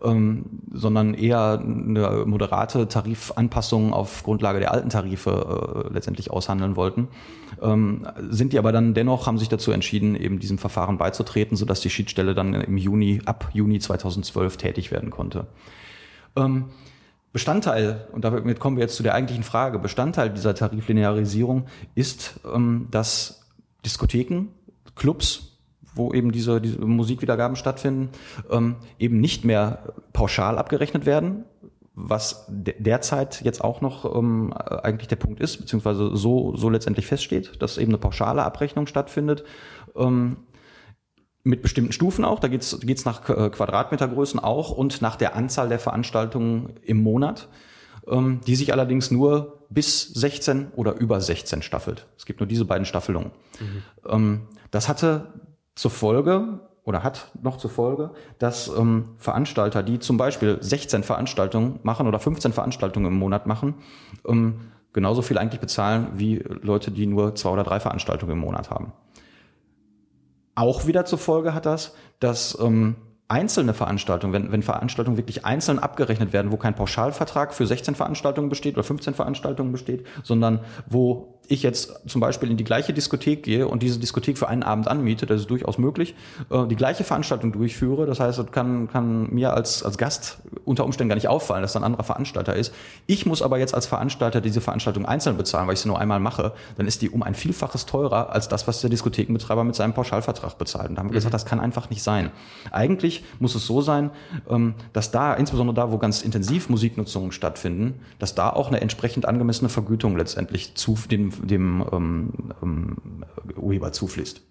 [0.04, 7.08] ähm, sondern eher eine moderate Tarifanpassung auf Grundlage der alten Tarife äh, letztendlich aushandeln wollten,
[7.62, 11.80] ähm, sind die aber dann dennoch, haben sich dazu entschieden, eben diesem Verfahren beizutreten, sodass
[11.80, 15.48] die Schiedsstelle dann im Juni, ab Juni 2012 tätig werden konnte.
[16.36, 16.66] Ähm,
[17.38, 22.88] Bestandteil, und damit kommen wir jetzt zu der eigentlichen Frage, Bestandteil dieser Tariflinearisierung ist, ähm,
[22.90, 23.46] dass
[23.86, 24.48] Diskotheken,
[24.96, 25.60] Clubs,
[25.94, 28.10] wo eben diese, diese Musikwiedergaben stattfinden,
[28.50, 31.44] ähm, eben nicht mehr pauschal abgerechnet werden,
[31.94, 37.06] was de derzeit jetzt auch noch ähm, eigentlich der Punkt ist, beziehungsweise so, so letztendlich
[37.06, 39.44] feststeht, dass eben eine pauschale Abrechnung stattfindet.
[39.96, 40.38] Ähm,
[41.48, 42.40] mit bestimmten Stufen auch.
[42.40, 47.48] Da geht's geht's nach äh, Quadratmetergrößen auch und nach der Anzahl der Veranstaltungen im Monat,
[48.08, 52.06] ähm, die sich allerdings nur bis 16 oder über 16 staffelt.
[52.18, 53.32] Es gibt nur diese beiden Staffelungen.
[53.60, 53.84] Mhm.
[54.08, 54.42] Ähm,
[54.72, 55.34] das hatte
[55.76, 61.80] zur Folge oder hat noch zur Folge, dass ähm, Veranstalter, die zum Beispiel 16 Veranstaltungen
[61.84, 63.76] machen oder 15 Veranstaltungen im Monat machen,
[64.26, 64.62] ähm,
[64.94, 68.94] genauso viel eigentlich bezahlen wie Leute, die nur zwei oder drei Veranstaltungen im Monat haben.
[70.58, 72.96] Auch wieder zur Folge hat das, dass ähm,
[73.28, 78.50] einzelne Veranstaltungen, wenn, wenn Veranstaltungen wirklich einzeln abgerechnet werden, wo kein Pauschalvertrag für 16 Veranstaltungen
[78.50, 83.44] besteht oder 15 Veranstaltungen besteht, sondern wo ich jetzt zum Beispiel in die gleiche Diskothek
[83.44, 86.16] gehe und diese Diskothek für einen Abend anmiete, das ist durchaus möglich,
[86.50, 88.06] äh, die gleiche Veranstaltung durchführe.
[88.06, 91.74] Das heißt, es kann, kann mir als, als Gast unter Umständen gar nicht auffallen, dass
[91.74, 92.74] da ein anderer Veranstalter ist.
[93.06, 96.20] Ich muss aber jetzt als Veranstalter diese Veranstaltung einzeln bezahlen, weil ich sie nur einmal
[96.20, 96.54] mache.
[96.78, 100.58] Dann ist die um ein Vielfaches teurer als das, was der Diskothekenbetreiber mit seinem Pauschalvertrag
[100.58, 100.90] bezahlt.
[100.90, 101.16] Und da haben wir mhm.
[101.16, 102.32] gesagt, das kann einfach nicht sein.
[102.72, 104.12] Eigentlich muss es so sein,
[104.50, 109.26] ähm, dass da, insbesondere da, wo ganz intensiv Musiknutzungen stattfinden, dass da auch eine entsprechend
[109.26, 114.42] angemessene Vergütung letztendlich zu den dem ähm, ähm, Urheber zufließt.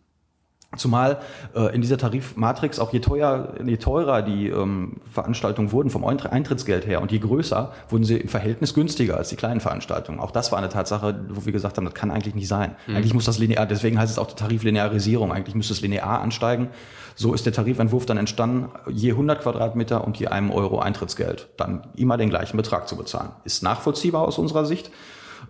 [0.77, 1.21] Zumal
[1.55, 6.87] äh, in dieser Tarifmatrix auch je, teuer, je teurer die ähm, Veranstaltungen wurden vom Eintrittsgeld
[6.87, 10.21] her und je größer, wurden sie im Verhältnis günstiger als die kleinen Veranstaltungen.
[10.21, 12.77] Auch das war eine Tatsache, wo wir gesagt haben, das kann eigentlich nicht sein.
[12.87, 12.97] Mhm.
[12.97, 16.69] Eigentlich muss das linear, deswegen heißt es auch Tariflinearisierung, eigentlich müsste es linear ansteigen.
[17.15, 21.87] So ist der Tarifentwurf dann entstanden, je 100 Quadratmeter und je einem Euro Eintrittsgeld, dann
[21.97, 23.31] immer den gleichen Betrag zu bezahlen.
[23.45, 24.91] Ist nachvollziehbar aus unserer Sicht.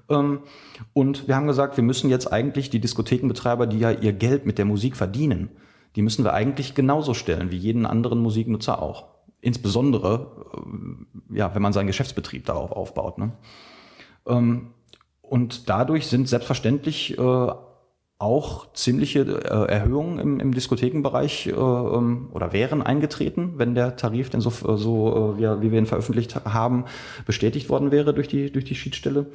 [0.08, 0.40] Ähm,
[0.92, 4.58] und wir haben gesagt, wir müssen jetzt eigentlich die Diskothekenbetreiber, die ja ihr Geld mit
[4.58, 5.50] der Musik verdienen,
[5.96, 9.06] die müssen wir eigentlich genauso stellen wie jeden anderen Musiknutzer auch.
[9.40, 10.46] Insbesondere,
[11.32, 13.18] äh, ja, wenn man seinen Geschäftsbetrieb darauf aufbaut.
[13.18, 13.32] Ne?
[14.26, 14.68] Ähm,
[15.22, 17.50] und dadurch sind selbstverständlich äh,
[18.18, 24.30] auch ziemliche äh, Erhöhungen im, im Diskothekenbereich äh, ähm, oder wären eingetreten, wenn der Tarif
[24.30, 26.86] denn so, so wie wir ihn veröffentlicht haben,
[27.26, 29.26] bestätigt worden wäre durch die, durch die Schiedsstelle.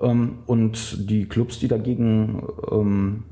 [0.00, 3.24] Ähm, und die Clubs, die dagegen, ähm,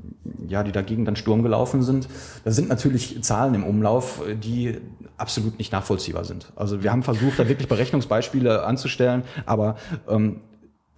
[0.47, 2.07] ja, die dagegen dann Sturm gelaufen sind,
[2.43, 4.77] da sind natürlich Zahlen im Umlauf, die
[5.17, 6.51] absolut nicht nachvollziehbar sind.
[6.55, 9.75] Also wir haben versucht, da wirklich Berechnungsbeispiele anzustellen, aber
[10.09, 10.41] ähm,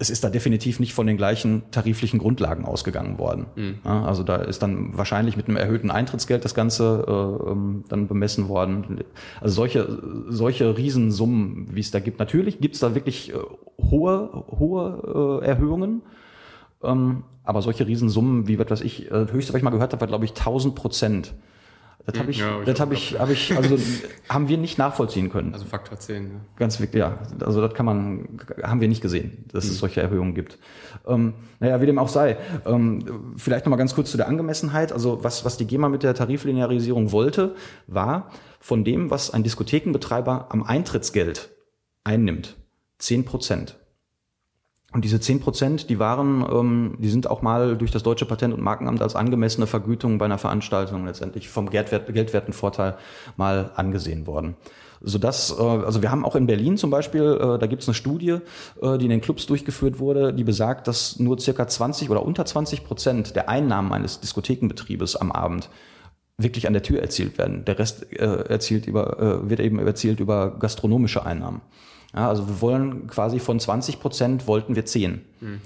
[0.00, 3.46] es ist da definitiv nicht von den gleichen tariflichen Grundlagen ausgegangen worden.
[3.56, 3.78] Mhm.
[3.84, 8.06] Ja, also da ist dann wahrscheinlich mit einem erhöhten Eintrittsgeld das Ganze äh, ähm, dann
[8.06, 9.00] bemessen worden.
[9.40, 12.20] Also solche, solche Riesensummen, wie es da gibt.
[12.20, 13.38] Natürlich gibt es da wirklich äh,
[13.82, 16.02] hohe, hohe äh, Erhöhungen.
[16.84, 20.08] Ähm, aber solche Riesensummen, wie was ich, äh, höchste, was ich mal gehört habe, war
[20.08, 21.34] glaube ich 1000 Prozent.
[22.06, 23.76] Das habe ich, ja, das habe ich, habe ich, also
[24.30, 25.52] haben wir nicht nachvollziehen können.
[25.52, 26.30] Also Faktor 10, ja.
[26.56, 27.18] Ganz wirklich, ja.
[27.40, 29.70] Also das kann man, haben wir nicht gesehen, dass mhm.
[29.72, 30.58] es solche Erhöhungen gibt.
[31.06, 32.38] Ähm, naja, wie dem auch sei.
[32.64, 34.90] Ähm, vielleicht nochmal ganz kurz zu der Angemessenheit.
[34.90, 37.54] Also was, was die GEMA mit der Tariflinearisierung wollte,
[37.86, 41.50] war von dem, was ein Diskothekenbetreiber am Eintrittsgeld
[42.04, 42.56] einnimmt,
[42.98, 43.76] zehn Prozent.
[44.92, 48.54] Und diese zehn Prozent, die waren, ähm, die sind auch mal durch das Deutsche Patent-
[48.54, 52.96] und Markenamt als angemessene Vergütung bei einer Veranstaltung letztendlich vom Geldwert, Geldwertenvorteil
[53.36, 54.56] mal angesehen worden.
[55.02, 57.94] Sodass, äh, also wir haben auch in Berlin zum Beispiel, äh, da gibt es eine
[57.94, 58.38] Studie,
[58.80, 62.46] äh, die in den Clubs durchgeführt wurde, die besagt, dass nur circa 20 oder unter
[62.46, 65.68] 20 Prozent der Einnahmen eines Diskothekenbetriebes am Abend
[66.38, 67.64] wirklich an der Tür erzielt werden.
[67.66, 71.60] Der Rest äh, erzielt über, äh, wird eben erzielt über gastronomische Einnahmen.
[72.14, 75.24] Ja, also wir wollen quasi von 20 Prozent wollten wir 10.
[75.40, 75.60] Hm.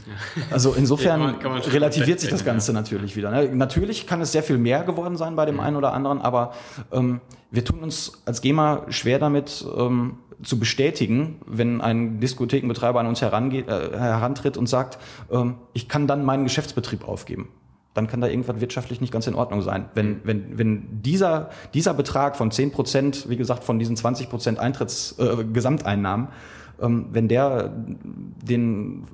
[0.51, 2.79] Also insofern ja, kann man, kann man relativiert sich das Ganze ja.
[2.79, 3.31] natürlich wieder.
[3.31, 3.55] Ne?
[3.55, 5.61] Natürlich kann es sehr viel mehr geworden sein bei dem mhm.
[5.61, 6.53] einen oder anderen, aber
[6.91, 7.21] ähm,
[7.53, 13.23] wir tun uns als GEMA schwer damit, ähm, zu bestätigen, wenn ein Diskothekenbetreiber an uns
[13.23, 14.99] herangeht, äh, herantritt und sagt,
[15.31, 17.51] ähm, ich kann dann meinen Geschäftsbetrieb aufgeben
[17.95, 19.87] dann kann da irgendwas wirtschaftlich nicht ganz in Ordnung sein.
[19.95, 20.21] Wenn, mhm.
[20.25, 25.17] wenn, wenn dieser, dieser Betrag von 10 Prozent, wie gesagt, von diesen 20 Prozent Eintritts,
[25.19, 26.29] äh, Gesamteinnahmen,
[26.81, 27.73] ähm, wenn der
[28.43, 29.05] den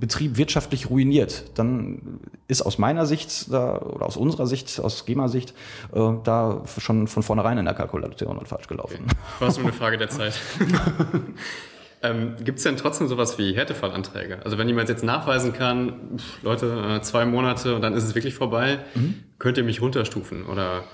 [0.00, 5.54] Betrieb wirtschaftlich ruiniert, dann ist aus meiner Sicht da, oder aus unserer Sicht, aus GEMA-Sicht,
[5.92, 9.04] äh, da schon von vornherein in der Kalkulation falsch gelaufen.
[9.04, 9.16] Okay.
[9.40, 10.38] War es nur eine Frage der Zeit.
[12.02, 14.38] Ähm, Gibt es denn trotzdem sowas wie Härtefallanträge?
[14.44, 18.14] Also wenn jemand jetzt nachweisen kann, pff, Leute, äh, zwei Monate und dann ist es
[18.14, 19.24] wirklich vorbei, mhm.
[19.38, 20.84] könnt ihr mich runterstufen oder?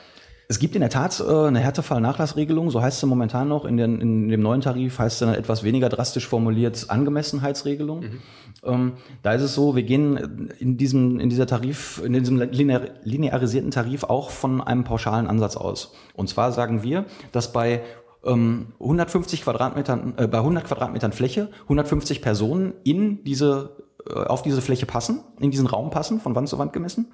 [0.48, 3.64] Es gibt in der Tat äh, eine Härtefallnachlassregelung, so heißt sie momentan noch.
[3.64, 8.00] In, den, in dem neuen Tarif heißt sie etwas weniger drastisch formuliert Angemessenheitsregelung.
[8.00, 8.22] Mhm.
[8.62, 12.82] Ähm, da ist es so, wir gehen in diesem, in dieser Tarif, in diesem linear,
[13.02, 15.94] linearisierten Tarif auch von einem pauschalen Ansatz aus.
[16.14, 17.82] Und zwar sagen wir, dass bei
[18.26, 23.76] 150 ähm, Quadratmetern, äh, bei 100 Quadratmetern Fläche 150 Personen in diese,
[24.08, 27.12] äh, auf diese Fläche passen, in diesen Raum passen, von Wand zu Wand gemessen,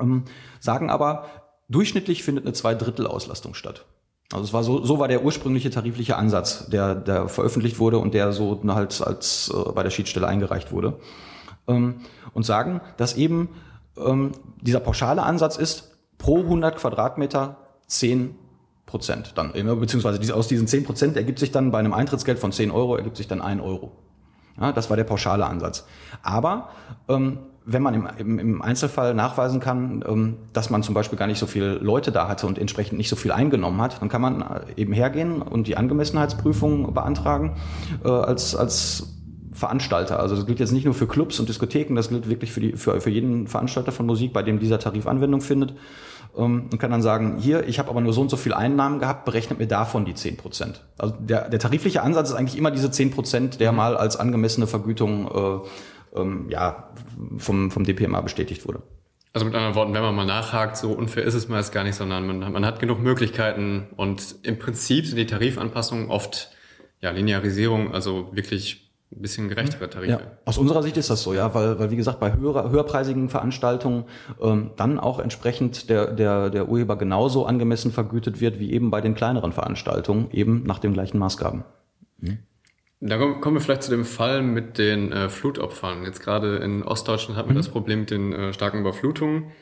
[0.00, 0.24] ähm,
[0.60, 1.26] sagen aber,
[1.68, 3.86] durchschnittlich findet eine Zweidrittel-Auslastung statt.
[4.32, 8.14] Also es war so, so war der ursprüngliche tarifliche Ansatz, der, der veröffentlicht wurde und
[8.14, 11.00] der so halt als äh, bei der Schiedsstelle eingereicht wurde.
[11.66, 12.02] Ähm,
[12.32, 13.48] und sagen, dass eben
[13.96, 17.56] ähm, dieser pauschale Ansatz ist, pro 100 Quadratmeter
[17.88, 18.36] 10
[18.90, 22.70] Prozent dann, beziehungsweise aus diesen 10 Prozent ergibt sich dann bei einem Eintrittsgeld von 10
[22.70, 23.92] Euro ergibt sich dann 1 Euro.
[24.60, 25.86] Ja, das war der pauschale Ansatz.
[26.22, 26.70] Aber
[27.08, 31.26] ähm, wenn man im, im, im Einzelfall nachweisen kann, ähm, dass man zum Beispiel gar
[31.26, 34.20] nicht so viele Leute da hatte und entsprechend nicht so viel eingenommen hat, dann kann
[34.20, 37.56] man äh, eben hergehen und die Angemessenheitsprüfung beantragen
[38.04, 39.14] äh, als, als
[39.52, 40.18] Veranstalter.
[40.20, 42.72] Also das gilt jetzt nicht nur für Clubs und Diskotheken, das gilt wirklich für, die,
[42.72, 45.74] für, für jeden Veranstalter von Musik, bei dem dieser Tarif Anwendung findet
[46.32, 49.24] und kann dann sagen, hier, ich habe aber nur so und so viel Einnahmen gehabt,
[49.24, 50.84] berechnet mir davon die 10 Prozent.
[50.98, 53.78] Also der, der tarifliche Ansatz ist eigentlich immer diese 10 Prozent, der mhm.
[53.78, 55.62] mal als angemessene Vergütung
[56.14, 56.90] äh, ähm, ja,
[57.38, 58.82] vom, vom DPMA bestätigt wurde.
[59.32, 61.94] Also mit anderen Worten, wenn man mal nachhakt, so unfair ist es meist gar nicht,
[61.94, 66.50] sondern man, man hat genug Möglichkeiten und im Prinzip sind die Tarifanpassungen oft
[67.00, 69.90] ja, Linearisierung, also wirklich ein bisschen gerechtere.
[69.90, 70.10] Tarife.
[70.10, 73.28] Ja, aus unserer Sicht ist das so, ja, weil, weil wie gesagt, bei höher, höherpreisigen
[73.28, 74.04] Veranstaltungen
[74.40, 79.00] ähm, dann auch entsprechend der, der, der Urheber genauso angemessen vergütet wird wie eben bei
[79.00, 81.64] den kleineren Veranstaltungen, eben nach den gleichen Maßgaben.
[82.18, 82.38] Mhm.
[83.02, 86.04] Da kommen wir vielleicht zu dem Fall mit den äh, Flutopfern.
[86.04, 87.58] Jetzt gerade in Ostdeutschland hatten wir mhm.
[87.58, 89.52] das Problem mit den äh, starken Überflutungen.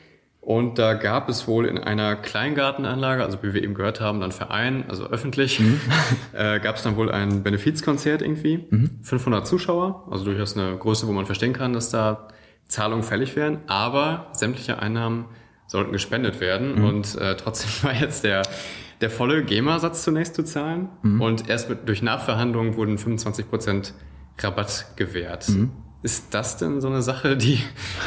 [0.41, 4.31] Und da gab es wohl in einer Kleingartenanlage, also wie wir eben gehört haben, dann
[4.31, 5.81] Verein, also öffentlich, mhm.
[6.33, 8.65] äh, gab es dann wohl ein Benefizkonzert irgendwie.
[8.69, 8.99] Mhm.
[9.03, 12.29] 500 Zuschauer, also durchaus eine Größe, wo man verstehen kann, dass da
[12.67, 13.59] Zahlungen fällig wären.
[13.67, 15.25] Aber sämtliche Einnahmen
[15.67, 16.79] sollten gespendet werden.
[16.79, 16.85] Mhm.
[16.85, 18.43] Und äh, trotzdem war jetzt der,
[19.01, 20.89] der volle GEMA-Satz zunächst zu zahlen.
[21.01, 21.21] Mhm.
[21.21, 23.91] Und erst mit, durch Nachverhandlungen wurden 25%
[24.39, 25.49] Rabatt gewährt.
[26.01, 27.61] Ist das denn so eine Sache, die,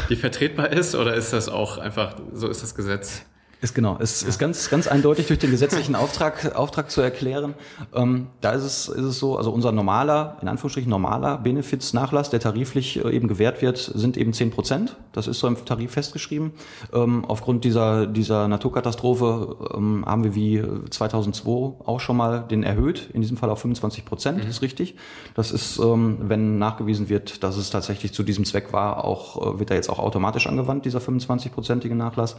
[0.09, 3.25] die vertretbar ist oder ist das auch einfach, so ist das Gesetz?
[3.63, 4.29] Ist genau, ist, ja.
[4.29, 7.55] ist ganz, ganz eindeutig durch den gesetzlichen Auftrag, Auftrag zu erklären.
[7.95, 12.41] Ähm, da ist es, ist es so, also unser normaler, in Anführungsstrichen normaler Benefitsnachlass, der
[12.41, 14.97] tariflich äh, eben gewährt wird, sind eben zehn Prozent.
[15.13, 16.55] Das ist so im Tarif festgeschrieben.
[16.93, 23.11] Ähm, aufgrund dieser, dieser Naturkatastrophe ähm, haben wir wie 2002 auch schon mal den erhöht,
[23.13, 24.51] in diesem Fall auf 25 Prozent, mhm.
[24.51, 24.97] ist richtig.
[25.35, 29.59] Das ist, ähm, wenn nachgewiesen wird, dass es tatsächlich zu diesem Zweck war, auch, äh,
[29.61, 32.35] wird er jetzt auch automatisch angewandt, dieser 25-prozentige Nachlass.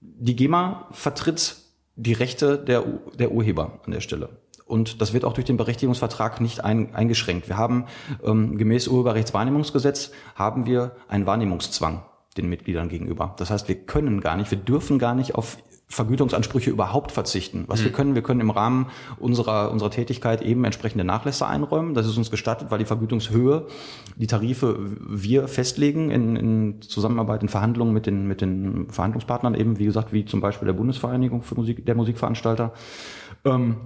[0.00, 1.56] Die GEMA vertritt
[1.96, 2.84] die Rechte der,
[3.18, 4.40] der Urheber an der Stelle.
[4.64, 7.48] Und das wird auch durch den Berechtigungsvertrag nicht ein, eingeschränkt.
[7.48, 7.86] Wir haben
[8.24, 12.04] ähm, gemäß Urheberrechtswahrnehmungsgesetz haben wir einen Wahrnehmungszwang
[12.36, 13.34] den Mitgliedern gegenüber.
[13.38, 15.58] Das heißt, wir können gar nicht, wir dürfen gar nicht auf
[15.90, 17.64] Vergütungsansprüche überhaupt verzichten.
[17.66, 17.84] Was mhm.
[17.84, 18.86] wir können, wir können im Rahmen
[19.18, 21.94] unserer, unserer Tätigkeit eben entsprechende Nachlässe einräumen.
[21.94, 23.66] Das ist uns gestattet, weil die Vergütungshöhe,
[24.14, 29.78] die Tarife wir festlegen in, in Zusammenarbeit, in Verhandlungen mit den, mit den Verhandlungspartnern eben,
[29.80, 32.72] wie gesagt, wie zum Beispiel der Bundesvereinigung für Musik, der Musikveranstalter.
[33.44, 33.76] Ähm,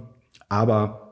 [0.47, 1.04] aber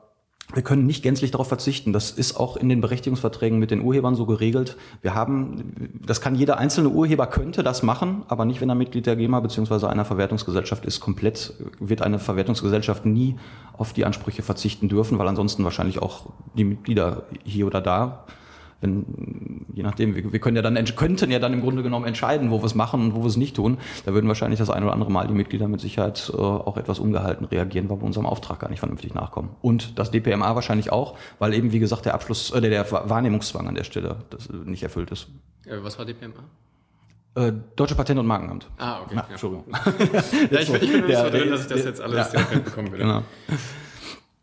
[0.52, 1.92] wir können nicht gänzlich darauf verzichten.
[1.92, 4.76] Das ist auch in den Berechtigungsverträgen mit den Urhebern so geregelt.
[5.00, 9.06] Wir haben, das kann jeder einzelne Urheber könnte das machen, aber nicht, wenn er Mitglied
[9.06, 9.86] der GEMA bzw.
[9.86, 11.00] einer Verwertungsgesellschaft ist.
[11.00, 13.36] Komplett wird eine Verwertungsgesellschaft nie
[13.72, 16.26] auf die Ansprüche verzichten dürfen, weil ansonsten wahrscheinlich auch
[16.56, 18.24] die Mitglieder hier oder da
[18.80, 22.50] wenn, je nachdem, wir, wir können ja dann, könnten ja dann im Grunde genommen entscheiden,
[22.50, 23.78] wo wir es machen und wo wir es nicht tun.
[24.04, 26.98] Da würden wahrscheinlich das ein oder andere Mal die Mitglieder mit Sicherheit äh, auch etwas
[26.98, 29.50] ungehalten reagieren, weil wir unserem Auftrag gar nicht vernünftig nachkommen.
[29.62, 33.74] Und das DPMA wahrscheinlich auch, weil eben, wie gesagt, der Abschluss, äh, der Wahrnehmungszwang an
[33.74, 35.28] der Stelle das, äh, nicht erfüllt ist.
[35.66, 36.44] Äh, was war DPMA?
[37.36, 38.68] Äh, Deutsche Patent- und Markenamt.
[38.78, 39.14] Ah, okay.
[39.16, 39.30] Na, ja.
[39.30, 39.64] Entschuldigung.
[40.50, 42.40] ja, ich, ich bin mir so drin, dass ich das jetzt alles ja.
[42.58, 43.04] bekommen würde.
[43.04, 43.22] Genau.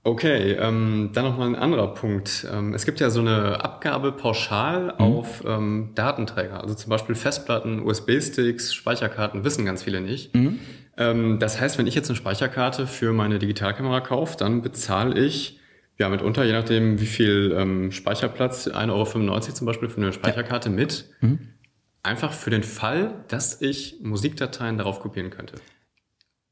[0.04, 2.48] Okay, ähm, dann nochmal ein anderer Punkt.
[2.52, 4.92] Ähm, es gibt ja so eine Abgabe pauschal mhm.
[5.00, 10.34] auf ähm, Datenträger, also zum Beispiel Festplatten, USB-Sticks, Speicherkarten, wissen ganz viele nicht.
[10.34, 10.60] Mhm.
[10.98, 15.60] Ähm, das heißt, wenn ich jetzt eine Speicherkarte für meine Digitalkamera kaufe, dann bezahle ich
[16.00, 20.70] ja mitunter, je nachdem wie viel ähm, Speicherplatz, 1,95 Euro zum Beispiel für eine Speicherkarte
[20.70, 20.76] ja.
[20.76, 21.10] mit.
[21.22, 21.40] Mhm.
[22.02, 25.58] Einfach für den Fall, dass ich Musikdateien darauf kopieren könnte.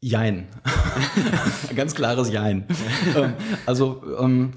[0.01, 0.47] Jein.
[1.75, 2.65] Ganz klares Jein.
[3.15, 3.33] Ähm,
[3.65, 4.53] also ähm,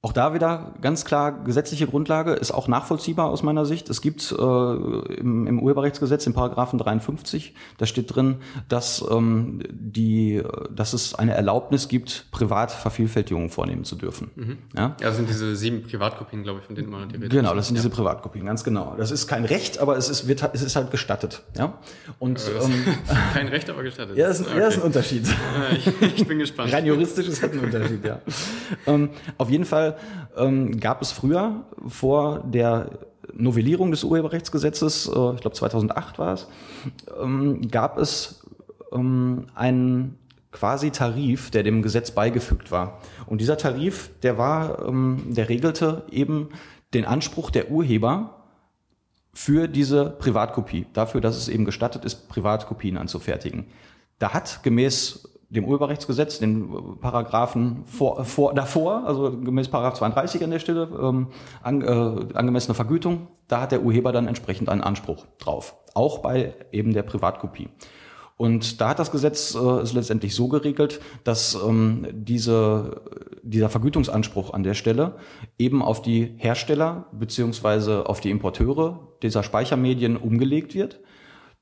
[0.00, 3.90] auch da wieder ganz klar gesetzliche Grundlage ist auch nachvollziehbar aus meiner Sicht.
[3.90, 8.36] Es gibt äh, im, im Urheberrechtsgesetz im Paragraphen 53, da steht drin,
[8.68, 14.30] dass ähm, die, dass es eine Erlaubnis gibt, Privatvervielfältigungen vornehmen zu dürfen.
[14.36, 14.58] Mhm.
[14.76, 14.82] Ja?
[14.82, 17.66] ja, das sind diese sieben Privatkopien, glaube ich, von denen man die Rede Genau, das
[17.66, 17.82] sind ja.
[17.82, 18.94] diese Privatkopien, ganz genau.
[18.96, 21.42] Das ist kein Recht, aber es ist, wird, es ist halt gestattet.
[21.56, 21.76] Ja,
[22.20, 22.84] und ähm,
[23.34, 24.16] kein Recht, aber gestattet.
[24.16, 24.58] Ja, das ist, okay.
[24.58, 25.26] ja, das ist ein Unterschied.
[25.72, 26.72] ich, ich bin gespannt.
[26.72, 28.20] Rein juristisch ist halt ein Unterschied, ja.
[28.86, 29.87] ähm, auf jeden Fall
[30.36, 32.90] ähm, gab es früher vor der
[33.32, 36.48] Novellierung des Urheberrechtsgesetzes, äh, ich glaube 2008 war es,
[37.20, 38.42] ähm, gab es
[38.92, 40.18] ähm, einen
[40.50, 43.00] quasi Tarif, der dem Gesetz beigefügt war.
[43.26, 46.48] Und dieser Tarif, der war, ähm, der regelte eben
[46.94, 48.46] den Anspruch der Urheber
[49.34, 53.66] für diese Privatkopie, dafür, dass es eben gestattet ist, Privatkopien anzufertigen.
[54.18, 60.50] Da hat gemäß dem Urheberrechtsgesetz, den Paragraphen vor, vor, davor, also gemäß Paragraph 32 an
[60.50, 61.28] der Stelle, ähm,
[61.62, 65.74] an, äh, angemessene Vergütung, da hat der Urheber dann entsprechend einen Anspruch drauf.
[65.94, 67.68] Auch bei eben der Privatkopie.
[68.36, 73.02] Und da hat das Gesetz äh, es letztendlich so geregelt, dass ähm, diese,
[73.42, 75.16] dieser Vergütungsanspruch an der Stelle
[75.58, 81.00] eben auf die Hersteller beziehungsweise auf die Importeure dieser Speichermedien umgelegt wird,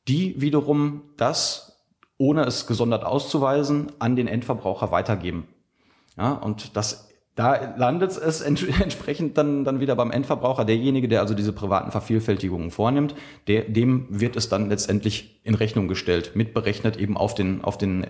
[0.06, 1.75] die wiederum das
[2.18, 5.48] ohne es gesondert auszuweisen, an den Endverbraucher weitergeben.
[6.16, 8.40] Ja, und das da landet es
[8.80, 10.64] entsprechend dann, dann wieder beim Endverbraucher.
[10.64, 13.14] Derjenige, der also diese privaten Vervielfältigungen vornimmt,
[13.46, 18.06] der, dem wird es dann letztendlich in Rechnung gestellt, mitberechnet eben auf den, auf den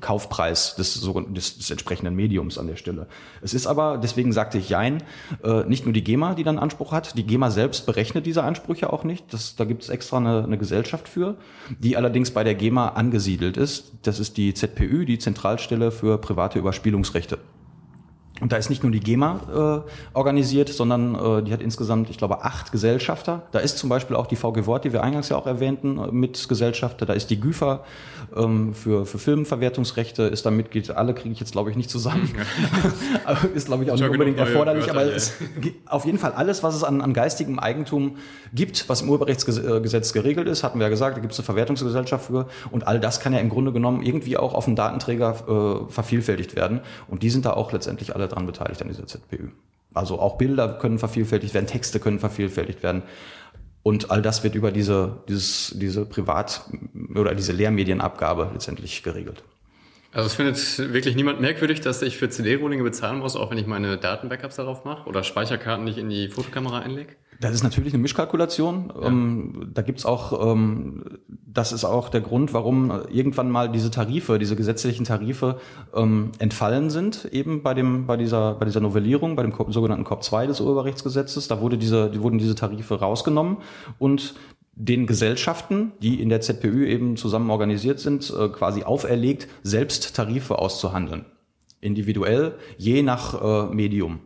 [0.00, 3.06] Kaufpreis des, des, des entsprechenden Mediums an der Stelle.
[3.42, 5.02] Es ist aber, deswegen sagte ich Jein,
[5.44, 7.16] äh, nicht nur die GEMA, die dann Anspruch hat.
[7.18, 9.32] Die GEMA selbst berechnet diese Ansprüche auch nicht.
[9.34, 11.36] Das, da gibt es extra eine, eine Gesellschaft für,
[11.78, 13.92] die allerdings bei der GEMA angesiedelt ist.
[14.02, 17.38] Das ist die ZPÜ, die Zentralstelle für private Überspielungsrechte.
[18.42, 22.18] Und da ist nicht nur die GEMA äh, organisiert, sondern äh, die hat insgesamt, ich
[22.18, 23.42] glaube, acht Gesellschafter.
[23.52, 26.10] Da ist zum Beispiel auch die VG Wort, die wir eingangs ja auch erwähnten, äh,
[26.10, 27.06] mit Gesellschafter.
[27.06, 27.84] Da ist die GÜFA
[28.34, 30.90] ähm, für, für Filmverwertungsrechte, ist da Mitglied.
[30.90, 32.34] Alle kriege ich jetzt, glaube ich, nicht zusammen.
[33.54, 34.90] ist, glaube ich, auch nicht unbedingt erforderlich.
[34.90, 35.34] aber es,
[35.86, 38.16] auf jeden Fall alles, was es an, an geistigem Eigentum
[38.52, 42.26] gibt, was im Urheberrechtsgesetz geregelt ist, hatten wir ja gesagt, da gibt es eine Verwertungsgesellschaft
[42.26, 42.48] für.
[42.72, 46.56] Und all das kann ja im Grunde genommen irgendwie auch auf den Datenträger äh, vervielfältigt
[46.56, 46.80] werden.
[47.06, 49.48] Und die sind da auch letztendlich alle daran beteiligt an dieser ZPÜ.
[49.94, 53.02] Also auch Bilder können vervielfältigt werden, Texte können vervielfältigt werden.
[53.82, 56.64] Und all das wird über diese, dieses, diese Privat-
[57.14, 59.42] oder diese Lehrmedienabgabe letztendlich geregelt.
[60.12, 63.66] Also es findet wirklich niemand merkwürdig, dass ich für CD-Rohlinge bezahlen muss, auch wenn ich
[63.66, 67.14] meine Datenbackups darauf mache oder Speicherkarten nicht in die Fotokamera einlege?
[67.40, 68.92] Das ist natürlich eine Mischkalkulation.
[68.94, 69.08] Ja.
[69.08, 74.38] Ähm, da gibt's auch, ähm, das ist auch der Grund, warum irgendwann mal diese Tarife,
[74.38, 75.58] diese gesetzlichen Tarife
[75.94, 80.22] ähm, entfallen sind, eben bei dem, bei dieser, bei dieser Novellierung, bei dem sogenannten COP
[80.22, 81.48] 2 des Urheberrechtsgesetzes.
[81.48, 83.56] Da wurde diese, die wurden diese Tarife rausgenommen
[83.98, 84.34] und
[84.74, 90.58] den Gesellschaften, die in der ZPÜ eben zusammen organisiert sind, äh, quasi auferlegt, selbst Tarife
[90.58, 91.26] auszuhandeln.
[91.80, 94.20] Individuell, je nach äh, Medium.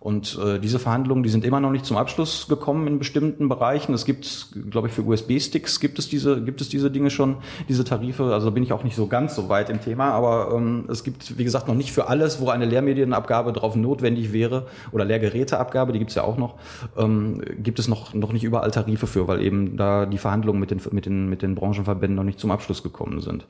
[0.00, 3.92] Und äh, diese Verhandlungen, die sind immer noch nicht zum Abschluss gekommen in bestimmten Bereichen.
[3.92, 7.36] Es gibt, glaube ich, für USB-Sticks gibt es diese, gibt es diese Dinge schon,
[7.68, 8.32] diese Tarife.
[8.32, 11.36] Also bin ich auch nicht so ganz so weit im Thema, aber ähm, es gibt,
[11.36, 15.98] wie gesagt, noch nicht für alles, wo eine Lehrmedienabgabe drauf notwendig wäre oder Lehrgeräteabgabe, die
[15.98, 16.54] gibt es ja auch noch,
[16.96, 20.70] ähm, gibt es noch, noch nicht überall Tarife für, weil eben da die Verhandlungen mit
[20.70, 23.44] den, mit den, mit den Branchenverbänden noch nicht zum Abschluss gekommen sind.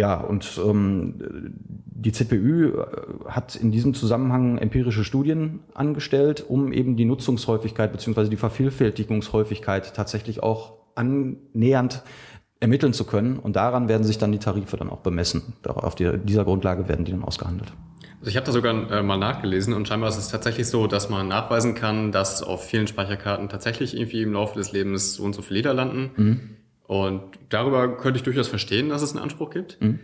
[0.00, 1.16] Ja, und ähm,
[1.84, 2.86] die ZPÜ äh,
[3.28, 10.42] hat in diesem Zusammenhang empirische Studien angestellt, um eben die Nutzungshäufigkeit beziehungsweise die Vervielfältigungshäufigkeit tatsächlich
[10.42, 12.02] auch annähernd
[12.60, 13.38] ermitteln zu können.
[13.38, 15.52] Und daran werden sich dann die Tarife dann auch bemessen.
[15.66, 17.70] Auf die, dieser Grundlage werden die dann ausgehandelt.
[18.20, 21.10] Also ich habe da sogar äh, mal nachgelesen und scheinbar ist es tatsächlich so, dass
[21.10, 25.34] man nachweisen kann, dass auf vielen Speicherkarten tatsächlich irgendwie im Laufe des Lebens so und
[25.34, 26.10] so viele Leder landen.
[26.16, 26.40] Mhm.
[26.90, 29.80] Und darüber könnte ich durchaus verstehen, dass es einen Anspruch gibt.
[29.80, 30.00] Mhm.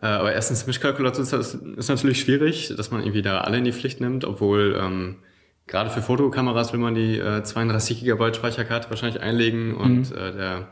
[0.00, 3.72] Äh, aber erstens, Mischkalkulation ist, ist, natürlich schwierig, dass man irgendwie da alle in die
[3.72, 5.16] Pflicht nimmt, obwohl ähm,
[5.66, 10.16] gerade für Fotokameras will man die äh, 32 Gigabyte Speicherkarte wahrscheinlich einlegen und mhm.
[10.16, 10.68] äh, der,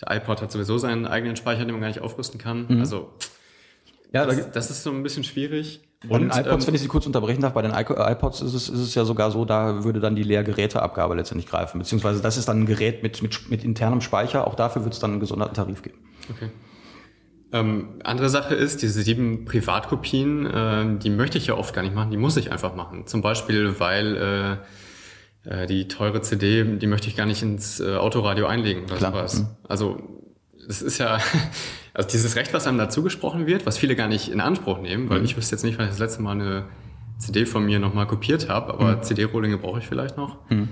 [0.00, 2.66] der iPod hat sowieso seinen eigenen Speicher, den man gar nicht aufrüsten kann.
[2.68, 2.80] Mhm.
[2.80, 3.14] Also
[4.12, 5.82] ja, das, das ist so ein bisschen schwierig.
[6.08, 8.68] Bei den iPods, ähm, wenn ich Sie kurz unterbrechen darf, bei den iPods ist es,
[8.68, 11.78] ist es ja sogar so, da würde dann die Leergeräteabgabe letztendlich greifen.
[11.78, 14.46] Beziehungsweise das ist dann ein Gerät mit, mit, mit internem Speicher.
[14.46, 15.98] Auch dafür wird es dann einen gesonderten Tarif geben.
[16.30, 16.50] Okay.
[17.52, 21.94] Ähm, andere Sache ist, diese sieben Privatkopien, äh, die möchte ich ja oft gar nicht
[21.94, 23.06] machen, die muss ich einfach machen.
[23.06, 24.60] Zum Beispiel, weil
[25.44, 28.96] äh, äh, die teure CD, die möchte ich gar nicht ins äh, Autoradio einlegen oder
[28.96, 29.12] Klar.
[29.12, 29.40] sowas.
[29.40, 29.46] Mhm.
[29.68, 29.98] Also
[30.66, 31.18] es ist ja,
[31.94, 35.10] also dieses Recht, was einem dazu gesprochen wird, was viele gar nicht in Anspruch nehmen,
[35.10, 35.24] weil mhm.
[35.24, 36.64] ich wüsste jetzt nicht, wann ich das letzte Mal eine
[37.18, 39.02] CD von mir nochmal kopiert habe, aber mhm.
[39.02, 40.36] CD-Rohlinge brauche ich vielleicht noch.
[40.50, 40.68] Mhm.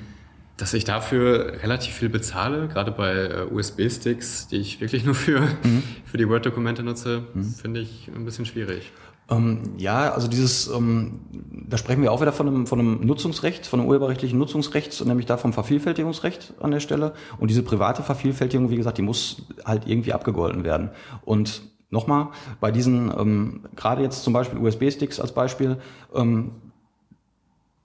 [0.56, 5.40] Dass ich dafür relativ viel bezahle, gerade bei äh, USB-Sticks, die ich wirklich nur für,
[5.40, 5.82] mhm.
[6.04, 7.44] für die Word-Dokumente nutze, mhm.
[7.44, 8.90] finde ich ein bisschen schwierig.
[9.30, 11.20] Ähm, ja, also dieses, ähm,
[11.68, 15.26] da sprechen wir auch wieder von einem, von einem Nutzungsrecht, von einem urheberrechtlichen Nutzungsrecht, nämlich
[15.26, 17.14] da vom Vervielfältigungsrecht an der Stelle.
[17.38, 20.90] Und diese private Vervielfältigung, wie gesagt, die muss halt irgendwie abgegolten werden.
[21.24, 22.28] Und nochmal,
[22.60, 25.78] bei diesen, ähm, gerade jetzt zum Beispiel USB-Sticks als Beispiel,
[26.14, 26.52] ähm,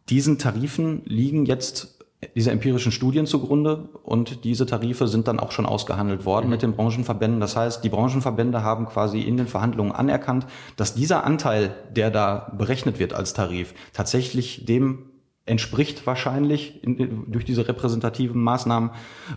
[0.09, 1.94] diesen Tarifen liegen jetzt
[2.33, 6.51] diese empirischen Studien zugrunde und diese Tarife sind dann auch schon ausgehandelt worden mhm.
[6.51, 7.39] mit den Branchenverbänden.
[7.39, 10.47] Das heißt, die Branchenverbände haben quasi in den Verhandlungen anerkannt,
[10.77, 15.09] dass dieser Anteil, der da berechnet wird als Tarif, tatsächlich dem
[15.45, 18.89] entspricht wahrscheinlich in, durch diese repräsentativen Maßnahmen,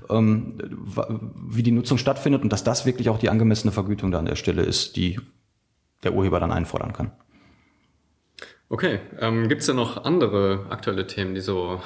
[0.08, 0.54] ähm,
[1.50, 4.36] wie die Nutzung stattfindet und dass das wirklich auch die angemessene Vergütung da an der
[4.36, 5.20] Stelle ist, die
[6.02, 7.12] der Urheber dann einfordern kann.
[8.70, 11.80] Okay, ähm, gibt es denn noch andere aktuelle Themen, die so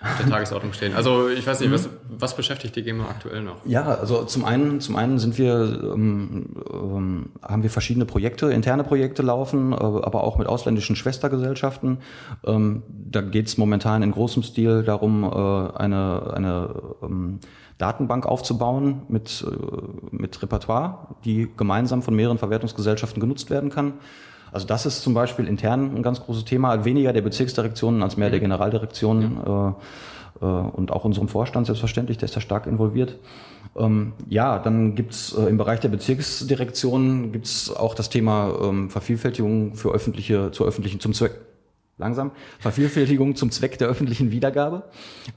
[0.00, 0.92] auf der Tagesordnung stehen?
[0.94, 3.64] Also ich weiß nicht, was, was beschäftigt die GEMA aktuell noch?
[3.64, 8.82] Ja, also zum einen, zum einen sind wir, ähm, ähm, haben wir verschiedene Projekte, interne
[8.82, 11.98] Projekte laufen, äh, aber auch mit ausländischen Schwestergesellschaften.
[12.44, 17.38] Ähm, da geht es momentan in großem Stil darum, äh, eine, eine ähm,
[17.78, 19.54] Datenbank aufzubauen mit, äh,
[20.10, 23.94] mit Repertoire, die gemeinsam von mehreren Verwertungsgesellschaften genutzt werden kann.
[24.52, 28.30] Also das ist zum Beispiel intern ein ganz großes Thema, weniger der Bezirksdirektionen als mehr
[28.30, 28.44] der mhm.
[28.44, 29.68] Generaldirektionen ja.
[29.68, 29.72] äh,
[30.40, 33.16] äh, und auch unserem Vorstand selbstverständlich, der ist da stark involviert.
[33.76, 39.74] Ähm, ja, dann gibt's äh, im Bereich der Bezirksdirektion gibt's auch das Thema ähm, Vervielfältigung
[39.74, 41.32] für öffentliche, zur öffentlichen, zum Zweck,
[41.98, 44.82] langsam, Vervielfältigung zum Zweck der öffentlichen Wiedergabe.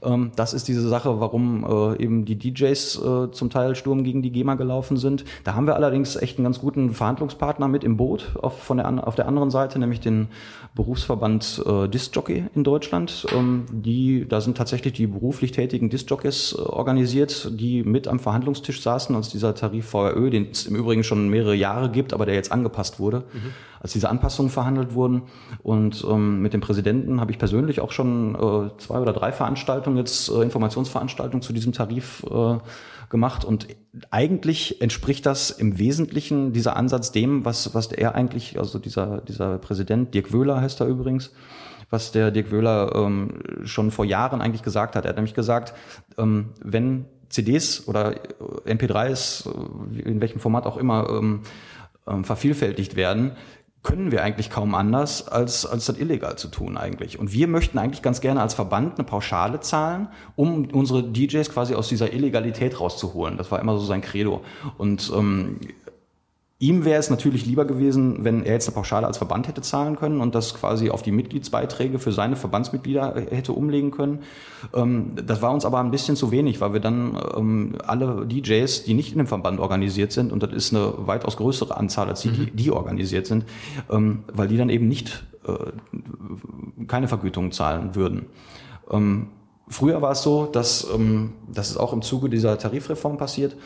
[0.02, 4.20] Ähm, das ist diese Sache, warum äh, eben die DJs äh, zum Teil Sturm gegen
[4.20, 5.24] die GEMA gelaufen sind.
[5.44, 9.06] Da haben wir allerdings echt einen ganz guten Verhandlungspartner mit im Boot auf, von der,
[9.06, 10.28] auf der anderen Seite, nämlich den
[10.74, 13.26] Berufsverband äh, Disc-Jockey in Deutschland.
[13.34, 18.82] Ähm, die, da sind tatsächlich die beruflich tätigen Disc-Jockeys äh, organisiert, die mit am Verhandlungstisch
[18.82, 22.34] saßen, als dieser Tarif VRÖ, den es im Übrigen schon mehrere Jahre gibt, aber der
[22.34, 23.54] jetzt angepasst wurde, mhm.
[23.80, 25.22] Als diese Anpassungen verhandelt wurden.
[25.62, 29.96] Und ähm, mit dem Präsidenten habe ich persönlich auch schon äh, zwei oder drei Veranstaltungen,
[29.96, 32.58] jetzt äh, Informationsveranstaltungen zu diesem Tarif äh,
[33.08, 33.44] gemacht.
[33.44, 33.66] Und
[34.10, 39.58] eigentlich entspricht das im Wesentlichen dieser Ansatz dem, was, was er eigentlich, also dieser, dieser
[39.58, 41.32] Präsident, Dirk Wöhler heißt er übrigens,
[41.88, 45.04] was der Dirk Wöhler ähm, schon vor Jahren eigentlich gesagt hat.
[45.04, 45.74] Er hat nämlich gesagt,
[46.18, 48.14] ähm, wenn CDs oder
[48.66, 51.40] MP3s, äh, in welchem Format auch immer, ähm,
[52.06, 53.32] ähm, vervielfältigt werden,
[53.82, 57.18] können wir eigentlich kaum anders, als, als das illegal zu tun eigentlich.
[57.18, 61.74] Und wir möchten eigentlich ganz gerne als Verband eine Pauschale zahlen, um unsere DJs quasi
[61.74, 63.38] aus dieser Illegalität rauszuholen.
[63.38, 64.42] Das war immer so sein Credo.
[64.76, 65.60] Und ähm,
[66.62, 69.96] Ihm wäre es natürlich lieber gewesen, wenn er jetzt eine Pauschale als Verband hätte zahlen
[69.96, 74.18] können und das quasi auf die Mitgliedsbeiträge für seine Verbandsmitglieder hätte umlegen können.
[74.74, 78.84] Ähm, das war uns aber ein bisschen zu wenig, weil wir dann ähm, alle DJs,
[78.84, 82.20] die nicht in dem Verband organisiert sind, und das ist eine weitaus größere Anzahl als
[82.20, 82.56] die, die, mhm.
[82.56, 83.46] die organisiert sind,
[83.90, 88.26] ähm, weil die dann eben nicht äh, keine Vergütung zahlen würden.
[89.68, 90.88] Früher war es so, dass
[91.52, 93.56] das ist auch im Zuge dieser Tarifreform passiert.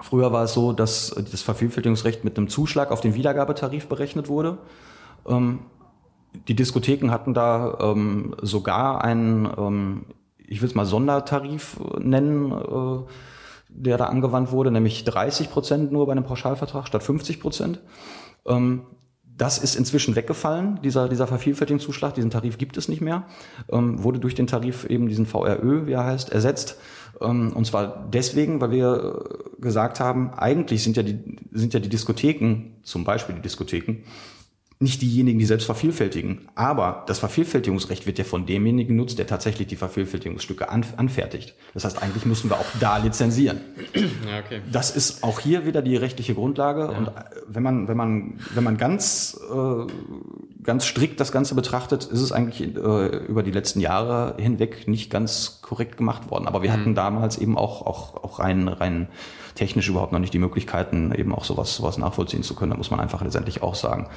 [0.00, 4.58] Früher war es so, dass das Vervielfältigungsrecht mit einem Zuschlag auf den Wiedergabetarif berechnet wurde.
[5.26, 5.60] Ähm,
[6.48, 10.06] die Diskotheken hatten da ähm, sogar einen, ähm,
[10.38, 13.10] ich will es mal Sondertarif nennen, äh,
[13.68, 17.80] der da angewandt wurde, nämlich 30 Prozent nur bei einem Pauschalvertrag statt 50 Prozent.
[19.36, 23.24] Das ist inzwischen weggefallen, dieser, dieser Vervielfältigungszuschlag, diesen Tarif gibt es nicht mehr,
[23.66, 26.78] wurde durch den Tarif eben diesen VRÖ, wie er heißt, ersetzt.
[27.20, 29.24] Ähm, und zwar deswegen, weil wir
[29.58, 31.18] gesagt haben, eigentlich sind ja die,
[31.52, 34.02] sind ja die Diskotheken, zum Beispiel die Diskotheken,
[34.84, 36.48] nicht diejenigen, die selbst vervielfältigen.
[36.54, 41.54] Aber das Vervielfältigungsrecht wird ja von demjenigen genutzt, der tatsächlich die Vervielfältigungsstücke an, anfertigt.
[41.72, 43.60] Das heißt, eigentlich müssen wir auch da lizenzieren.
[43.94, 44.60] Ja, okay.
[44.70, 46.82] Das ist auch hier wieder die rechtliche Grundlage.
[46.82, 46.98] Ja.
[46.98, 47.12] Und äh,
[47.48, 49.86] wenn man, wenn man, wenn man ganz, äh,
[50.62, 55.10] ganz strikt das Ganze betrachtet, ist es eigentlich äh, über die letzten Jahre hinweg nicht
[55.10, 56.46] ganz korrekt gemacht worden.
[56.46, 56.74] Aber wir mhm.
[56.74, 59.08] hatten damals eben auch, auch, auch rein, rein
[59.54, 62.70] technisch überhaupt noch nicht die Möglichkeiten, eben auch sowas, sowas nachvollziehen zu können.
[62.70, 64.08] Da muss man einfach letztendlich auch sagen.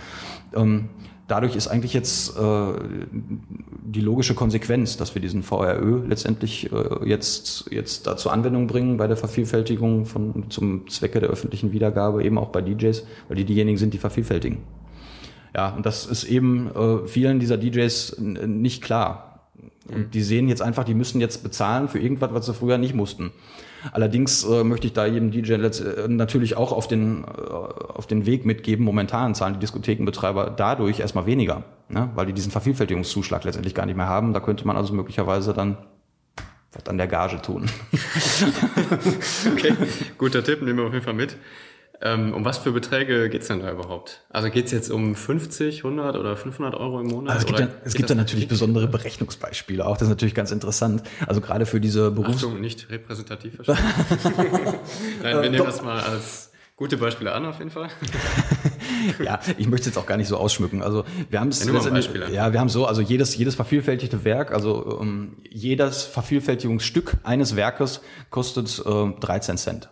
[0.55, 0.89] Ähm,
[1.27, 2.73] dadurch ist eigentlich jetzt äh,
[3.11, 8.97] die logische Konsequenz, dass wir diesen VRÖ letztendlich äh, jetzt, jetzt da zur Anwendung bringen
[8.97, 13.45] bei der Vervielfältigung von, zum Zwecke der öffentlichen Wiedergabe, eben auch bei DJs, weil die
[13.45, 14.59] diejenigen sind, die vervielfältigen.
[15.55, 19.49] Ja, und das ist eben äh, vielen dieser DJs nicht klar.
[19.87, 22.93] Und die sehen jetzt einfach, die müssen jetzt bezahlen für irgendwas, was sie früher nicht
[22.93, 23.31] mussten.
[23.91, 28.25] Allerdings äh, möchte ich da jedem DJ äh, natürlich auch auf den, äh, auf den
[28.25, 32.09] Weg mitgeben, momentan zahlen die Diskothekenbetreiber dadurch erstmal weniger, ne?
[32.15, 34.33] weil die diesen Vervielfältigungszuschlag letztendlich gar nicht mehr haben.
[34.33, 35.77] Da könnte man also möglicherweise dann
[36.73, 37.65] was an der Gage tun.
[39.53, 39.73] okay,
[40.17, 41.37] guter Tipp, nehmen wir auf jeden Fall mit.
[42.01, 44.21] Ähm, um was für Beträge geht's denn da überhaupt?
[44.29, 47.35] Also geht's jetzt um 50, 100 oder 500 Euro im Monat?
[47.35, 49.97] Also es gibt, dann, es gibt dann natürlich besondere Berechnungsbeispiele auch.
[49.97, 51.01] Das ist natürlich ganz interessant.
[51.25, 52.37] Also gerade für diese Berufs...
[52.37, 53.83] Achtung, nicht repräsentativ verstanden.
[55.23, 57.89] Nein, wir nehmen das mal als gute Beispiele an auf jeden Fall.
[59.23, 60.83] ja, ich möchte es jetzt auch gar nicht so ausschmücken.
[60.83, 64.85] Also wir haben es ja, ja, wir haben so, also jedes jedes vervielfältigte Werk, also
[64.85, 69.89] um, ähm, jedes Vervielfältigungsstück eines Werkes kostet äh, 13 Cent.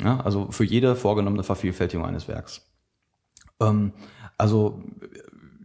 [0.00, 2.62] Ja, also für jede vorgenommene Vervielfältigung eines Werks.
[3.60, 3.92] Ähm,
[4.36, 4.82] also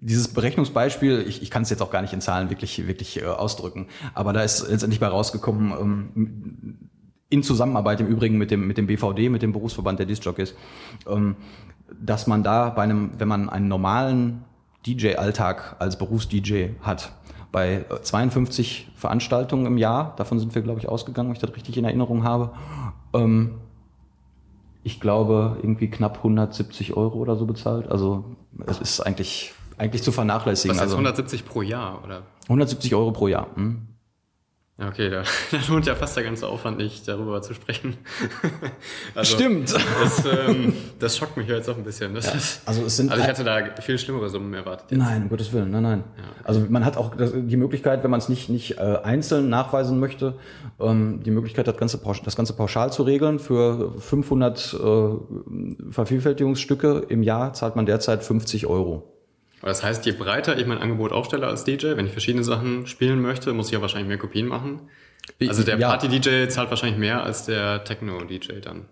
[0.02, 3.26] dieses Berechnungsbeispiel, ich, ich kann es jetzt auch gar nicht in Zahlen wirklich, wirklich äh,
[3.26, 6.90] ausdrücken, aber da ist letztendlich bei rausgekommen, ähm,
[7.30, 10.54] in Zusammenarbeit im Übrigen mit dem, mit dem BVD, mit dem Berufsverband der Discjockeys,
[11.08, 11.36] ähm,
[12.00, 14.44] dass man da bei einem, wenn man einen normalen
[14.86, 17.14] DJ-Alltag als Berufs-DJ hat,
[17.52, 21.78] bei 52 Veranstaltungen im Jahr, davon sind wir, glaube ich, ausgegangen, wenn ich das richtig
[21.78, 22.52] in Erinnerung habe,
[23.14, 23.56] ähm,
[24.84, 27.90] ich glaube, irgendwie knapp 170 Euro oder so bezahlt.
[27.90, 28.26] Also
[28.68, 30.76] es ist eigentlich, eigentlich zu vernachlässigen.
[30.76, 32.24] Was heißt also, 170 pro Jahr, oder?
[32.44, 33.48] 170 Euro pro Jahr.
[33.56, 33.88] Hm?
[34.80, 35.22] Ja, okay, da,
[35.52, 37.96] da lohnt ja fast der ganze Aufwand nicht, darüber zu sprechen.
[39.16, 39.72] also, Stimmt.
[39.72, 42.16] Das, ähm, das schockt mich jetzt auch ein bisschen.
[42.16, 42.22] Ja,
[42.66, 44.90] also, es sind also ich hatte da viel schlimmere Summen erwartet.
[44.90, 45.00] Jetzt.
[45.00, 46.04] Nein, um Gottes Willen, nein, nein.
[46.18, 46.24] Ja.
[46.44, 50.40] Also man hat auch die Möglichkeit, wenn man es nicht, nicht äh, einzeln nachweisen möchte,
[50.80, 53.38] ähm, die Möglichkeit, das ganze, das ganze pauschal zu regeln.
[53.38, 59.13] Für 500 äh, Vervielfältigungsstücke im Jahr zahlt man derzeit 50 Euro.
[59.64, 63.22] Das heißt, je breiter ich mein Angebot aufstelle als DJ, wenn ich verschiedene Sachen spielen
[63.22, 64.90] möchte, muss ich ja wahrscheinlich mehr Kopien machen.
[65.48, 65.88] Also der ja.
[65.88, 68.90] Party-DJ zahlt wahrscheinlich mehr als der Techno-DJ dann.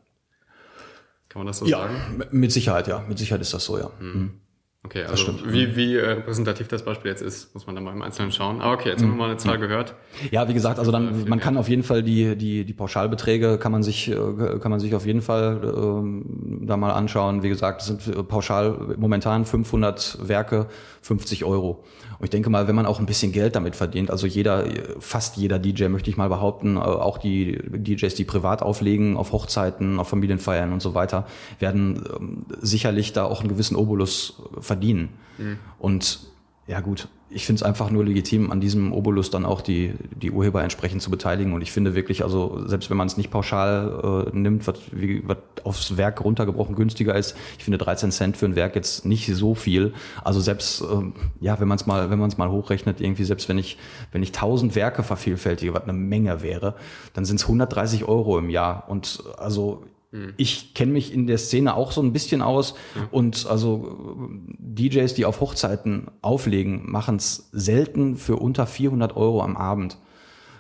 [1.27, 2.23] Kann man das so ja, sagen?
[2.31, 3.05] Mit Sicherheit, ja.
[3.07, 3.91] Mit Sicherheit ist das so, ja.
[3.99, 4.41] Mhm.
[4.83, 8.01] Okay, also wie, wie äh, repräsentativ das Beispiel jetzt ist, muss man dann mal im
[8.01, 8.61] Einzelnen schauen.
[8.61, 9.93] Aber okay, jetzt haben wir mal eine Zahl gehört.
[10.31, 13.71] Ja, wie gesagt, also dann man kann auf jeden Fall die die die Pauschalbeträge kann
[13.71, 14.15] man sich äh,
[14.59, 17.43] kann man sich auf jeden Fall ähm, da mal anschauen.
[17.43, 20.65] Wie gesagt, es sind äh, pauschal momentan 500 Werke,
[21.01, 21.83] 50 Euro.
[22.21, 24.67] Und ich denke mal, wenn man auch ein bisschen Geld damit verdient, also jeder,
[24.99, 29.31] fast jeder DJ möchte ich mal behaupten, äh, auch die DJs, die privat auflegen, auf
[29.31, 31.25] Hochzeiten, auf Familienfeiern und so weiter,
[31.57, 35.09] werden ähm, sicherlich da auch einen gewissen Obolus verdienen.
[35.39, 35.57] Mhm.
[35.79, 36.19] Und
[36.67, 40.31] ja gut, ich finde es einfach nur legitim, an diesem Obolus dann auch die, die
[40.31, 41.53] Urheber entsprechend zu beteiligen.
[41.53, 45.27] Und ich finde wirklich, also selbst wenn man es nicht pauschal äh, nimmt, was, wie,
[45.27, 49.33] was aufs Werk runtergebrochen günstiger ist, ich finde 13 Cent für ein Werk jetzt nicht
[49.33, 49.93] so viel.
[50.23, 53.47] Also selbst, ähm, ja, wenn man es mal, wenn man es mal hochrechnet, irgendwie selbst
[53.47, 53.77] wenn ich,
[54.11, 56.75] wenn ich 1000 Werke vervielfältige, was eine Menge wäre,
[57.13, 58.85] dann sind es 130 Euro im Jahr.
[58.89, 60.33] Und also hm.
[60.35, 63.07] Ich kenne mich in der Szene auch so ein bisschen aus ja.
[63.11, 64.29] und also
[64.59, 69.97] DJs, die auf Hochzeiten auflegen, machen es selten für unter 400 Euro am Abend.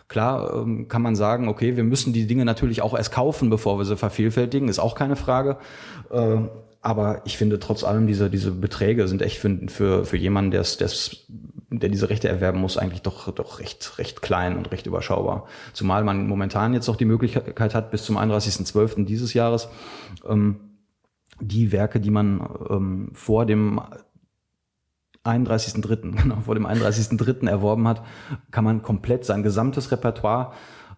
[0.07, 3.77] Klar ähm, kann man sagen, okay, wir müssen die Dinge natürlich auch erst kaufen, bevor
[3.77, 5.57] wir sie vervielfältigen, ist auch keine Frage.
[6.09, 6.37] Äh,
[6.81, 10.61] aber ich finde trotz allem diese, diese Beträge sind echt für, für, für jemanden, der
[10.61, 11.27] es
[11.79, 15.45] der diese Rechte erwerben muss, eigentlich doch, doch recht, recht klein und recht überschaubar.
[15.73, 19.05] Zumal man momentan jetzt noch die Möglichkeit hat, bis zum 31.12.
[19.05, 19.69] dieses Jahres,
[20.27, 20.59] ähm,
[21.39, 23.81] die Werke, die man ähm, vor dem
[25.23, 27.47] 31.3., genau, vor dem 31.3.
[27.47, 28.03] erworben hat,
[28.51, 30.51] kann man komplett sein gesamtes Repertoire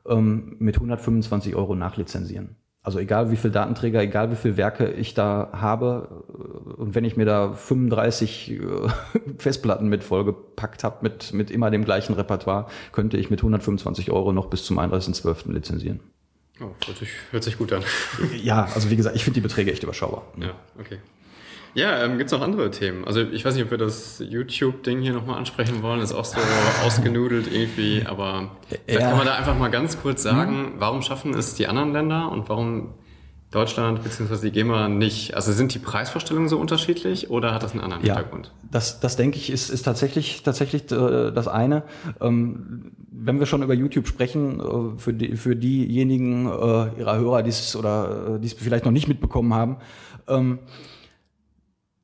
[0.07, 2.55] ähm, mit 125 Euro nachlizenzieren.
[2.85, 7.05] Also egal wie viel Datenträger, egal wie viel Werke ich da habe äh, und wenn
[7.05, 8.59] ich mir da 35 äh,
[9.37, 14.33] Festplatten mit vollgepackt habe, mit, mit immer dem gleichen Repertoire, könnte ich mit 125 Euro
[14.33, 15.53] noch bis zum 31.12.
[15.53, 16.01] lizenzieren.
[16.59, 17.83] Oh, hört sich, hört sich gut an.
[18.43, 20.23] ja, also wie gesagt, ich finde die Beträge echt überschaubar.
[20.37, 20.99] Ja, okay.
[21.75, 23.05] Ja, ähm, gibt es noch andere Themen?
[23.05, 26.01] Also ich weiß nicht, ob wir das YouTube-Ding hier nochmal ansprechen wollen.
[26.01, 26.37] Ist auch so
[26.85, 28.51] ausgenudelt irgendwie, aber
[28.85, 29.09] vielleicht ja.
[29.09, 30.73] kann man da einfach mal ganz kurz sagen, hm.
[30.77, 32.93] warum schaffen es die anderen Länder und warum
[33.49, 34.37] Deutschland bzw.
[34.41, 35.35] die GEMA nicht?
[35.35, 38.51] Also sind die Preisvorstellungen so unterschiedlich oder hat das einen anderen ja, Hintergrund?
[38.69, 41.83] Das, das denke ich, ist, ist tatsächlich, tatsächlich äh, das eine.
[42.21, 47.43] Ähm, wenn wir schon über YouTube sprechen, äh, für, die, für diejenigen äh, ihrer Hörer,
[47.43, 49.77] die es oder äh, die es vielleicht noch nicht mitbekommen haben,
[50.27, 50.59] ähm,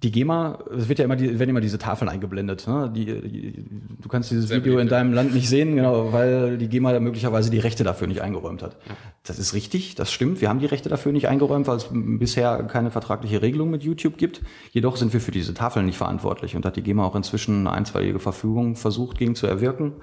[0.01, 2.65] die GEMA, es wird ja immer, die, werden immer diese Tafeln eingeblendet.
[2.67, 2.89] Ne?
[2.95, 3.65] Die, die,
[4.01, 6.93] du kannst dieses Sehr Video beliebt, in deinem Land nicht sehen, genau, weil die GEMA
[6.93, 8.77] da möglicherweise die Rechte dafür nicht eingeräumt hat.
[9.26, 10.39] Das ist richtig, das stimmt.
[10.39, 14.17] Wir haben die Rechte dafür nicht eingeräumt, weil es bisher keine vertragliche Regelung mit YouTube
[14.17, 14.41] gibt.
[14.71, 17.73] Jedoch sind wir für diese Tafeln nicht verantwortlich und hat die GEMA auch inzwischen eine
[17.76, 19.95] einstweilige Verfügung versucht, gegen zu erwirken.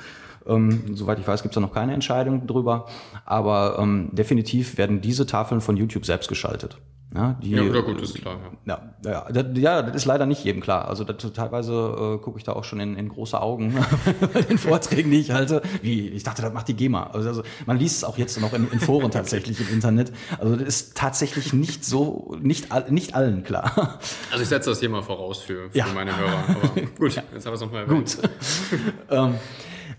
[0.46, 2.84] Ähm, soweit ich weiß, gibt es da noch keine Entscheidung drüber.
[3.24, 6.76] Aber ähm, definitiv werden diese Tafeln von YouTube selbst geschaltet.
[7.14, 8.38] Ja, die, ja, ja gut, ist klar.
[8.66, 8.82] Ja.
[9.04, 10.88] Ja, ja, das, ja, das ist leider nicht jedem klar.
[10.88, 13.74] Also das, teilweise äh, gucke ich da auch schon in, in große Augen
[14.34, 15.62] bei den Vorträgen, die ich halte.
[15.82, 17.04] Wie, ich dachte, das macht die GEMA.
[17.12, 20.12] Also, also man liest es auch jetzt noch in, in Foren tatsächlich im Internet.
[20.38, 24.00] Also das ist tatsächlich nicht so, nicht, nicht allen klar.
[24.30, 25.86] Also ich setze das hier mal voraus für, für ja.
[25.94, 26.44] meine Hörer.
[26.48, 26.68] Aber
[26.98, 28.18] gut, jetzt haben wir es nochmal erwähnt.
[28.20, 28.30] Gut.
[29.10, 29.34] ähm,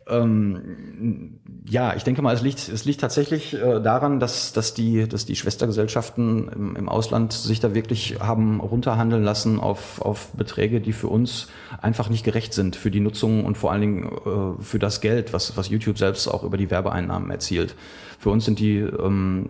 [0.10, 1.40] ähm,
[1.70, 5.26] ja, ich denke mal, es liegt, es liegt tatsächlich äh, daran, dass, dass, die, dass
[5.26, 10.94] die Schwestergesellschaften im, im Ausland sich da wirklich haben runterhandeln lassen auf, auf Beträge, die
[10.94, 11.48] für uns
[11.82, 15.34] einfach nicht gerecht sind für die Nutzung und vor allen Dingen äh, für das Geld,
[15.34, 17.76] was, was YouTube selbst auch über die Werbeeinnahmen erzielt.
[18.20, 19.46] Für uns sind die, ähm,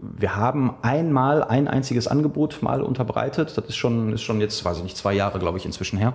[0.00, 3.56] wir haben einmal ein einziges Angebot mal unterbreitet.
[3.56, 6.14] Das ist schon, ist schon jetzt, weiß ich nicht, zwei Jahre, glaube ich, inzwischen her.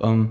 [0.00, 0.30] Ähm,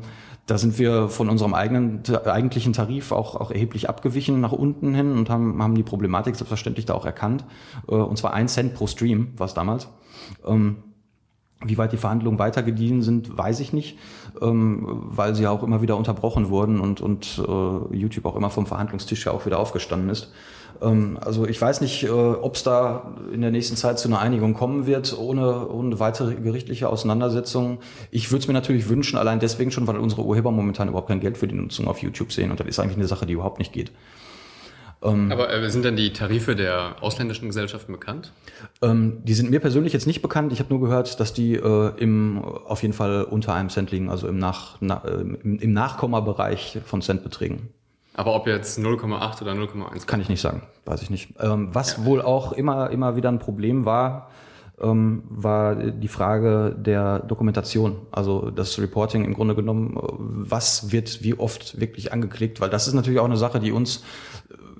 [0.51, 5.13] da sind wir von unserem eigenen eigentlichen Tarif auch, auch erheblich abgewichen nach unten hin
[5.13, 7.45] und haben, haben die Problematik selbstverständlich da auch erkannt.
[7.87, 9.87] Äh, und zwar ein Cent pro Stream war es damals.
[10.45, 10.83] Ähm,
[11.63, 13.97] wie weit die Verhandlungen weitergediehen sind, weiß ich nicht,
[14.41, 18.65] ähm, weil sie auch immer wieder unterbrochen wurden und, und äh, YouTube auch immer vom
[18.65, 20.33] Verhandlungstisch ja auch wieder aufgestanden ist.
[20.81, 24.19] Ähm, also ich weiß nicht, äh, ob es da in der nächsten Zeit zu einer
[24.19, 27.79] Einigung kommen wird, ohne, ohne weitere gerichtliche Auseinandersetzungen.
[28.09, 31.19] Ich würde es mir natürlich wünschen, allein deswegen schon, weil unsere Urheber momentan überhaupt kein
[31.19, 33.59] Geld für die Nutzung auf YouTube sehen und das ist eigentlich eine Sache, die überhaupt
[33.59, 33.91] nicht geht.
[35.03, 38.31] Ähm, Aber äh, sind denn die Tarife der ausländischen Gesellschaften bekannt?
[38.81, 40.53] Ähm, die sind mir persönlich jetzt nicht bekannt.
[40.53, 44.09] Ich habe nur gehört, dass die äh, im auf jeden Fall unter einem Cent liegen,
[44.09, 47.69] also im, Nach, na, im, im Nachkommabereich von Centbeträgen.
[48.13, 50.05] Aber ob jetzt 0,8 oder 0,1?
[50.05, 51.33] Kann ich nicht sagen, weiß ich nicht.
[51.39, 52.05] Ähm, was ja.
[52.05, 54.29] wohl auch immer, immer wieder ein Problem war,
[54.81, 61.35] ähm, war die Frage der Dokumentation, also das Reporting im Grunde genommen, was wird wie
[61.37, 64.03] oft wirklich angeklickt, weil das ist natürlich auch eine Sache, die uns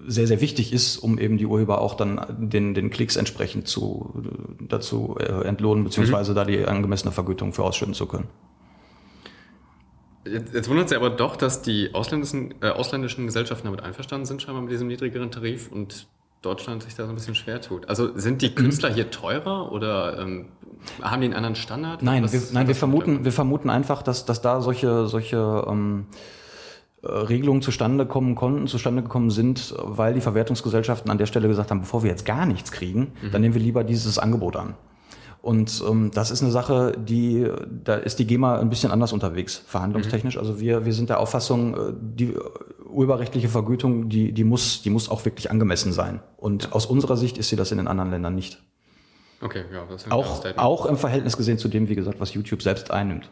[0.07, 4.23] sehr, sehr wichtig ist, um eben die Urheber auch dann den, den Klicks entsprechend zu,
[4.59, 6.35] dazu äh, entlohnen, beziehungsweise mhm.
[6.35, 8.27] da die angemessene Vergütung für ausschütten zu können.
[10.25, 14.41] Jetzt, jetzt wundert es aber doch, dass die ausländischen, äh, ausländischen Gesellschaften damit einverstanden sind,
[14.41, 16.07] scheinbar mit diesem niedrigeren Tarif und
[16.41, 17.87] Deutschland sich da so ein bisschen schwer tut.
[17.87, 18.55] Also sind die mhm.
[18.55, 20.47] Künstler hier teurer oder ähm,
[21.01, 22.01] haben die einen anderen Standard?
[22.01, 26.07] Nein, wir, nein, wir vermuten, wir vermuten einfach, dass, dass da solche, solche ähm,
[27.03, 31.71] äh, Regelungen zustande kommen konnten, zustande gekommen sind, weil die Verwertungsgesellschaften an der Stelle gesagt
[31.71, 33.31] haben, bevor wir jetzt gar nichts kriegen, mhm.
[33.31, 34.75] dann nehmen wir lieber dieses Angebot an.
[35.41, 37.47] Und ähm, das ist eine Sache, die,
[37.83, 40.35] da ist die GEMA ein bisschen anders unterwegs, verhandlungstechnisch.
[40.35, 40.39] Mhm.
[40.39, 42.35] Also wir, wir sind der Auffassung, äh, die
[42.87, 46.21] urheberrechtliche Vergütung, die, die muss, die muss auch wirklich angemessen sein.
[46.37, 48.61] Und aus unserer Sicht ist sie das in den anderen Ländern nicht.
[49.41, 52.61] Okay, ja, das ist auch, auch im Verhältnis gesehen zu dem, wie gesagt, was YouTube
[52.61, 53.31] selbst einnimmt.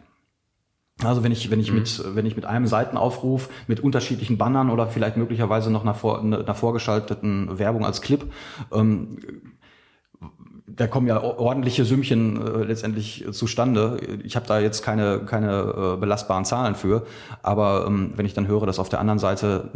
[1.03, 1.79] Also wenn ich, wenn ich mhm.
[1.79, 6.21] mit, wenn ich mit einem Seitenaufruf, mit unterschiedlichen Bannern oder vielleicht möglicherweise noch einer, vor,
[6.21, 8.25] einer vorgeschalteten Werbung als Clip
[8.73, 9.19] ähm,
[10.75, 13.99] da kommen ja ordentliche Sümmchen äh, letztendlich zustande.
[14.23, 17.05] Ich habe da jetzt keine, keine äh, belastbaren Zahlen für,
[17.41, 19.69] aber ähm, wenn ich dann höre, dass auf der anderen Seite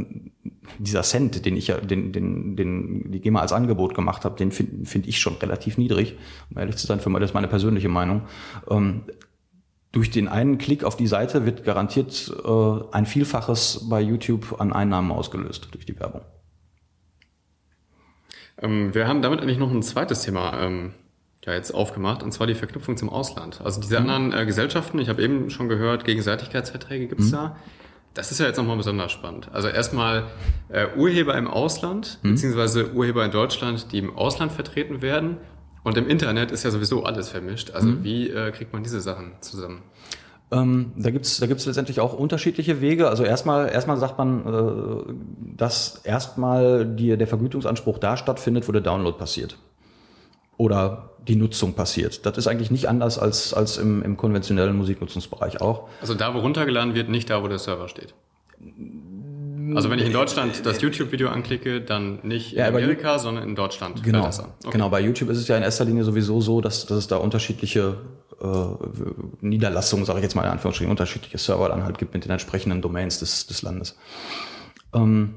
[0.79, 4.51] dieser Cent, den ich ja, den, den, den die GEMA als Angebot gemacht habe, den
[4.51, 6.15] finde find ich schon relativ niedrig,
[6.49, 8.23] um ehrlich zu sein, für das ist meine persönliche Meinung.
[8.69, 9.03] Ähm,
[9.91, 14.73] durch den einen Klick auf die Seite wird garantiert äh, ein Vielfaches bei YouTube an
[14.73, 16.21] Einnahmen ausgelöst durch die Werbung.
[18.63, 20.93] Ähm, wir haben damit eigentlich noch ein zweites Thema ähm,
[21.45, 23.61] ja, jetzt aufgemacht, und zwar die Verknüpfung zum Ausland.
[23.63, 24.09] Also diese mhm.
[24.09, 27.31] anderen äh, Gesellschaften, ich habe eben schon gehört, Gegenseitigkeitsverträge gibt's mhm.
[27.31, 27.55] da.
[28.13, 29.49] Das ist ja jetzt nochmal besonders spannend.
[29.51, 30.25] Also erstmal
[30.69, 32.31] äh, Urheber im Ausland, mhm.
[32.31, 35.37] beziehungsweise Urheber in Deutschland, die im Ausland vertreten werden.
[35.83, 37.71] Und im Internet ist ja sowieso alles vermischt.
[37.71, 38.03] Also mhm.
[38.03, 39.81] wie äh, kriegt man diese Sachen zusammen?
[40.53, 43.09] Ähm, da gibt's da gibt's letztendlich auch unterschiedliche Wege.
[43.09, 45.13] Also erstmal erstmal sagt man, äh,
[45.57, 49.57] dass erstmal die, der Vergütungsanspruch da stattfindet, wo der Download passiert
[50.57, 52.25] oder die Nutzung passiert.
[52.25, 55.87] Das ist eigentlich nicht anders als, als im, im konventionellen Musiknutzungsbereich auch.
[56.01, 58.13] Also da, wo runtergeladen wird, nicht da, wo der Server steht.
[59.75, 63.55] Also wenn ich in Deutschland das YouTube-Video anklicke, dann nicht in ja, Amerika, sondern in
[63.55, 64.03] Deutschland.
[64.03, 64.43] Genau, okay.
[64.71, 64.89] genau.
[64.89, 67.97] Bei YouTube ist es ja in erster Linie sowieso so, dass, dass es da unterschiedliche
[69.41, 72.81] Niederlassungen, sage ich jetzt mal in Anführungsstrichen, unterschiedliche Server dann halt gibt mit den entsprechenden
[72.81, 73.97] Domains des, des Landes.
[74.93, 75.35] Ähm,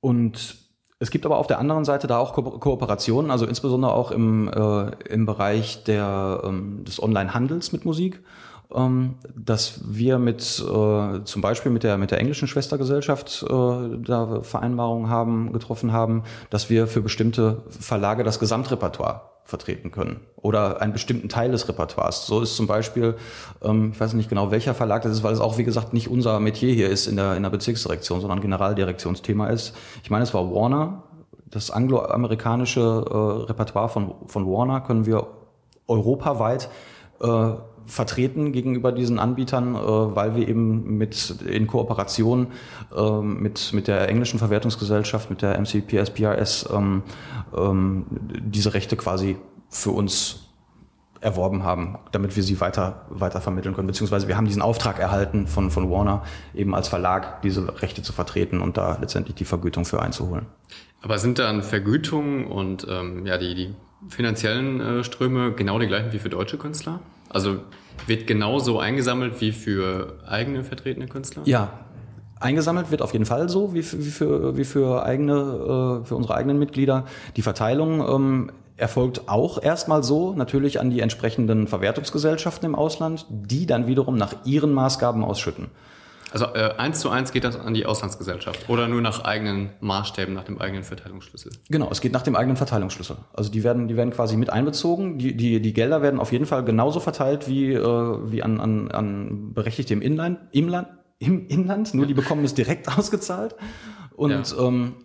[0.00, 0.56] und
[0.98, 4.48] es gibt aber auf der anderen Seite da auch Ko Kooperationen, also insbesondere auch im,
[4.48, 8.22] äh, im Bereich der, ähm, des Online-Handels mit Musik,
[8.72, 15.10] dass wir mit äh, zum Beispiel mit der mit der englischen Schwestergesellschaft äh, da Vereinbarungen
[15.10, 21.28] haben getroffen haben, dass wir für bestimmte Verlage das Gesamtrepertoire vertreten können oder einen bestimmten
[21.28, 22.26] Teil des Repertoires.
[22.26, 23.16] So ist zum Beispiel,
[23.62, 26.08] ähm, ich weiß nicht genau welcher Verlag das ist, weil es auch wie gesagt nicht
[26.08, 29.74] unser Metier hier ist in der, in der Bezirksdirektion, sondern Generaldirektionsthema ist.
[30.02, 31.02] Ich meine, es war Warner.
[31.46, 35.26] Das angloamerikanische äh, Repertoire von, von Warner können wir
[35.88, 36.70] europaweit
[37.20, 37.26] äh,
[37.86, 42.48] vertreten gegenüber diesen Anbietern, äh, weil wir eben mit in Kooperation
[42.96, 47.02] äh, mit mit der englischen Verwertungsgesellschaft, mit der MCPS PRS ähm,
[47.56, 49.36] ähm, diese Rechte quasi
[49.68, 50.46] für uns
[51.20, 53.86] erworben haben, damit wir sie weiter weiter vermitteln können.
[53.86, 56.22] Beziehungsweise wir haben diesen Auftrag erhalten von von Warner
[56.54, 60.46] eben als Verlag diese Rechte zu vertreten und da letztendlich die Vergütung für einzuholen.
[61.02, 63.74] Aber sind dann Vergütungen und ähm, ja die die
[64.08, 67.00] finanziellen äh, Ströme genau die gleichen wie für deutsche Künstler?
[67.30, 67.60] Also
[68.06, 71.42] wird genauso eingesammelt wie für eigene vertretene Künstler?
[71.46, 71.72] Ja,
[72.40, 75.32] eingesammelt wird auf jeden Fall so wie für, wie für, wie für eigene,
[76.02, 77.06] äh, für unsere eigenen Mitglieder.
[77.36, 83.66] Die Verteilung ähm, erfolgt auch erstmal so, natürlich an die entsprechenden Verwertungsgesellschaften im Ausland, die
[83.66, 85.68] dann wiederum nach ihren Maßgaben ausschütten.
[86.32, 90.32] Also äh, eins zu eins geht das an die Auslandsgesellschaft oder nur nach eigenen Maßstäben,
[90.32, 91.52] nach dem eigenen Verteilungsschlüssel?
[91.68, 93.16] Genau, es geht nach dem eigenen Verteilungsschlüssel.
[93.32, 95.18] Also die werden, die werden quasi mit einbezogen.
[95.18, 98.90] Die, die, die Gelder werden auf jeden Fall genauso verteilt wie, äh, wie an, an,
[98.90, 100.88] an Berechtigte im Inland, im, Land,
[101.18, 103.56] im Inland, nur die bekommen es direkt ausgezahlt.
[104.14, 104.66] Und ja.
[104.66, 104.96] ähm,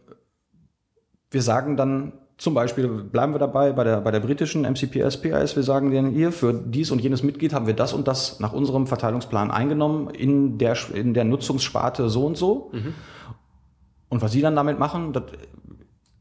[1.31, 5.55] wir sagen dann zum Beispiel bleiben wir dabei bei der, bei der britischen MCPS PAS.
[5.55, 8.51] Wir sagen denen hier, für dies und jenes Mitglied haben wir das und das nach
[8.51, 12.71] unserem Verteilungsplan eingenommen in der, in der Nutzungssparte so und so.
[12.73, 12.93] Mhm.
[14.09, 15.23] Und was sie dann damit machen, das,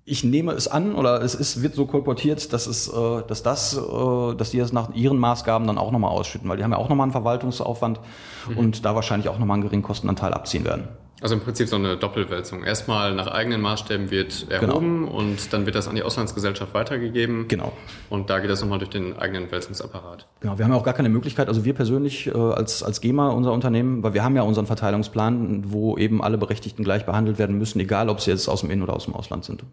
[0.05, 3.77] ich nehme es an oder es ist, wird so kolportiert, dass es, äh, dass das,
[3.77, 6.79] äh, dass die das nach ihren Maßgaben dann auch nochmal ausschütten, weil die haben ja
[6.79, 8.01] auch nochmal einen Verwaltungsaufwand
[8.49, 8.59] mhm.
[8.59, 10.89] und da wahrscheinlich auch nochmal einen geringen Kostenanteil abziehen werden.
[11.25, 12.65] Also im Prinzip so eine Doppelwälzung.
[12.65, 15.17] Erstmal nach eigenen Maßstäben wird erhoben genau.
[15.17, 17.49] und dann wird das an die Auslandsgesellschaft weitergegeben.
[17.49, 17.73] Genau.
[18.11, 20.29] Und da geht das nochmal durch den eigenen Wälzungsapparat.
[20.41, 23.31] Genau, wir haben ja auch gar keine Möglichkeit, also wir persönlich äh, als, als GEMA,
[23.31, 27.57] unser Unternehmen, weil wir haben ja unseren Verteilungsplan, wo eben alle Berechtigten gleich behandelt werden
[27.57, 29.65] müssen, egal ob sie jetzt aus dem In- oder aus dem Ausland sind.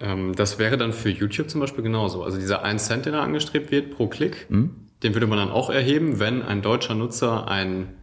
[0.00, 2.22] Ähm, das wäre dann für YouTube zum Beispiel genauso.
[2.22, 4.76] Also dieser 1 Cent, der da angestrebt wird pro Klick, mhm.
[5.02, 7.96] den würde man dann auch erheben, wenn ein deutscher Nutzer ein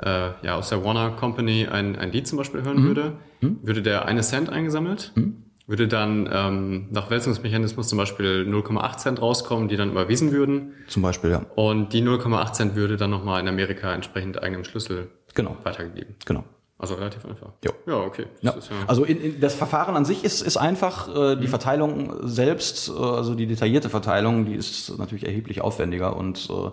[0.00, 2.86] äh, ja, aus der Warner Company ein, ein Lied zum Beispiel hören mhm.
[2.86, 3.58] würde, mhm.
[3.62, 5.44] würde der eine Cent eingesammelt, mhm.
[5.66, 10.72] würde dann ähm, nach Wälzungsmechanismus zum Beispiel 0,8 Cent rauskommen, die dann überwiesen würden.
[10.88, 11.42] Zum Beispiel, ja.
[11.54, 15.56] Und die 0,8 Cent würde dann nochmal in Amerika entsprechend eigenem Schlüssel genau.
[15.62, 16.16] weitergegeben.
[16.24, 16.44] Genau.
[16.82, 17.50] Also relativ einfach.
[17.64, 17.70] Jo.
[17.86, 18.26] Ja, okay.
[18.40, 18.56] Ja.
[18.56, 21.50] Ja also in, in, das Verfahren an sich ist, ist einfach, äh, die mhm.
[21.50, 26.70] Verteilung selbst, äh, also die detaillierte Verteilung, die ist natürlich erheblich aufwendiger und äh,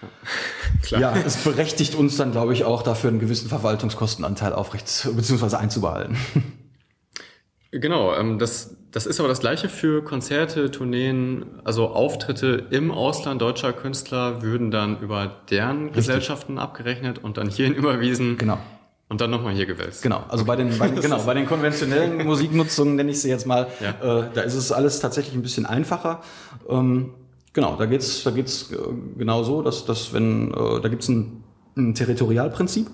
[0.82, 1.00] Klar.
[1.00, 5.56] Ja, es berechtigt uns dann, glaube ich, auch dafür einen gewissen Verwaltungskostenanteil aufrecht bzw.
[5.56, 6.16] einzubehalten.
[7.72, 13.42] Genau, ähm, das, das ist aber das gleiche für Konzerte, Tourneen, also Auftritte im Ausland
[13.42, 15.96] deutscher Künstler würden dann über deren Richtig.
[15.96, 18.38] Gesellschaften abgerechnet und dann hierhin überwiesen.
[18.38, 18.58] Genau.
[19.08, 20.02] Und dann nochmal hier gewälzt.
[20.02, 23.46] Genau, also bei den, bei den, genau, bei den konventionellen Musiknutzungen nenne ich sie jetzt
[23.46, 24.20] mal, ja.
[24.20, 26.22] äh, da ist es alles tatsächlich ein bisschen einfacher.
[26.68, 27.14] Ähm,
[27.56, 28.76] Genau, da geht's da geht's äh,
[29.16, 31.42] genau so, dass, dass wenn, äh, da gibt's ein,
[31.74, 32.86] ein Territorialprinzip.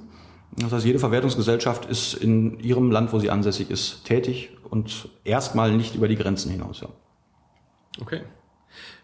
[0.56, 5.72] Das heißt, jede Verwertungsgesellschaft ist in ihrem Land, wo sie ansässig ist, tätig und erstmal
[5.72, 6.80] nicht über die Grenzen hinaus.
[6.80, 6.88] Ja.
[8.00, 8.20] Okay.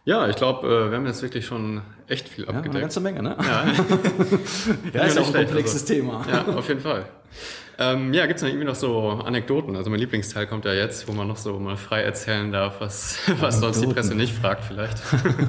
[0.04, 2.74] Ja, ich glaube, äh, wir haben jetzt wirklich schon echt viel Ja, abgedeckt.
[2.76, 3.36] eine ganze Menge, ne?
[3.42, 3.64] Ja,
[4.94, 5.92] Ja, ist auch ein komplexes also.
[5.92, 6.24] Thema.
[6.30, 7.06] ja auf jeden Fall.
[7.80, 9.76] Ähm, ja, gibt's noch irgendwie noch so Anekdoten?
[9.76, 13.18] Also mein Lieblingsteil kommt ja jetzt, wo man noch so mal frei erzählen darf, was,
[13.40, 13.86] was sonst die.
[13.86, 14.98] Presse nicht fragt vielleicht.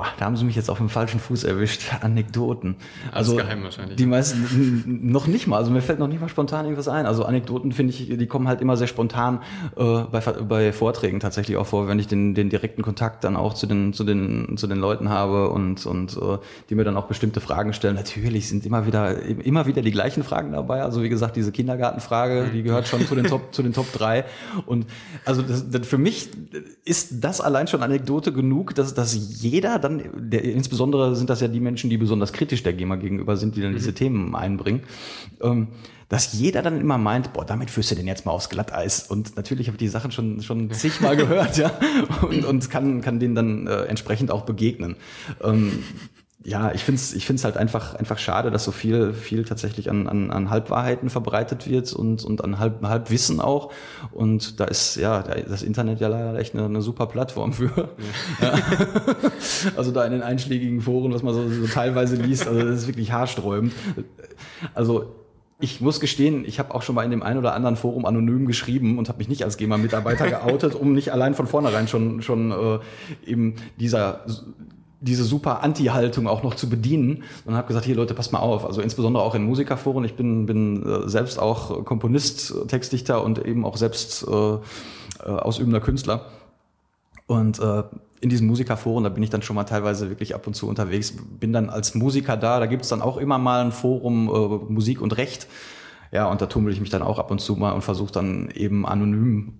[0.00, 1.82] Boah, da haben sie mich jetzt auf dem falschen Fuß erwischt.
[2.00, 2.76] Anekdoten.
[3.12, 3.96] Also Alles geheim wahrscheinlich.
[3.96, 5.58] Die meisten noch nicht mal.
[5.58, 7.04] Also mir fällt noch nicht mal spontan irgendwas ein.
[7.04, 9.42] Also Anekdoten finde ich, die kommen halt immer sehr spontan
[9.76, 13.52] äh, bei, bei Vorträgen tatsächlich auch vor, wenn ich den, den direkten Kontakt dann auch
[13.52, 16.38] zu den zu den zu den Leuten habe und und äh,
[16.70, 17.96] die mir dann auch bestimmte Fragen stellen.
[17.96, 20.82] Natürlich sind immer wieder immer wieder die gleichen Fragen dabei.
[20.82, 24.24] Also wie gesagt, diese Kindergartenfrage, die gehört schon zu den Top zu den Top drei.
[24.64, 24.86] Und
[25.26, 26.30] also das, das, für mich
[26.86, 31.48] ist das allein schon Anekdote genug, dass dass jeder dann, der, insbesondere sind das ja
[31.48, 34.82] die Menschen, die besonders kritisch der GEMA gegenüber sind, die dann diese Themen einbringen,
[35.40, 35.68] ähm,
[36.08, 39.08] dass jeder dann immer meint, boah, damit führst du den jetzt mal aufs Glatteis.
[39.08, 41.72] Und natürlich habe ich die Sachen schon schon zigmal gehört, ja,
[42.22, 44.96] und, und kann kann denen dann äh, entsprechend auch begegnen.
[45.42, 45.84] Ähm,
[46.42, 50.06] ja, ich find's ich find's halt einfach, einfach schade, dass so viel, viel tatsächlich an,
[50.06, 53.72] an, an Halbwahrheiten verbreitet wird und, und an Halb, Halbwissen auch.
[54.10, 57.90] Und da ist, ja, da- das Internet ja leider echt eine, eine super Plattform für.
[58.40, 58.54] Ja.
[59.76, 62.86] Also da in den einschlägigen Foren, was man so, so teilweise liest, also das ist
[62.86, 63.72] wirklich haarsträubend.
[64.74, 65.14] Also
[65.58, 68.46] ich muss gestehen, ich habe auch schon mal in dem einen oder anderen Forum anonym
[68.46, 72.50] geschrieben und habe mich nicht als GEMA-Mitarbeiter geoutet, um nicht allein von vornherein schon schon
[72.50, 72.78] äh,
[73.30, 74.24] eben dieser
[75.00, 78.66] diese super Anti-Haltung auch noch zu bedienen und habe gesagt, hier Leute, passt mal auf.
[78.66, 80.04] Also insbesondere auch in Musikerforen.
[80.04, 84.58] Ich bin, bin äh, selbst auch Komponist, Textdichter und eben auch selbst äh, äh,
[85.24, 86.26] ausübender Künstler.
[87.26, 87.84] Und äh,
[88.20, 91.14] in diesen Musikerforen, da bin ich dann schon mal teilweise wirklich ab und zu unterwegs,
[91.38, 95.00] bin dann als Musiker da, da gibt's dann auch immer mal ein Forum äh, Musik
[95.00, 95.46] und Recht.
[96.12, 98.50] Ja, und da tummel ich mich dann auch ab und zu mal und versuche dann
[98.50, 99.54] eben anonym,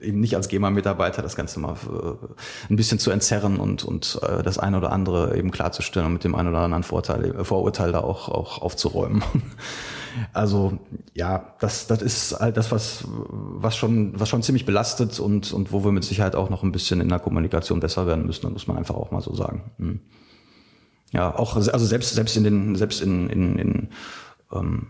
[0.00, 4.42] eben nicht als GEMA-Mitarbeiter, das Ganze mal äh, ein bisschen zu entzerren und, und äh,
[4.42, 8.00] das eine oder andere eben klarzustellen und mit dem einen oder anderen Vorteil, Vorurteil da
[8.00, 9.22] auch, auch aufzuräumen.
[10.32, 10.78] Also
[11.12, 15.72] ja, das, das ist halt das, was, was, schon, was schon ziemlich belastet und, und
[15.72, 18.68] wo wir mit Sicherheit auch noch ein bisschen in der Kommunikation besser werden müssen, muss
[18.68, 19.72] man einfach auch mal so sagen.
[19.78, 20.00] Hm.
[21.12, 23.88] Ja, auch also selbst selbst in den selbst in in, in
[24.52, 24.86] ähm,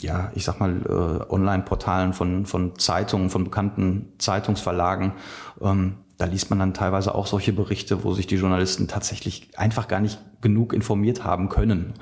[0.00, 5.12] ja ich sag mal äh, Online-Portalen von von Zeitungen von bekannten Zeitungsverlagen
[5.60, 9.88] ähm, da liest man dann teilweise auch solche Berichte, wo sich die Journalisten tatsächlich einfach
[9.88, 11.94] gar nicht genug informiert haben können.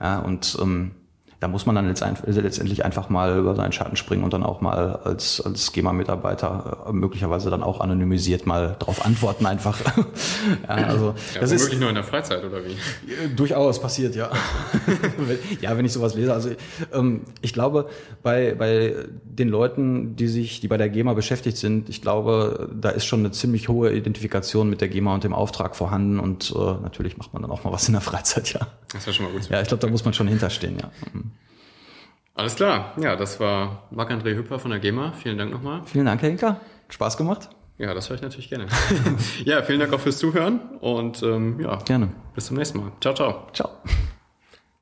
[0.00, 0.92] Ja, und ähm,
[1.40, 4.60] da muss man dann letztend- letztendlich einfach mal über seinen Schatten springen und dann auch
[4.62, 9.78] mal als, als GEMA-Mitarbeiter äh, möglicherweise dann auch anonymisiert mal drauf antworten einfach.
[10.68, 12.70] ja, also Ja, das ist womöglich nur in der Freizeit oder wie?
[12.72, 14.30] äh, Durchaus passiert, ja.
[15.60, 16.32] Ja, wenn ich sowas lese.
[16.32, 16.50] Also
[16.92, 17.88] ähm, ich glaube,
[18.22, 18.94] bei, bei
[19.24, 23.20] den Leuten, die sich, die bei der GEMA beschäftigt sind, ich glaube, da ist schon
[23.20, 27.32] eine ziemlich hohe Identifikation mit der GEMA und dem Auftrag vorhanden und äh, natürlich macht
[27.32, 28.60] man dann auch mal was in der Freizeit, ja.
[28.92, 29.48] Das ist ja schon mal gut.
[29.50, 30.90] Ja, ich glaube, da muss man schon hinterstehen, ja.
[32.36, 32.92] Alles klar.
[33.00, 35.12] Ja, das war Marc-André Hüpper von der GEMA.
[35.12, 35.80] Vielen Dank nochmal.
[35.86, 36.60] Vielen Dank, Herr Hinker.
[36.90, 37.48] Spaß gemacht?
[37.78, 38.66] Ja, das höre ich natürlich gerne.
[39.44, 42.08] ja, vielen Dank auch fürs Zuhören und ähm, ja, Gerne.
[42.34, 42.92] bis zum nächsten Mal.
[43.00, 43.46] Ciao, ciao.
[43.52, 43.70] Ciao.